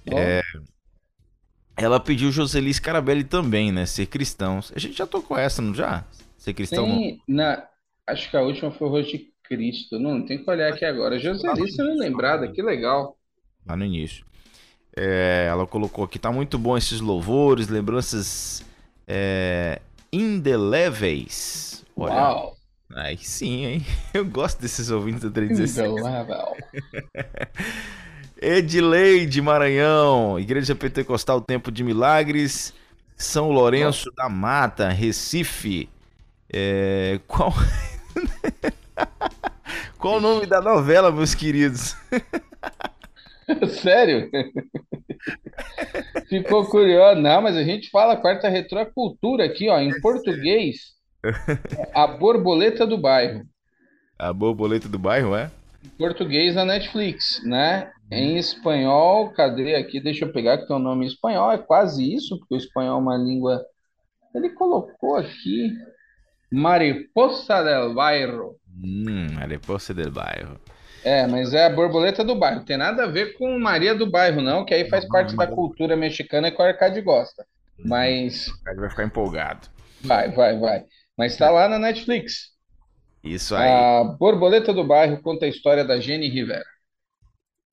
[0.06, 0.42] É,
[1.76, 3.86] ela pediu Joseli Scarabelli também, né?
[3.86, 4.60] Ser cristão.
[4.74, 6.04] A gente já tocou essa, não já?
[6.36, 6.84] Ser cristão.
[6.84, 7.66] Tem, na,
[8.06, 9.98] acho que a última foi o Rosto de Cristo.
[9.98, 11.18] Não, tem que olhar aqui agora.
[11.18, 13.16] Joseli, você não lembrada, que legal.
[13.66, 14.24] Lá no início.
[14.96, 18.64] É, ela colocou aqui, tá muito bom esses louvores, lembranças
[19.06, 19.80] é,
[20.12, 21.84] indeléveis.
[21.96, 22.14] Olha.
[22.14, 22.56] Uau!
[22.94, 23.86] Aí sim, hein?
[24.12, 25.90] Eu gosto desses ouvintes da 316.
[25.90, 26.56] Indelével.
[28.40, 32.72] Edileide Maranhão, Igreja Pentecostal Tempo de Milagres,
[33.14, 35.90] São Lourenço da Mata, Recife.
[36.50, 37.52] É, qual...
[39.98, 41.94] qual o nome da novela, meus queridos?
[43.82, 44.30] Sério?
[46.30, 47.20] Ficou curioso?
[47.20, 50.94] Não, mas a gente fala quarta retro é aqui, ó, em português.
[51.92, 53.42] A borboleta do bairro.
[54.18, 55.50] A borboleta do bairro, é?
[55.84, 57.90] Em português na Netflix, né?
[58.10, 60.00] Em espanhol, cadê aqui?
[60.00, 61.52] Deixa eu pegar que tem um nome em espanhol.
[61.52, 63.64] É quase isso, porque o espanhol é uma língua.
[64.34, 65.72] Ele colocou aqui
[66.50, 68.56] Mariposa del Bairro.
[68.82, 70.58] Hum, Mariposa del Bairro.
[71.04, 72.64] É, mas é a borboleta do bairro.
[72.64, 75.96] Tem nada a ver com Maria do Bairro, não, que aí faz parte da cultura
[75.96, 77.46] mexicana que o Arcade gosta.
[77.78, 78.48] Mas.
[78.48, 79.68] O Arcade vai ficar empolgado.
[80.02, 80.84] Vai, vai, vai.
[81.16, 82.50] Mas tá lá na Netflix.
[83.22, 83.68] Isso aí.
[83.68, 86.64] A Borboleta do Bairro conta a história da Jenny Rivera.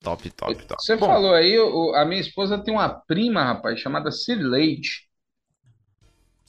[0.02, 0.82] Top, top, top.
[0.82, 5.08] Você Bom, falou aí, o, a minha esposa tem uma prima, rapaz, chamada Cirleide.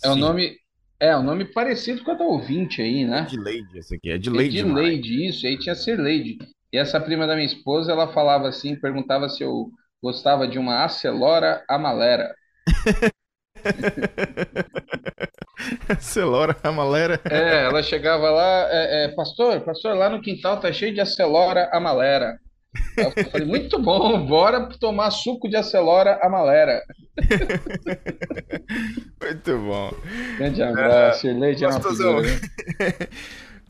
[0.03, 0.57] É o nome.
[0.99, 3.21] É, o um nome parecido com a da ouvinte aí, né?
[3.21, 4.11] É de Leide, essa aqui.
[4.11, 4.59] É de Leide.
[4.59, 5.47] É de Leide, isso.
[5.47, 6.37] Aí tinha Cirleide.
[6.71, 9.71] E essa prima da minha esposa, ela falava assim, perguntava se eu
[10.01, 12.35] gostava de uma Acelora Amalera.
[15.89, 17.19] Acelora a malera.
[17.29, 21.69] É, ela chegava lá, é, é, pastor, pastor, lá no quintal tá cheio de acelora
[21.71, 22.39] a malera.
[22.95, 26.81] Eu falei, muito bom, bora tomar suco de acelora a malera.
[29.21, 29.91] muito bom.
[30.37, 32.39] Grande abraço, é, Shirley é figura, né?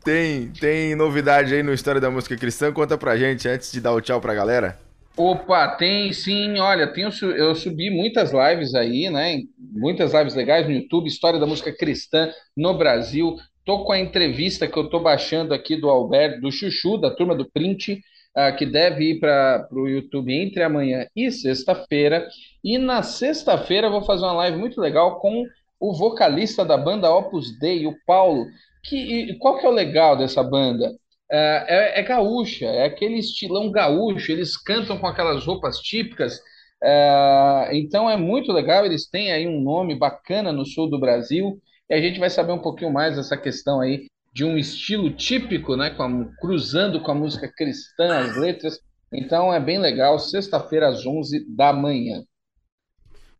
[0.03, 2.73] tem, tem novidade aí no História da Música Cristã?
[2.73, 4.77] Conta pra gente antes de dar o tchau pra galera.
[5.15, 9.41] Opa, tem sim, olha, tenho, eu subi muitas lives aí, né?
[9.57, 13.35] Muitas lives legais no YouTube, História da Música Cristã no Brasil.
[13.65, 17.35] Tô com a entrevista que eu tô baixando aqui do Alberto, do Chuchu, da turma
[17.35, 18.01] do Print,
[18.37, 22.27] uh, que deve ir para o YouTube entre amanhã e sexta-feira.
[22.63, 25.45] E na sexta-feira eu vou fazer uma live muito legal com
[25.79, 28.45] o vocalista da banda Opus Dei, o Paulo.
[28.83, 30.91] Que, qual que é o legal dessa banda?
[31.31, 36.41] É, é, é, gaúcha, é aquele estilão gaúcho, eles cantam com aquelas roupas típicas,
[36.81, 41.61] é, então é muito legal, eles têm aí um nome bacana no sul do Brasil,
[41.87, 45.75] e a gente vai saber um pouquinho mais dessa questão aí de um estilo típico,
[45.75, 48.79] né, com a, cruzando com a música cristã, as letras,
[49.11, 52.23] então é bem legal, sexta-feira às 11 da manhã.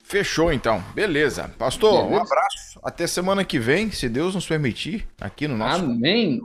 [0.03, 1.49] Fechou então, beleza.
[1.57, 2.16] Pastor, beleza.
[2.16, 5.84] um abraço, até semana que vem, se Deus nos permitir, aqui no nosso...
[5.84, 6.40] Amém!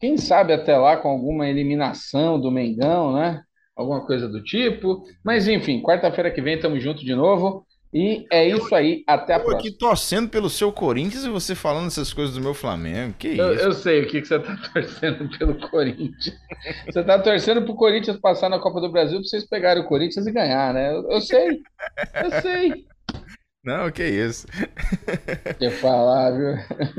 [0.00, 3.42] Quem sabe até lá com alguma eliminação do Mengão, né?
[3.76, 5.04] Alguma coisa do tipo.
[5.22, 7.66] Mas enfim, quarta-feira que vem estamos juntos de novo.
[7.92, 9.58] E é isso aí, até a eu próxima.
[9.58, 13.14] aqui torcendo pelo seu Corinthians e você falando essas coisas do meu Flamengo.
[13.18, 13.64] Que eu, isso?
[13.64, 16.36] Eu sei o que, que você tá torcendo pelo Corinthians.
[16.86, 20.26] Você tá torcendo pro Corinthians passar na Copa do Brasil pra vocês pegarem o Corinthians
[20.26, 20.92] e ganhar, né?
[20.94, 21.62] Eu, eu sei.
[22.22, 22.86] Eu sei.
[23.64, 24.46] Não, que isso.
[25.58, 26.54] Deixa falar, viu?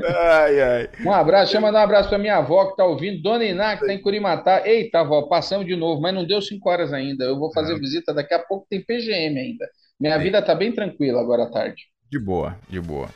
[0.06, 0.90] Ai, ai.
[1.04, 3.76] Um abraço, deixa eu mandar um abraço pra minha avó que tá ouvindo, Dona Iná,
[3.76, 4.62] que tá em Curimatá.
[4.68, 7.24] Eita, avó, passamos de novo, mas não deu cinco horas ainda.
[7.24, 7.80] Eu vou fazer não.
[7.80, 9.68] visita daqui a pouco, tem PGM ainda.
[10.02, 11.84] Minha vida tá bem tranquila agora à tarde.
[12.10, 13.08] De boa, de boa.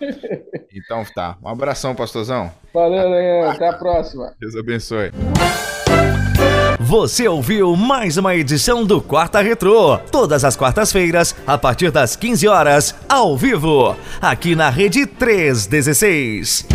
[0.73, 1.37] Então tá.
[1.43, 2.53] Um abração, pastorzão.
[2.73, 3.51] Valeu, Leandro.
[3.51, 4.33] Até a próxima.
[4.39, 5.11] Deus abençoe.
[6.79, 12.47] Você ouviu mais uma edição do Quarta Retrô, todas as quartas-feiras, a partir das 15
[12.47, 16.69] horas, ao vivo, aqui na Rede 316.